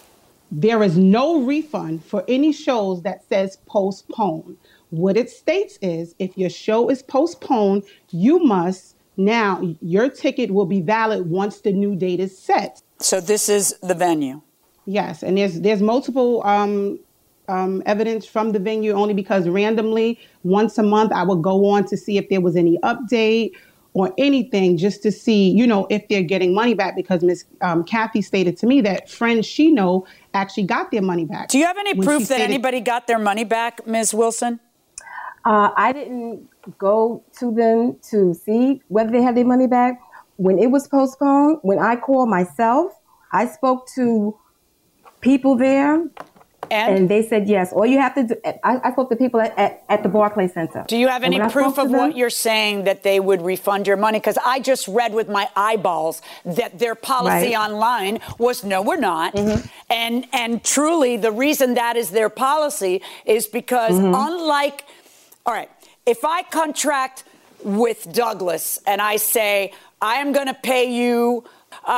there 0.51 0.81
is 0.81 0.97
no 0.97 1.41
refund 1.41 2.03
for 2.03 2.25
any 2.27 2.51
shows 2.51 3.03
that 3.03 3.23
says 3.29 3.59
postpone. 3.67 4.57
What 4.89 5.15
it 5.15 5.29
states 5.29 5.77
is 5.81 6.15
if 6.17 6.35
your 6.37 6.49
show 6.49 6.89
is 6.89 7.03
postponed, 7.03 7.83
you 8.09 8.39
must 8.39 8.95
now 9.15 9.61
your 9.81 10.09
ticket 10.09 10.49
will 10.51 10.65
be 10.65 10.81
valid 10.81 11.29
once 11.29 11.61
the 11.61 11.71
new 11.71 11.95
date 11.95 12.19
is 12.19 12.35
set. 12.37 12.81
So 12.99 13.21
this 13.21 13.49
is 13.49 13.75
the 13.81 13.95
venue. 13.95 14.41
Yes, 14.85 15.23
and 15.23 15.37
there's 15.37 15.61
there's 15.61 15.81
multiple 15.81 16.41
um, 16.45 16.99
um, 17.47 17.83
evidence 17.85 18.25
from 18.25 18.51
the 18.51 18.59
venue 18.59 18.91
only 18.93 19.13
because 19.13 19.47
randomly 19.47 20.19
once 20.43 20.77
a 20.77 20.83
month 20.83 21.11
I 21.11 21.23
would 21.23 21.41
go 21.41 21.65
on 21.67 21.85
to 21.87 21.97
see 21.97 22.17
if 22.17 22.29
there 22.29 22.41
was 22.41 22.55
any 22.55 22.77
update 22.79 23.51
or 23.93 24.13
anything 24.17 24.77
just 24.77 25.01
to 25.03 25.11
see, 25.11 25.49
you 25.49 25.65
know, 25.65 25.87
if 25.89 26.07
they're 26.09 26.23
getting 26.23 26.53
money 26.53 26.73
back 26.73 26.95
because 26.95 27.23
Miss 27.23 27.45
um, 27.61 27.83
Kathy 27.83 28.21
stated 28.21 28.57
to 28.57 28.67
me 28.67 28.81
that 28.81 29.09
friends 29.09 29.45
she 29.45 29.71
know 29.71 30.05
actually 30.33 30.63
got 30.63 30.91
their 30.91 31.01
money 31.01 31.25
back. 31.25 31.49
Do 31.49 31.57
you 31.57 31.65
have 31.65 31.77
any 31.77 31.93
When 31.93 32.05
proof 32.05 32.19
that 32.21 32.25
stated- 32.35 32.43
anybody 32.43 32.81
got 32.81 33.07
their 33.07 33.19
money 33.19 33.43
back, 33.43 33.85
Ms. 33.87 34.13
Wilson? 34.13 34.59
Uh, 35.45 35.71
I 35.75 35.93
didn't 35.93 36.47
go 36.77 37.23
to 37.39 37.51
them 37.51 37.97
to 38.11 38.33
see 38.33 38.81
whether 38.89 39.09
they 39.09 39.21
had 39.21 39.35
their 39.35 39.45
money 39.45 39.67
back. 39.67 40.01
When 40.45 40.57
it 40.57 40.67
was 40.71 40.87
postponed, 40.87 41.57
when 41.63 41.79
I 41.79 41.97
called 41.97 42.29
myself, 42.29 42.93
I 43.33 43.45
spoke 43.47 43.87
to 43.95 44.37
people 45.19 45.57
there, 45.57 46.07
and, 46.71 47.09
they 47.09 47.23
said 47.27 47.49
yes. 47.49 47.73
All 47.73 47.85
you 47.85 47.99
have 47.99 48.13
to 48.15 48.23
do, 48.23 48.35
I, 48.63 48.79
I 48.83 48.91
spoke 48.93 49.09
to 49.09 49.15
people 49.17 49.41
at, 49.41 49.57
at, 49.57 49.83
at 49.89 50.03
the 50.03 50.07
Barclays 50.09 50.53
Center. 50.53 50.85
Do 50.87 50.97
you 50.97 51.07
have 51.09 51.23
any 51.23 51.39
proof 51.39 51.77
of 51.77 51.89
them- 51.89 51.97
what 51.99 52.15
you're 52.15 52.29
saying 52.29 52.83
that 52.85 53.03
they 53.03 53.19
would 53.19 53.41
refund 53.41 53.85
your 53.87 53.97
money? 53.97 54.19
Because 54.19 54.37
I 54.45 54.59
just 54.59 54.87
read 54.87 55.13
with 55.13 55.27
my 55.27 55.49
eyeballs 55.57 56.21
that 56.45 56.79
their 56.79 56.95
policy 56.95 57.33
Right. 57.33 57.53
Mm-hmm. 57.53 57.73
online 57.73 58.19
was 58.37 58.63
no, 58.63 58.81
we're 58.81 58.97
not. 59.13 59.35
And 59.89 60.25
and 60.31 60.63
truly, 60.63 61.17
the 61.17 61.31
reason 61.31 61.73
that 61.73 61.97
is 61.97 62.11
their 62.11 62.29
policy 62.29 63.01
is 63.25 63.45
because 63.47 63.95
Mm-hmm. 63.99 64.13
unlike, 64.15 64.85
all 65.45 65.53
right, 65.53 65.69
if 66.05 66.23
I 66.23 66.43
contract 66.43 67.23
with 67.63 67.99
Douglas 68.13 68.79
and 68.87 69.01
I 69.01 69.17
say 69.17 69.73
I 70.01 70.15
am 70.15 70.31
going 70.31 70.47
to 70.47 70.53
pay 70.53 70.91
you 70.91 71.43
uh, 71.85 71.91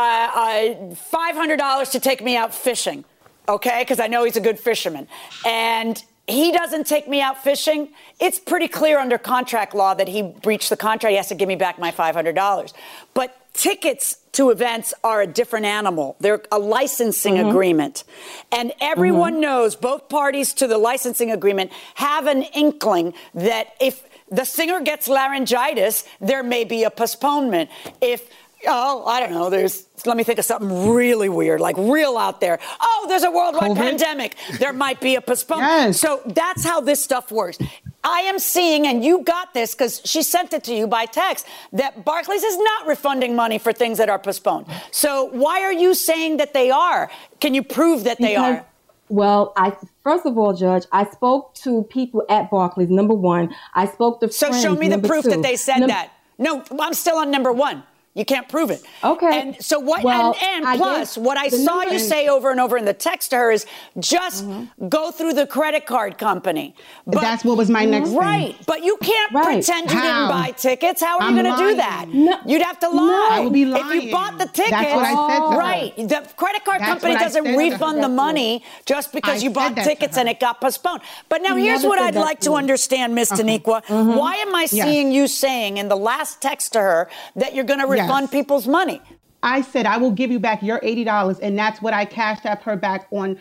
uh, 0.89 0.95
five 0.95 1.35
hundred 1.35 1.57
dollars 1.57 1.89
to 1.89 1.99
take 1.99 2.21
me 2.23 2.35
out 2.35 2.53
fishing, 2.53 3.05
okay? 3.47 3.81
Because 3.81 3.99
I 3.99 4.07
know 4.07 4.23
he's 4.23 4.37
a 4.37 4.41
good 4.41 4.59
fisherman, 4.59 5.07
and 5.45 6.01
he 6.27 6.51
doesn't 6.51 6.87
take 6.87 7.07
me 7.07 7.21
out 7.21 7.43
fishing. 7.43 7.89
It's 8.19 8.39
pretty 8.39 8.67
clear 8.67 8.99
under 8.99 9.17
contract 9.17 9.73
law 9.73 9.93
that 9.93 10.07
he 10.07 10.21
breached 10.21 10.69
the 10.69 10.77
contract. 10.77 11.11
He 11.11 11.17
has 11.17 11.27
to 11.29 11.35
give 11.35 11.47
me 11.47 11.55
back 11.55 11.79
my 11.79 11.91
five 11.91 12.15
hundred 12.15 12.35
dollars. 12.35 12.73
But 13.13 13.37
tickets 13.53 14.17
to 14.31 14.49
events 14.49 14.93
are 15.03 15.21
a 15.21 15.27
different 15.27 15.65
animal. 15.65 16.15
They're 16.21 16.41
a 16.53 16.57
licensing 16.59 17.35
Mhm. 17.35 17.49
agreement. 17.49 18.05
And 18.49 18.71
everyone 18.79 19.41
knows 19.41 19.75
both 19.75 20.07
parties 20.07 20.53
to 20.53 20.67
the 20.67 20.77
licensing 20.77 21.31
agreement 21.31 21.71
have 21.95 22.27
an 22.27 22.43
inkling 22.43 23.13
that 23.33 23.73
if 23.81 24.03
the 24.31 24.45
singer 24.45 24.81
gets 24.81 25.07
laryngitis, 25.07 26.05
there 26.19 26.41
may 26.43 26.63
be 26.63 26.83
a 26.83 26.89
postponement. 26.89 27.69
If 28.01 28.27
Oh, 28.67 29.05
I 29.07 29.19
don't 29.19 29.31
know. 29.31 29.49
There's, 29.49 29.87
let 30.05 30.15
me 30.15 30.23
think 30.23 30.37
of 30.37 30.45
something 30.45 30.91
really 30.93 31.29
weird, 31.29 31.59
like 31.59 31.75
real 31.79 32.15
out 32.15 32.39
there. 32.41 32.59
Oh, 32.79 33.05
there's 33.09 33.23
a 33.23 33.31
worldwide 33.31 33.71
COVID? 33.71 33.75
pandemic. 33.75 34.35
There 34.59 34.71
might 34.71 35.01
be 35.01 35.15
a 35.15 35.21
postponement. 35.21 35.95
So 35.95 36.21
that's 36.27 36.63
how 36.63 36.79
this 36.79 37.03
stuff 37.03 37.31
works. 37.31 37.57
I 38.03 38.19
am 38.21 38.37
seeing, 38.37 38.85
and 38.85 39.03
you 39.03 39.23
got 39.23 39.55
this 39.55 39.73
because 39.73 40.01
she 40.05 40.21
sent 40.21 40.53
it 40.53 40.63
to 40.65 40.75
you 40.75 40.85
by 40.85 41.05
text, 41.07 41.47
that 41.73 42.05
Barclays 42.05 42.43
is 42.43 42.55
not 42.57 42.87
refunding 42.87 43.35
money 43.35 43.57
for 43.57 43.73
things 43.73 43.97
that 43.97 44.09
are 44.09 44.19
postponed. 44.19 44.67
So 44.91 45.25
why 45.31 45.61
are 45.61 45.73
you 45.73 45.95
saying 45.95 46.37
that 46.37 46.53
they 46.53 46.69
are? 46.69 47.09
Can 47.39 47.55
you 47.55 47.63
prove 47.63 48.03
that 48.03 48.19
they 48.19 48.33
Because- 48.35 48.57
are? 48.59 48.65
Well, 49.11 49.51
I 49.57 49.75
first 50.03 50.25
of 50.25 50.37
all, 50.37 50.53
Judge, 50.53 50.85
I 50.91 51.03
spoke 51.05 51.53
to 51.55 51.83
people 51.83 52.23
at 52.29 52.49
Barclays. 52.49 52.89
Number 52.89 53.13
one, 53.13 53.53
I 53.75 53.85
spoke 53.87 54.21
to 54.21 54.31
So 54.31 54.47
friends. 54.47 54.63
show 54.63 54.73
me 54.75 54.87
the 54.87 54.99
proof 54.99 55.25
two. 55.25 55.31
that 55.31 55.41
they 55.41 55.57
said 55.57 55.79
Num- 55.79 55.89
that. 55.89 56.11
No, 56.37 56.63
I'm 56.79 56.93
still 56.93 57.17
on 57.17 57.29
number 57.29 57.51
one. 57.51 57.83
You 58.13 58.25
can't 58.25 58.49
prove 58.49 58.71
it. 58.71 58.83
Okay. 59.03 59.39
And 59.39 59.55
so 59.63 59.79
what? 59.79 60.03
Well, 60.03 60.35
and, 60.43 60.65
and 60.65 60.77
plus, 60.77 61.17
what 61.17 61.37
I 61.37 61.47
saw 61.47 61.81
you 61.83 61.97
say 61.97 62.27
over 62.27 62.51
and 62.51 62.59
over 62.59 62.77
in 62.77 62.83
the 62.83 62.93
text 62.93 63.29
to 63.31 63.37
her 63.37 63.51
is 63.51 63.65
just 63.99 64.45
Mm-hmm. 64.45 64.87
go 64.89 65.11
through 65.11 65.33
the 65.33 65.45
credit 65.45 65.85
card 65.85 66.17
company. 66.17 66.75
But, 67.05 67.21
That's 67.21 67.45
what 67.45 67.57
was 67.57 67.69
my 67.69 67.85
next 67.85 68.09
thing. 68.09 68.17
Right. 68.17 68.55
But 68.65 68.83
you 68.83 68.97
can't 69.01 69.31
Right. 69.33 69.45
pretend 69.63 69.91
you 69.91 69.97
How? 69.97 70.03
didn't 70.03 70.41
buy 70.41 70.51
tickets. 70.51 71.01
How 71.01 71.17
are 71.19 71.21
I'm 71.23 71.35
you 71.37 71.43
going 71.43 71.55
to 71.55 71.63
do 71.69 71.75
that? 71.77 72.05
No. 72.09 72.37
You'd 72.45 72.61
have 72.63 72.79
to 72.79 72.89
lie. 72.89 73.29
I 73.33 73.39
would 73.41 73.53
be 73.53 73.65
lying. 73.65 73.97
If 73.99 74.03
you 74.05 74.11
bought 74.11 74.37
the 74.39 74.45
ticket, 74.47 74.71
That's 74.71 74.93
what 74.95 75.05
I 75.05 75.13
said 75.13 75.57
right? 75.57 75.95
The 76.09 76.33
credit 76.35 76.65
card 76.65 76.81
That's 76.81 76.89
company 76.89 77.13
doesn't 77.13 77.43
said 77.45 77.51
to 77.51 77.51
her. 77.51 77.57
refund 77.57 78.03
the 78.03 78.09
money 78.09 78.63
just 78.85 79.13
because 79.13 79.41
I 79.41 79.43
you 79.45 79.51
bought 79.51 79.75
tickets 79.77 80.17
and 80.17 80.27
it 80.27 80.39
got 80.39 80.59
postponed. 80.59 81.01
But 81.29 81.41
now 81.43 81.55
You 81.55 81.65
here's 81.65 81.83
what 81.83 81.99
I'd 81.99 82.15
like 82.15 82.39
to 82.41 82.53
understand, 82.53 83.13
Miss 83.15 83.31
Taniqua. 83.31 83.85
Mm-hmm. 83.85 84.15
Why 84.17 84.35
am 84.35 84.53
I 84.55 84.65
seeing 84.65 85.11
you 85.11 85.27
saying 85.27 85.77
in 85.77 85.87
the 85.87 85.97
last 85.97 86.41
text 86.41 86.73
to 86.73 86.79
her 86.79 87.09
that 87.35 87.53
you're 87.53 87.63
going 87.63 87.79
to. 87.79 88.00
Refund 88.03 88.31
people's 88.31 88.67
money? 88.67 89.01
I 89.43 89.61
said 89.61 89.85
I 89.85 89.97
will 89.97 90.11
give 90.11 90.29
you 90.31 90.39
back 90.39 90.61
your 90.61 90.79
eighty 90.83 91.03
dollars, 91.03 91.39
and 91.39 91.57
that's 91.57 91.81
what 91.81 91.93
I 91.93 92.05
cashed 92.05 92.45
up 92.45 92.61
her 92.63 92.75
back 92.75 93.07
on 93.11 93.39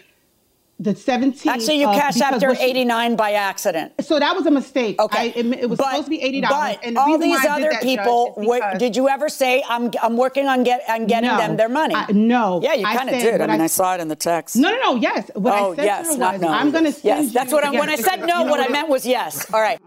the 0.78 0.96
seventeenth. 0.96 1.46
Actually, 1.46 1.78
you 1.80 1.88
cashed 1.88 2.22
out 2.22 2.40
her 2.42 2.56
89 2.58 3.14
by 3.14 3.32
accident. 3.32 3.92
So 4.00 4.18
that 4.18 4.34
was 4.34 4.46
a 4.46 4.50
mistake. 4.50 4.98
Okay, 4.98 5.18
I, 5.18 5.24
it, 5.36 5.44
it 5.44 5.68
was 5.68 5.76
But- 5.76 5.90
supposed 5.90 6.04
to 6.06 6.10
be 6.10 6.22
eighty 6.22 6.40
dollars. 6.40 6.76
But 6.82 6.96
all 6.96 7.18
these 7.18 7.44
other 7.44 7.72
people, 7.82 8.32
wait, 8.38 8.62
did 8.78 8.96
you 8.96 9.10
ever 9.10 9.28
say 9.28 9.62
I'm 9.68 9.90
I'm 10.02 10.16
working 10.16 10.46
on 10.46 10.62
get 10.64 10.80
on 10.88 11.04
getting 11.06 11.28
No. 11.28 11.36
them 11.36 11.58
their 11.58 11.68
money? 11.68 11.94
I- 11.94 12.10
no. 12.12 12.60
Yeah, 12.62 12.72
you 12.72 12.86
kind 12.86 13.10
of 13.10 13.16
did. 13.16 13.34
I 13.34 13.38
what 13.44 13.50
mean, 13.50 13.60
I- 13.60 13.64
I, 13.64 13.66
saw 13.66 13.94
it 13.94 14.00
in 14.00 14.08
the 14.08 14.16
text. 14.16 14.56
No, 14.56 14.70
no, 14.70 14.80
no. 14.80 14.94
Yes. 14.96 15.30
What 15.34 15.52
oh 15.60 15.72
I 15.72 15.76
said 15.76 15.84
yes, 15.84 16.16
not 16.16 16.32
was, 16.34 16.40
no. 16.40 16.48
I'm 16.48 16.70
going 16.70 16.90
to 16.90 16.98
Yes, 17.04 17.30
that's 17.34 17.52
what 17.52 17.62
I. 17.62 17.72
when 17.78 17.90
I 17.90 17.96
said 17.96 18.20
no, 18.20 18.38
you 18.38 18.44
know 18.46 18.50
what 18.50 18.60
I 18.60 18.68
meant 18.68 18.88
was 18.88 19.04
yes. 19.04 19.52
All 19.52 19.60
right. 19.60 19.78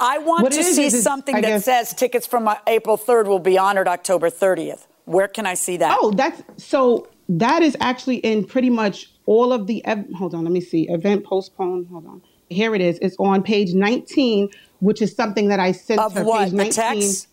I 0.00 0.18
want 0.18 0.42
What 0.44 0.52
to 0.52 0.60
is, 0.60 0.76
see 0.76 0.84
is 0.86 1.02
something 1.02 1.34
I 1.34 1.40
that 1.40 1.46
guess- 1.48 1.64
says 1.64 1.94
tickets 1.94 2.26
from 2.26 2.46
uh, 2.48 2.56
April 2.66 2.96
3rd 2.98 3.26
will 3.26 3.38
be 3.38 3.58
honored 3.58 3.88
October 3.88 4.30
30th. 4.30 4.86
Where 5.04 5.28
can 5.28 5.46
I 5.46 5.54
see 5.54 5.76
that? 5.78 5.96
Oh, 6.00 6.10
that's 6.12 6.42
so. 6.62 7.08
That 7.30 7.62
is 7.62 7.76
actually 7.80 8.16
in 8.16 8.44
pretty 8.44 8.70
much 8.70 9.10
all 9.26 9.52
of 9.52 9.66
the. 9.66 9.84
ev- 9.84 10.06
Hold 10.16 10.34
on, 10.34 10.44
let 10.44 10.52
me 10.52 10.60
see. 10.60 10.88
Event 10.88 11.24
postponed. 11.24 11.86
Hold 11.88 12.06
on. 12.06 12.22
Here 12.50 12.74
it 12.74 12.80
is. 12.80 12.98
It's 13.00 13.16
on 13.18 13.42
page 13.42 13.72
19, 13.74 14.48
which 14.80 15.00
is 15.02 15.14
something 15.14 15.48
that 15.48 15.60
I 15.60 15.72
sent 15.72 16.00
Of 16.00 16.14
her. 16.14 16.24
what? 16.24 16.40
Page 16.42 16.50
The 16.50 16.56
19. 16.56 16.72
text? 17.00 17.28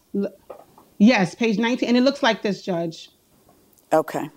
Yes, 0.98 1.36
page 1.36 1.58
19, 1.58 1.88
and 1.90 1.98
it 1.98 2.02
looks 2.02 2.24
like 2.24 2.42
this, 2.42 2.62
Judge. 2.62 3.10
Okay. 3.92 4.30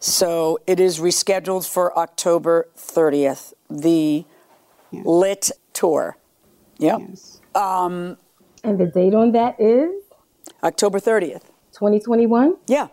So 0.00 0.58
it 0.66 0.78
is 0.80 0.98
rescheduled 0.98 1.68
for 1.68 1.96
October 1.98 2.68
30th, 2.76 3.54
the 3.70 4.24
Lit 4.92 5.50
Tour. 5.72 6.16
Yep. 6.78 7.00
Um, 7.56 8.16
And 8.64 8.78
the 8.78 8.86
date 8.86 9.14
on 9.14 9.32
that 9.32 9.60
is 9.60 9.90
October 10.62 10.98
30th. 10.98 11.42
2021. 11.72 12.56
Yeah. 12.66 12.88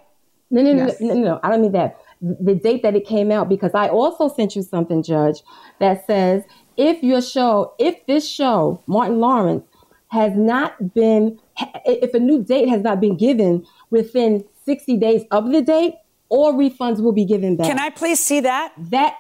No, 0.52 0.62
no, 0.62 0.74
no, 0.74 0.86
Yes. 0.86 1.02
no, 1.02 1.14
no, 1.16 1.22
no. 1.22 1.40
I 1.44 1.50
don't 1.50 1.62
mean 1.62 1.72
that. 1.72 2.00
The 2.22 2.54
date 2.56 2.84
that 2.84 2.96
it 2.96 3.06
came 3.08 3.32
out, 3.32 3.50
because 3.50 3.72
I 3.74 3.90
also 3.90 4.28
sent 4.30 4.56
you 4.56 4.62
something, 4.62 5.02
Judge, 5.04 5.42
that 5.80 6.06
says 6.06 6.44
if 6.78 7.02
your 7.04 7.22
show, 7.22 7.74
if 7.80 8.06
this 8.06 8.28
show, 8.28 8.82
Martin 8.88 9.20
Lawrence, 9.20 9.64
has 10.10 10.34
not 10.36 10.94
been, 10.94 11.40
if 11.86 12.14
a 12.14 12.20
new 12.20 12.44
date 12.44 12.70
has 12.70 12.82
not 12.84 13.02
been 13.02 13.18
given 13.18 13.66
within 13.90 14.46
60 14.66 14.98
days 14.98 15.24
of 15.32 15.52
the 15.52 15.62
date, 15.62 15.96
all 16.30 16.54
refunds 16.54 17.02
will 17.02 17.12
be 17.14 17.26
given 17.26 17.56
back. 17.58 17.66
Can 17.68 17.80
I 17.80 17.90
please 17.90 18.20
see 18.20 18.40
that? 18.42 18.74
That, 18.78 19.16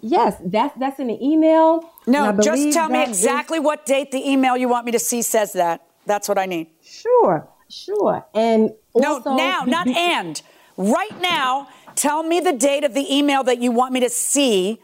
yes, 0.00 0.36
that's 0.44 0.76
that's 0.78 0.98
in 1.00 1.06
the 1.08 1.18
email. 1.26 1.82
And 2.06 2.16
I 2.16 2.30
No, 2.32 2.40
just 2.42 2.72
tell 2.72 2.88
me 2.88 2.98
that 2.98 3.08
is- 3.10 3.18
exactly 3.18 3.58
what 3.60 3.86
date 3.86 4.10
the 4.10 4.28
email 4.28 4.56
you 4.56 4.68
want 4.68 4.86
me 4.86 4.92
to 4.92 4.98
see 4.98 5.22
says 5.22 5.52
that. 5.54 5.82
That's 6.06 6.28
what 6.28 6.38
I 6.38 6.46
need. 6.46 6.68
Sure, 6.82 7.46
sure. 7.70 8.24
And 8.34 8.72
No, 8.94 9.18
now, 9.24 9.64
not 9.66 9.86
and. 9.88 10.40
Right 10.76 11.18
now, 11.20 11.68
tell 11.94 12.22
me 12.22 12.40
the 12.40 12.52
date 12.52 12.84
of 12.84 12.94
the 12.94 13.06
email 13.14 13.42
that 13.44 13.58
you 13.60 13.70
want 13.72 13.92
me 13.92 14.00
to 14.00 14.10
see 14.10 14.80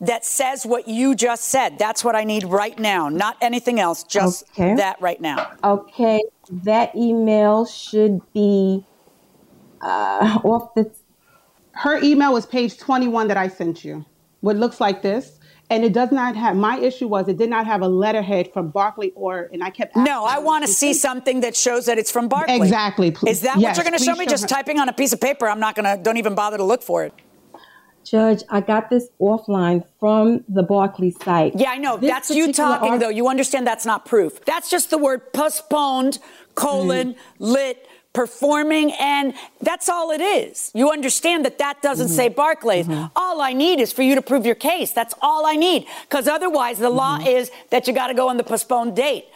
that 0.00 0.24
says 0.24 0.64
what 0.64 0.88
you 0.88 1.14
just 1.14 1.44
said. 1.44 1.78
That's 1.78 2.02
what 2.04 2.16
I 2.16 2.24
need 2.24 2.44
right 2.44 2.78
now, 2.78 3.08
not 3.08 3.36
anything 3.40 3.78
else, 3.78 4.02
just 4.02 4.44
Okay. 4.52 4.74
that 4.76 5.00
right 5.00 5.20
now. 5.20 5.50
Okay, 5.62 6.22
that 6.50 6.94
email 6.96 7.66
should 7.66 8.20
be 8.32 8.84
uh, 9.80 10.38
off 10.44 10.74
the. 10.74 10.90
Her 11.72 11.98
email 12.02 12.32
was 12.32 12.46
page 12.46 12.78
21 12.78 13.28
that 13.28 13.36
I 13.36 13.48
sent 13.48 13.84
you. 13.84 14.04
What 14.40 14.56
looks 14.56 14.80
like 14.80 15.02
this. 15.02 15.38
And 15.72 15.84
it 15.84 15.92
does 15.94 16.12
not 16.12 16.36
have, 16.36 16.54
my 16.54 16.78
issue 16.78 17.08
was 17.08 17.28
it 17.28 17.38
did 17.38 17.48
not 17.48 17.66
have 17.66 17.80
a 17.80 17.88
letterhead 17.88 18.52
from 18.52 18.68
Barclay 18.68 19.10
or, 19.14 19.48
and 19.52 19.64
I 19.64 19.70
kept 19.70 19.96
No, 19.96 20.24
I 20.24 20.38
want 20.38 20.66
to 20.66 20.70
see 20.70 20.92
something 20.92 21.40
that 21.40 21.56
shows 21.56 21.86
that 21.86 21.96
it's 21.98 22.10
from 22.10 22.28
Barclays. 22.28 22.60
Exactly. 22.60 23.10
Please. 23.10 23.36
Is 23.38 23.40
that 23.42 23.58
Yes, 23.58 23.76
what 23.76 23.76
you're 23.84 23.90
going 23.90 23.98
to 23.98 24.04
show 24.04 24.14
me? 24.14 24.26
show 24.26 24.30
Just 24.32 24.42
her. 24.44 24.48
typing 24.48 24.78
on 24.78 24.88
a 24.88 24.92
piece 24.92 25.12
of 25.12 25.20
paper. 25.20 25.48
I'm 25.48 25.60
not 25.60 25.74
going 25.74 25.86
to, 25.96 26.02
don't 26.02 26.18
even 26.18 26.34
bother 26.34 26.58
to 26.58 26.64
look 26.64 26.82
for 26.82 27.04
it. 27.04 27.14
Judge, 28.04 28.42
I 28.50 28.60
got 28.60 28.90
this 28.90 29.08
offline 29.20 29.84
from 30.00 30.44
the 30.48 30.62
Barclays 30.62 31.16
site. 31.22 31.52
Yeah, 31.58 31.70
I 31.70 31.78
know. 31.78 31.96
This 31.96 32.10
that's 32.10 32.30
you 32.30 32.52
talking, 32.52 32.90
art- 32.90 33.00
though. 33.00 33.08
You 33.08 33.28
understand 33.28 33.66
that's 33.66 33.86
not 33.86 34.04
proof. 34.04 34.44
That's 34.44 34.68
just 34.68 34.90
the 34.90 34.98
word 34.98 35.32
postponed, 35.32 36.18
colon, 36.56 37.14
Mm-hmm. 37.14 37.44
lit, 37.44 37.88
performing, 38.12 38.92
and 39.00 39.34
that's 39.60 39.88
all 39.88 40.10
it 40.10 40.20
is. 40.20 40.70
You 40.74 40.90
understand 40.90 41.44
that 41.44 41.58
that 41.58 41.80
doesn't 41.82 42.06
Mm-hmm. 42.08 42.16
say 42.16 42.28
Barclays. 42.28 42.86
All 43.16 43.40
I 43.40 43.52
need 43.52 43.80
is 43.80 43.92
for 43.92 44.02
you 44.02 44.14
to 44.16 44.22
prove 44.22 44.44
your 44.44 44.54
case. 44.54 44.92
That's 44.92 45.14
all 45.22 45.46
I 45.46 45.56
need. 45.56 45.86
Because 46.08 46.28
otherwise, 46.28 46.78
the 46.78 46.90
law 46.90 47.18
Mm-hmm. 47.18 47.26
is 47.28 47.50
that 47.70 47.86
you 47.86 47.92
got 47.94 48.08
to 48.08 48.14
go 48.14 48.28
on 48.28 48.36
the 48.36 48.44
postponed 48.44 48.96
date. 48.96 49.26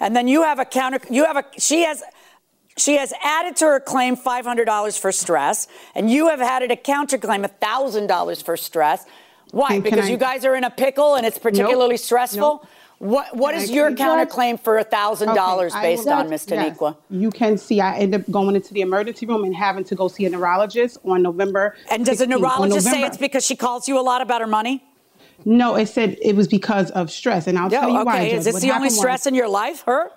And 0.00 0.14
then 0.16 0.28
you 0.28 0.42
have 0.42 0.58
a 0.58 0.64
counter, 0.64 1.00
you 1.10 1.24
have 1.24 1.36
a, 1.36 1.44
she 1.58 1.82
has, 1.82 2.02
she 2.76 2.94
has 2.96 3.12
added 3.22 3.56
to 3.56 3.64
her 3.66 3.80
claim 3.80 4.16
$500 4.16 4.98
for 4.98 5.10
stress, 5.12 5.66
and 5.94 6.08
you 6.10 6.28
have 6.28 6.40
added 6.40 6.70
a 6.70 6.76
counterclaim 6.76 7.44
$1,000 7.60 8.42
for 8.44 8.56
stress. 8.56 9.04
Why? 9.50 9.68
Can- 9.68 9.80
because 9.82 10.06
I- 10.06 10.10
you 10.10 10.16
guys 10.16 10.44
are 10.44 10.54
in 10.54 10.64
a 10.64 10.70
pickle 10.70 11.14
and 11.16 11.24
it's 11.26 11.38
particularly 11.38 11.96
stressful? 11.96 12.40
Nope. 12.62 12.66
What 12.98 13.36
What 13.36 13.54
is 13.54 13.70
your 13.70 13.92
counterclaim 13.92 14.58
for 14.58 14.78
a 14.78 14.84
$1,000 14.84 15.66
Okay, 15.66 15.78
I 15.78 15.82
based 15.82 16.04
will- 16.06 16.12
on 16.14 16.30
Miss 16.30 16.46
yes. 16.48 16.76
Taniqua? 16.76 16.96
You 17.10 17.30
can 17.30 17.56
see 17.56 17.80
I 17.80 17.96
end 17.98 18.14
up 18.14 18.22
going 18.30 18.56
into 18.56 18.74
the 18.74 18.80
emergency 18.80 19.24
room 19.26 19.44
and 19.44 19.54
having 19.54 19.84
to 19.84 19.94
go 19.94 20.08
see 20.08 20.24
a 20.26 20.30
neurologist 20.30 20.98
on 21.04 21.22
November. 21.22 21.76
And 21.90 22.04
does 22.04 22.18
the 22.18 22.24
16th. 22.26 22.34
On 22.34 22.40
neurologist 22.40 22.86
say 22.90 23.02
it's 23.04 23.16
because 23.16 23.46
she 23.46 23.54
calls 23.54 23.86
you 23.88 23.98
a 23.98 24.02
lot 24.02 24.20
about 24.20 24.40
her 24.40 24.46
money? 24.48 24.82
No, 25.44 25.76
it 25.76 25.86
said 25.86 26.16
it 26.20 26.34
was 26.34 26.48
because 26.48 26.90
of 26.90 27.12
stress, 27.12 27.46
and 27.46 27.56
I'll 27.56 27.70
tell 27.70 27.88
you 27.88 28.04
why. 28.04 28.16
okay. 28.18 28.30
Judge. 28.30 28.38
Is 28.40 28.44
this 28.46 28.54
the 28.56 28.60
only 28.62 28.68
happened 28.72 28.84
was- 28.86 28.98
stress 28.98 29.26
in 29.26 29.34
your 29.36 29.48
life? 29.48 29.82
Her? 29.86 30.10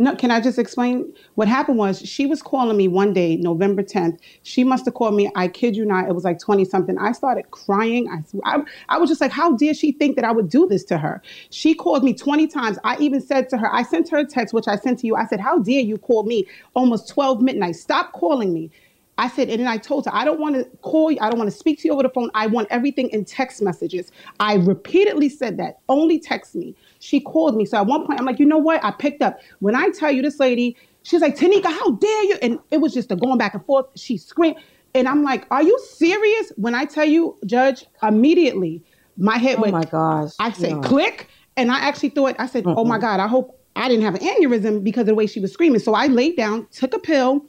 No, 0.00 0.16
can 0.16 0.30
I 0.30 0.40
just 0.40 0.58
explain? 0.58 1.12
What 1.34 1.46
happened 1.46 1.76
was 1.76 2.00
she 2.00 2.24
was 2.24 2.40
calling 2.40 2.74
me 2.74 2.88
one 2.88 3.12
day, 3.12 3.36
November 3.36 3.82
10th. 3.82 4.18
She 4.44 4.64
must 4.64 4.86
have 4.86 4.94
called 4.94 5.14
me, 5.14 5.30
I 5.36 5.46
kid 5.46 5.76
you 5.76 5.84
not, 5.84 6.08
it 6.08 6.14
was 6.14 6.24
like 6.24 6.38
20 6.38 6.64
something. 6.64 6.96
I 6.96 7.12
started 7.12 7.50
crying. 7.50 8.08
I, 8.08 8.24
I, 8.50 8.62
I 8.88 8.96
was 8.96 9.10
just 9.10 9.20
like, 9.20 9.30
how 9.30 9.58
dare 9.58 9.74
she 9.74 9.92
think 9.92 10.16
that 10.16 10.24
I 10.24 10.32
would 10.32 10.48
do 10.48 10.66
this 10.66 10.84
to 10.84 10.96
her? 10.96 11.20
She 11.50 11.74
called 11.74 12.02
me 12.02 12.14
20 12.14 12.46
times. 12.46 12.78
I 12.82 12.96
even 12.96 13.20
said 13.20 13.50
to 13.50 13.58
her, 13.58 13.70
I 13.70 13.82
sent 13.82 14.08
her 14.08 14.16
a 14.16 14.24
text, 14.24 14.54
which 14.54 14.68
I 14.68 14.76
sent 14.76 15.00
to 15.00 15.06
you. 15.06 15.16
I 15.16 15.26
said, 15.26 15.38
how 15.38 15.58
dare 15.58 15.82
you 15.82 15.98
call 15.98 16.22
me 16.22 16.46
almost 16.72 17.10
12 17.10 17.42
midnight? 17.42 17.76
Stop 17.76 18.12
calling 18.12 18.54
me. 18.54 18.70
I 19.18 19.28
said, 19.28 19.50
and 19.50 19.60
then 19.60 19.68
I 19.68 19.76
told 19.76 20.06
her, 20.06 20.14
I 20.14 20.24
don't 20.24 20.40
want 20.40 20.54
to 20.54 20.64
call 20.80 21.10
you. 21.10 21.18
I 21.20 21.28
don't 21.28 21.38
want 21.38 21.50
to 21.50 21.56
speak 21.56 21.78
to 21.80 21.88
you 21.88 21.92
over 21.92 22.04
the 22.04 22.08
phone. 22.08 22.30
I 22.32 22.46
want 22.46 22.68
everything 22.70 23.10
in 23.10 23.26
text 23.26 23.60
messages. 23.60 24.10
I 24.40 24.54
repeatedly 24.54 25.28
said 25.28 25.58
that. 25.58 25.80
Only 25.90 26.18
text 26.18 26.54
me. 26.54 26.74
She 27.00 27.20
called 27.20 27.56
me. 27.56 27.64
So 27.64 27.78
at 27.78 27.86
one 27.86 28.06
point, 28.06 28.20
I'm 28.20 28.26
like, 28.26 28.38
you 28.38 28.46
know 28.46 28.58
what? 28.58 28.84
I 28.84 28.92
picked 28.92 29.22
up. 29.22 29.40
When 29.58 29.74
I 29.74 29.88
tell 29.90 30.12
you 30.12 30.22
this 30.22 30.38
lady, 30.38 30.76
she's 31.02 31.20
like, 31.20 31.36
Taniqua, 31.36 31.66
how 31.66 31.92
dare 31.92 32.24
you? 32.24 32.38
And 32.42 32.58
it 32.70 32.78
was 32.78 32.94
just 32.94 33.10
a 33.10 33.16
going 33.16 33.38
back 33.38 33.54
and 33.54 33.64
forth. 33.64 33.86
She 33.96 34.16
screamed. 34.16 34.56
And 34.94 35.08
I'm 35.08 35.22
like, 35.22 35.46
are 35.50 35.62
you 35.62 35.78
serious? 35.90 36.52
When 36.56 36.74
I 36.74 36.84
tell 36.84 37.04
you, 37.04 37.36
Judge, 37.46 37.84
immediately 38.02 38.82
my 39.16 39.38
head 39.38 39.56
Oh 39.58 39.62
went, 39.62 39.72
my 39.72 39.84
gosh. 39.84 40.32
I 40.38 40.52
said, 40.52 40.82
click. 40.82 41.28
And 41.56 41.70
I 41.70 41.80
actually 41.80 42.10
thought, 42.10 42.36
I 42.38 42.46
said, 42.46 42.64
oh 42.66 42.84
my 42.84 42.98
God, 42.98 43.20
I 43.20 43.26
hope 43.26 43.58
I 43.76 43.88
didn't 43.88 44.04
have 44.04 44.14
an 44.14 44.20
aneurysm 44.20 44.82
because 44.84 45.02
of 45.02 45.06
the 45.08 45.14
way 45.14 45.26
she 45.26 45.40
was 45.40 45.52
screaming. 45.52 45.80
So 45.80 45.94
I 45.94 46.06
laid 46.06 46.36
down, 46.36 46.66
took 46.70 46.94
a 46.94 46.98
pill. 46.98 47.44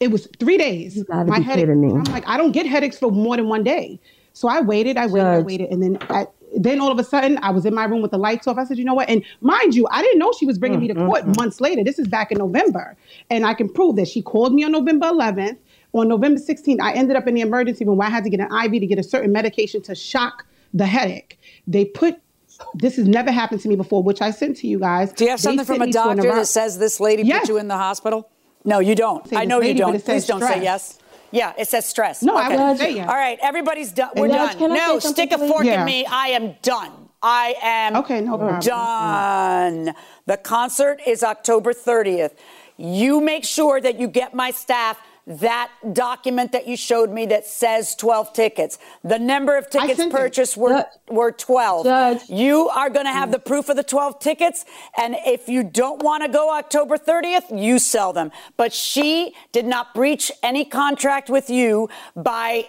It 0.00 0.10
was 0.12 0.28
three 0.38 0.56
days. 0.56 1.04
My 1.08 1.40
headache. 1.40 1.68
I'm 1.68 2.04
like, 2.04 2.26
I 2.28 2.36
don't 2.36 2.52
get 2.52 2.66
headaches 2.66 2.98
for 2.98 3.10
more 3.10 3.36
than 3.36 3.48
one 3.48 3.64
day. 3.64 3.98
So 4.34 4.46
I 4.46 4.60
waited, 4.60 4.96
I 4.96 5.06
waited, 5.06 5.26
I 5.26 5.40
waited, 5.40 5.70
and 5.72 5.82
then 5.82 5.98
at, 6.10 6.32
then 6.56 6.80
all 6.80 6.90
of 6.90 6.98
a 6.98 7.04
sudden 7.04 7.38
I 7.42 7.50
was 7.50 7.64
in 7.66 7.74
my 7.74 7.84
room 7.84 8.02
with 8.02 8.10
the 8.10 8.18
lights 8.18 8.46
off. 8.46 8.58
I 8.58 8.64
said, 8.64 8.78
you 8.78 8.84
know 8.84 8.94
what? 8.94 9.08
And 9.08 9.24
mind 9.40 9.74
you, 9.74 9.86
I 9.90 10.02
didn't 10.02 10.18
know 10.18 10.32
she 10.38 10.46
was 10.46 10.58
bringing 10.58 10.80
me 10.80 10.88
to 10.88 10.94
court 10.94 11.22
mm-hmm. 11.22 11.32
months 11.36 11.60
later. 11.60 11.84
This 11.84 11.98
is 11.98 12.08
back 12.08 12.32
in 12.32 12.38
November, 12.38 12.96
and 13.30 13.46
I 13.46 13.54
can 13.54 13.68
prove 13.68 13.96
that 13.96 14.08
she 14.08 14.22
called 14.22 14.54
me 14.54 14.64
on 14.64 14.72
November 14.72 15.06
11th. 15.06 15.58
On 15.94 16.06
November 16.06 16.38
16th, 16.38 16.80
I 16.82 16.92
ended 16.92 17.16
up 17.16 17.26
in 17.26 17.34
the 17.34 17.40
emergency 17.40 17.84
room 17.84 17.96
where 17.96 18.06
I 18.06 18.10
had 18.10 18.22
to 18.24 18.30
get 18.30 18.40
an 18.40 18.48
IV 18.52 18.72
to 18.72 18.86
get 18.86 18.98
a 18.98 19.02
certain 19.02 19.32
medication 19.32 19.80
to 19.82 19.94
shock 19.94 20.44
the 20.74 20.84
headache. 20.84 21.38
They 21.66 21.86
put 21.86 22.20
this 22.74 22.96
has 22.96 23.06
never 23.06 23.30
happened 23.30 23.60
to 23.60 23.68
me 23.68 23.76
before, 23.76 24.02
which 24.02 24.20
I 24.20 24.30
sent 24.30 24.56
to 24.58 24.66
you 24.66 24.80
guys. 24.80 25.12
Do 25.12 25.24
you 25.24 25.30
have 25.30 25.40
something 25.40 25.64
from 25.64 25.82
a 25.82 25.90
doctor 25.90 26.22
neuro- 26.22 26.36
that 26.36 26.46
says 26.46 26.78
this 26.78 26.98
lady 26.98 27.22
Yes. 27.22 27.42
put 27.42 27.50
you 27.50 27.58
in 27.58 27.68
the 27.68 27.76
hospital? 27.76 28.28
No, 28.64 28.80
you 28.80 28.94
don't. 28.94 29.24
I 29.32 29.44
know 29.44 29.58
lady, 29.58 29.78
you 29.78 29.78
don't. 29.78 30.04
Please 30.04 30.26
don't 30.26 30.40
say 30.40 30.46
stress. 30.46 30.62
yes. 30.62 30.98
Yeah, 31.30 31.52
it 31.58 31.68
says 31.68 31.84
stress. 31.86 32.22
No, 32.22 32.36
I 32.36 32.46
Okay. 32.46 32.56
wouldn't 32.56 32.78
say 32.78 32.94
yes. 32.94 33.08
All 33.08 33.14
right, 33.14 33.38
everybody's 33.42 33.92
done. 33.92 34.10
We're 34.16 34.28
Judge, 34.28 34.58
done. 34.58 34.72
No, 34.72 34.98
stick 34.98 35.32
a 35.32 35.38
fork 35.38 35.62
please? 35.62 35.74
in 35.74 35.84
me. 35.84 36.06
I 36.06 36.28
am 36.28 36.54
done. 36.62 36.90
I 37.22 37.54
am 37.62 37.96
Okay, 37.96 38.20
no 38.20 38.38
problem. 38.38 38.60
done. 38.60 39.94
The 40.26 40.36
concert 40.36 41.00
is 41.06 41.22
October 41.22 41.72
30th. 41.72 42.32
You 42.76 43.20
make 43.20 43.44
sure 43.44 43.80
that 43.80 43.98
you 43.98 44.06
get 44.08 44.34
my 44.34 44.50
staff 44.52 44.98
that 45.28 45.70
document 45.92 46.52
that 46.52 46.66
you 46.66 46.76
showed 46.76 47.10
me 47.10 47.26
that 47.26 47.46
says 47.46 47.94
12 47.94 48.32
tickets. 48.32 48.78
The 49.04 49.18
number 49.18 49.58
of 49.58 49.68
tickets 49.68 50.02
purchased 50.10 50.56
were, 50.56 50.70
Judge- 50.70 50.86
were 51.10 51.32
12. 51.32 51.84
Judge. 51.84 52.30
You 52.30 52.70
are 52.70 52.88
going 52.88 53.04
to 53.04 53.12
have 53.12 53.30
the 53.30 53.38
proof 53.38 53.68
of 53.68 53.76
the 53.76 53.82
12 53.82 54.18
tickets. 54.20 54.64
And 54.96 55.14
if 55.26 55.46
you 55.48 55.62
don't 55.62 56.02
want 56.02 56.22
to 56.24 56.30
go 56.30 56.54
October 56.56 56.96
30th, 56.96 57.62
you 57.62 57.78
sell 57.78 58.14
them. 58.14 58.32
But 58.56 58.72
she 58.72 59.34
did 59.52 59.66
not 59.66 59.94
breach 59.94 60.32
any 60.42 60.64
contract 60.64 61.28
with 61.28 61.50
you 61.50 61.90
by 62.16 62.68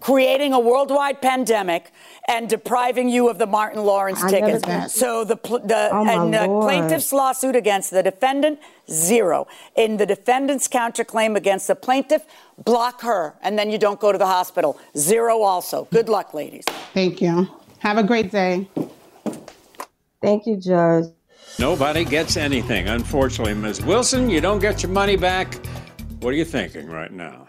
creating 0.00 0.52
a 0.52 0.58
worldwide 0.60 1.20
pandemic 1.22 1.92
and 2.28 2.48
depriving 2.48 3.08
you 3.08 3.28
of 3.28 3.38
the 3.38 3.46
Martin 3.46 3.84
Lawrence 3.84 4.22
I 4.22 4.30
tickets. 4.30 4.94
So 4.94 5.24
the, 5.24 5.36
pl- 5.36 5.60
the, 5.60 5.90
Oh, 5.92 6.06
and 6.06 6.34
uh, 6.34 6.42
the 6.42 6.46
plaintiff's 6.60 7.12
lawsuit 7.12 7.56
against 7.56 7.90
the 7.90 8.02
defendant, 8.02 8.58
zero. 8.90 9.46
In 9.76 9.96
the 9.96 10.06
defendant's 10.06 10.68
counterclaim 10.68 11.36
against 11.36 11.66
the 11.68 11.74
plaintiff, 11.74 12.24
block 12.64 13.02
her, 13.02 13.34
and 13.42 13.58
then 13.58 13.70
you 13.70 13.78
don't 13.78 14.00
go 14.00 14.12
to 14.12 14.18
the 14.18 14.26
hospital. 14.26 14.78
Zero 14.96 15.42
also. 15.42 15.86
Good 15.92 16.08
luck, 16.08 16.34
ladies. 16.34 16.64
Thank 16.94 17.20
you. 17.20 17.48
Have 17.78 17.98
a 17.98 18.02
great 18.02 18.30
day. 18.30 18.68
Thank 20.22 20.46
you, 20.46 20.56
Judge. 20.56 21.06
Nobody 21.58 22.04
gets 22.04 22.36
anything, 22.36 22.88
unfortunately. 22.88 23.54
Ms. 23.54 23.82
Wilson, 23.82 24.28
you 24.28 24.40
don't 24.40 24.58
get 24.58 24.82
your 24.82 24.92
money 24.92 25.16
back. 25.16 25.54
What 26.20 26.30
are 26.30 26.36
you 26.36 26.44
thinking 26.44 26.86
right 26.88 27.12
now? 27.12 27.48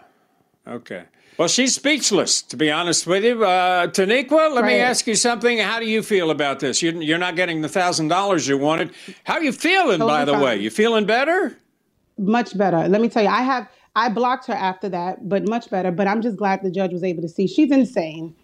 Okay. 0.66 1.04
Well, 1.38 1.46
she's 1.46 1.76
speechless, 1.76 2.42
to 2.42 2.56
be 2.56 2.68
honest 2.68 3.06
with 3.06 3.22
you. 3.22 3.44
Uh, 3.44 3.86
Taniqua, 3.86 4.52
let 4.52 4.64
me 4.64 4.74
ask 4.74 5.06
you 5.06 5.14
something. 5.14 5.58
How 5.58 5.78
do 5.78 5.86
you 5.86 6.02
feel 6.02 6.32
about 6.32 6.58
this? 6.58 6.82
You, 6.82 7.00
you're 7.00 7.16
not 7.16 7.36
getting 7.36 7.60
the 7.60 7.68
$1,000 7.68 8.48
you 8.48 8.58
wanted. 8.58 8.92
How 9.22 9.34
are 9.34 9.42
you 9.44 9.52
feeling, 9.52 10.00
by 10.00 10.24
the 10.24 10.32
Totally 10.32 10.56
way? 10.56 10.62
You 10.62 10.70
feeling 10.70 11.06
better? 11.06 11.56
Much 12.18 12.58
better. 12.58 12.88
Let 12.88 13.00
me 13.00 13.08
tell 13.08 13.22
you, 13.22 13.28
I 13.28 13.42
have 13.42 13.68
I 13.94 14.08
blocked 14.08 14.46
her 14.46 14.52
after 14.52 14.88
that, 14.88 15.28
but 15.28 15.48
much 15.48 15.70
better. 15.70 15.92
But 15.92 16.08
I'm 16.08 16.22
just 16.22 16.36
glad 16.36 16.62
the 16.62 16.70
judge 16.70 16.92
was 16.92 17.04
able 17.04 17.22
to 17.22 17.28
see. 17.28 17.46
She's 17.46 17.70
insane. 17.70 18.34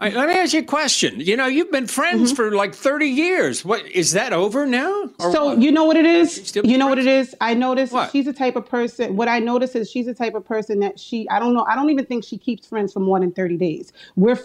Right, 0.00 0.12
let 0.12 0.28
me 0.28 0.34
ask 0.34 0.52
you 0.52 0.60
a 0.60 0.64
question. 0.64 1.20
You 1.20 1.36
know, 1.38 1.46
you've 1.46 1.70
been 1.70 1.86
friends 1.86 2.30
for 2.30 2.54
like 2.54 2.74
30 2.74 3.06
years. 3.06 3.64
What 3.64 3.86
is 3.86 4.12
that 4.12 4.34
over 4.34 4.66
now? 4.66 4.90
Mm-hmm. 5.04 5.32
so 5.32 5.44
what? 5.46 5.62
you 5.62 5.72
know 5.72 5.84
what 5.84 5.96
it 5.96 6.04
is? 6.04 6.48
still 6.48 6.66
You 6.66 6.76
know 6.76 6.88
what 6.88 6.98
it 6.98 7.06
is? 7.06 7.34
I 7.40 7.54
noticed 7.54 7.94
What? 7.94 8.10
she's 8.10 8.26
the 8.26 8.34
type 8.34 8.56
of 8.56 8.66
person. 8.66 9.16
What 9.16 9.28
I 9.28 9.38
notice 9.38 9.74
is 9.74 9.90
she's 9.90 10.04
the 10.04 10.12
type 10.14 10.34
of 10.34 10.44
person 10.44 10.80
that 10.80 11.00
she. 11.00 11.26
I 11.30 11.38
don't 11.38 11.54
know. 11.54 11.64
I 11.64 11.74
don't 11.74 11.88
even 11.88 12.04
think 12.04 12.24
she 12.24 12.36
keeps 12.36 12.66
friends 12.66 12.92
for 12.92 13.00
more 13.00 13.18
than 13.18 13.32
30 13.32 13.56
days. 13.56 13.92
We're 14.16 14.38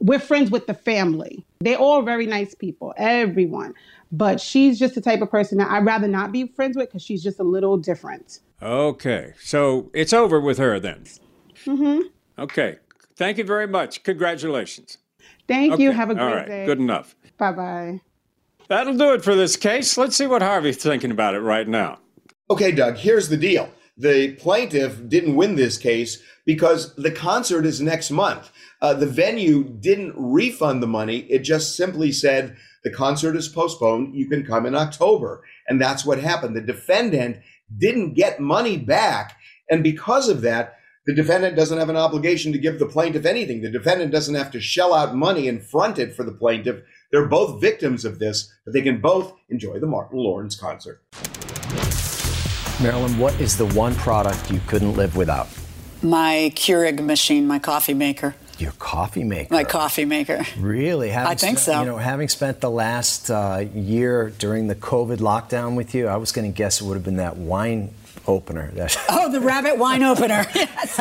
we're 0.00 0.18
friends 0.18 0.50
with 0.50 0.66
the 0.66 0.74
family. 0.74 1.46
They're 1.60 1.78
all 1.78 2.02
very 2.02 2.26
nice 2.26 2.54
people, 2.54 2.92
everyone. 2.98 3.72
But 4.12 4.38
she's 4.40 4.78
just 4.78 4.94
the 4.94 5.00
type 5.00 5.22
of 5.22 5.30
person 5.30 5.58
that 5.58 5.70
I'd 5.70 5.84
rather 5.86 6.06
not 6.06 6.30
be 6.30 6.46
friends 6.48 6.76
with 6.76 6.90
because 6.90 7.02
she's 7.02 7.22
just 7.22 7.40
a 7.40 7.42
little 7.42 7.78
different. 7.78 8.40
Okay, 8.62 9.32
so 9.40 9.90
it's 9.94 10.12
over 10.12 10.38
with 10.40 10.58
her 10.58 10.78
then. 10.78 11.04
Mm-hmm. 11.64 12.02
Okay, 12.38 12.76
thank 13.16 13.38
you 13.38 13.44
very 13.44 13.66
much. 13.66 14.02
Congratulations. 14.02 14.98
Thank 15.46 15.78
you. 15.78 15.90
Have 15.90 16.10
a 16.10 16.14
great 16.14 16.24
All 16.24 16.34
right, 16.34 16.46
day. 16.46 16.66
good 16.66 16.78
enough. 16.78 17.14
Bye 17.38 17.52
bye. 17.52 18.00
That'll 18.68 18.96
do 18.96 19.12
it 19.12 19.22
for 19.22 19.34
this 19.34 19.56
case. 19.56 19.98
Let's 19.98 20.16
see 20.16 20.26
what 20.26 20.42
Harvey's 20.42 20.78
thinking 20.78 21.10
about 21.10 21.34
it 21.34 21.40
right 21.40 21.68
now. 21.68 21.98
Okay, 22.50 22.72
Doug, 22.72 22.96
here's 22.96 23.28
the 23.28 23.36
deal. 23.36 23.70
The 23.96 24.32
plaintiff 24.36 25.08
didn't 25.08 25.36
win 25.36 25.54
this 25.54 25.78
case 25.78 26.22
because 26.46 26.94
the 26.96 27.10
concert 27.10 27.64
is 27.64 27.80
next 27.80 28.10
month. 28.10 28.50
Uh, 28.82 28.94
the 28.94 29.06
venue 29.06 29.64
didn't 29.64 30.14
refund 30.16 30.82
the 30.82 30.86
money. 30.86 31.18
It 31.30 31.40
just 31.40 31.76
simply 31.76 32.10
said 32.10 32.56
the 32.82 32.90
concert 32.90 33.36
is 33.36 33.48
postponed. 33.48 34.14
You 34.14 34.28
can 34.28 34.44
come 34.44 34.66
in 34.66 34.74
October. 34.74 35.42
And 35.68 35.80
that's 35.80 36.04
what 36.04 36.18
happened. 36.18 36.56
The 36.56 36.60
defendant 36.60 37.38
didn't 37.78 38.14
get 38.14 38.40
money 38.40 38.76
back. 38.76 39.36
And 39.70 39.82
because 39.82 40.28
of 40.28 40.40
that, 40.42 40.78
the 41.06 41.14
defendant 41.14 41.54
doesn't 41.54 41.78
have 41.78 41.90
an 41.90 41.96
obligation 41.96 42.52
to 42.52 42.58
give 42.58 42.78
the 42.78 42.86
plaintiff 42.86 43.26
anything. 43.26 43.60
The 43.60 43.70
defendant 43.70 44.10
doesn't 44.10 44.34
have 44.34 44.50
to 44.52 44.60
shell 44.60 44.94
out 44.94 45.14
money 45.14 45.48
and 45.48 45.62
front 45.62 45.98
it 45.98 46.14
for 46.14 46.24
the 46.24 46.32
plaintiff. 46.32 46.82
They're 47.12 47.26
both 47.26 47.60
victims 47.60 48.04
of 48.04 48.18
this, 48.18 48.50
but 48.64 48.72
they 48.72 48.80
can 48.80 49.00
both 49.00 49.34
enjoy 49.50 49.78
the 49.78 49.86
Martin 49.86 50.18
Lawrence 50.18 50.56
concert. 50.56 51.02
Marilyn, 52.82 53.18
what 53.18 53.38
is 53.38 53.56
the 53.56 53.66
one 53.66 53.94
product 53.96 54.50
you 54.50 54.60
couldn't 54.66 54.94
live 54.94 55.14
without? 55.14 55.48
My 56.02 56.50
Keurig 56.54 57.04
machine, 57.04 57.46
my 57.46 57.58
coffee 57.58 57.94
maker. 57.94 58.34
Your 58.58 58.72
coffee 58.72 59.24
maker. 59.24 59.52
My 59.52 59.64
coffee 59.64 60.04
maker. 60.04 60.44
Really? 60.58 61.10
Having 61.10 61.30
I 61.30 61.34
think 61.34 61.58
spent- 61.58 61.76
so. 61.76 61.80
You 61.80 61.86
know, 61.86 61.96
having 61.98 62.28
spent 62.28 62.60
the 62.60 62.70
last 62.70 63.30
uh, 63.30 63.64
year 63.74 64.32
during 64.38 64.68
the 64.68 64.74
COVID 64.74 65.18
lockdown 65.18 65.76
with 65.76 65.94
you, 65.94 66.06
I 66.06 66.16
was 66.16 66.32
going 66.32 66.50
to 66.50 66.56
guess 66.56 66.80
it 66.80 66.84
would 66.84 66.94
have 66.94 67.04
been 67.04 67.16
that 67.16 67.36
wine 67.36 67.92
opener. 68.26 68.72
Oh, 69.08 69.30
the 69.30 69.40
rabbit 69.40 69.78
wine 69.78 70.02
opener. 70.02 70.46
Yes. 70.54 71.00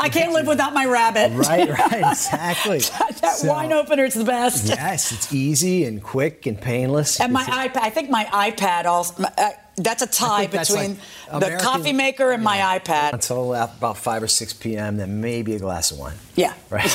I 0.00 0.08
can't 0.08 0.32
live 0.32 0.46
without 0.46 0.72
my 0.74 0.86
rabbit. 0.86 1.32
right, 1.36 1.68
right, 1.68 1.92
exactly. 2.12 2.78
that 2.80 3.36
So- 3.36 3.48
wine 3.48 3.72
opener 3.72 4.04
is 4.04 4.14
the 4.14 4.24
best. 4.24 4.66
Yes, 4.68 5.12
it's 5.12 5.32
easy 5.32 5.84
and 5.84 6.02
quick 6.02 6.46
and 6.46 6.60
painless. 6.60 7.20
And 7.20 7.32
my 7.32 7.44
iPad, 7.44 7.76
I 7.82 7.90
think 7.90 8.10
my 8.10 8.24
iPad 8.26 8.84
also, 8.86 9.22
uh, 9.22 9.50
that's 9.76 10.02
a 10.02 10.06
tie 10.06 10.46
between 10.46 10.90
like 10.90 10.98
the 11.30 11.36
American- 11.36 11.60
coffee 11.66 11.92
maker 11.92 12.30
and 12.32 12.42
my 12.42 12.58
iPad. 12.78 13.12
until 13.12 13.54
about 13.54 13.96
5 13.98 14.22
or 14.24 14.28
6 14.28 14.52
p.m., 14.54 14.96
then 14.98 15.20
maybe 15.20 15.54
a 15.54 15.58
glass 15.58 15.90
of 15.90 15.98
wine. 15.98 16.16
Yeah. 16.36 16.52
Right. 16.70 16.90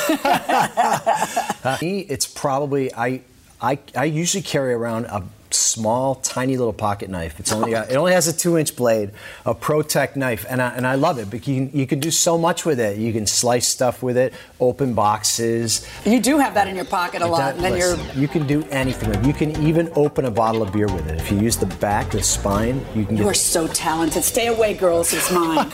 Uh, 1.64 1.78
me, 1.82 2.00
it's 2.02 2.26
probably 2.28 2.94
I, 2.94 3.22
I 3.62 3.80
I 3.96 4.06
usually 4.06 4.44
carry 4.44 4.74
around 4.74 5.06
a 5.06 5.24
small, 5.52 6.16
tiny 6.16 6.58
little 6.58 6.74
pocket 6.74 7.10
knife. 7.10 7.40
It's 7.40 7.52
only 7.52 7.72
got, 7.72 7.90
it 7.90 7.96
only 7.96 8.14
has 8.14 8.28
a 8.28 8.34
two 8.34 8.58
inch 8.58 8.76
blade, 8.76 9.12
a 9.46 9.54
Pro 9.56 9.80
ProTech 9.80 10.16
knife, 10.16 10.46
and 10.50 10.62
I, 10.62 10.70
and 10.76 10.86
I 10.86 10.96
love 10.96 11.20
it. 11.20 11.30
Because 11.30 11.48
you 11.48 11.68
can, 11.68 11.80
you 11.80 11.88
can 11.88 12.00
do 12.00 12.12
so 12.12 12.38
much 12.38 12.66
with 12.66 12.80
it. 12.80 12.98
You 12.98 13.14
can 13.14 13.26
slice 13.26 13.68
stuff 13.68 14.04
with 14.04 14.18
it, 14.18 14.34
open 14.60 14.94
boxes. 14.94 15.88
You 16.06 16.20
do 16.20 16.38
have 16.38 16.54
that 16.56 16.68
in 16.68 16.76
your 16.76 16.86
pocket 16.86 17.22
a 17.22 17.28
lot, 17.28 17.38
That- 17.40 17.56
and 17.56 17.64
then 17.64 17.78
you're. 17.78 17.98
You 18.16 18.28
can 18.28 18.46
do 18.48 18.64
anything. 18.70 19.10
with 19.10 19.20
it. 19.20 19.26
You 19.26 19.34
can 19.34 19.64
even 19.64 19.92
open 19.96 20.26
a 20.26 20.32
bottle 20.32 20.62
of 20.62 20.74
beer 20.74 20.88
with 20.88 21.08
it. 21.08 21.20
If 21.20 21.32
you 21.32 21.40
use 21.40 21.58
the 21.58 21.68
back, 21.78 22.12
the 22.12 22.22
spine, 22.22 22.86
you 22.96 23.06
can 23.06 23.18
You 23.18 23.28
are 23.28 23.34
so 23.34 23.68
talented. 23.68 24.24
Stay 24.24 24.48
away, 24.48 24.74
girls. 24.74 25.14
It's 25.14 25.32
mine. 25.32 25.72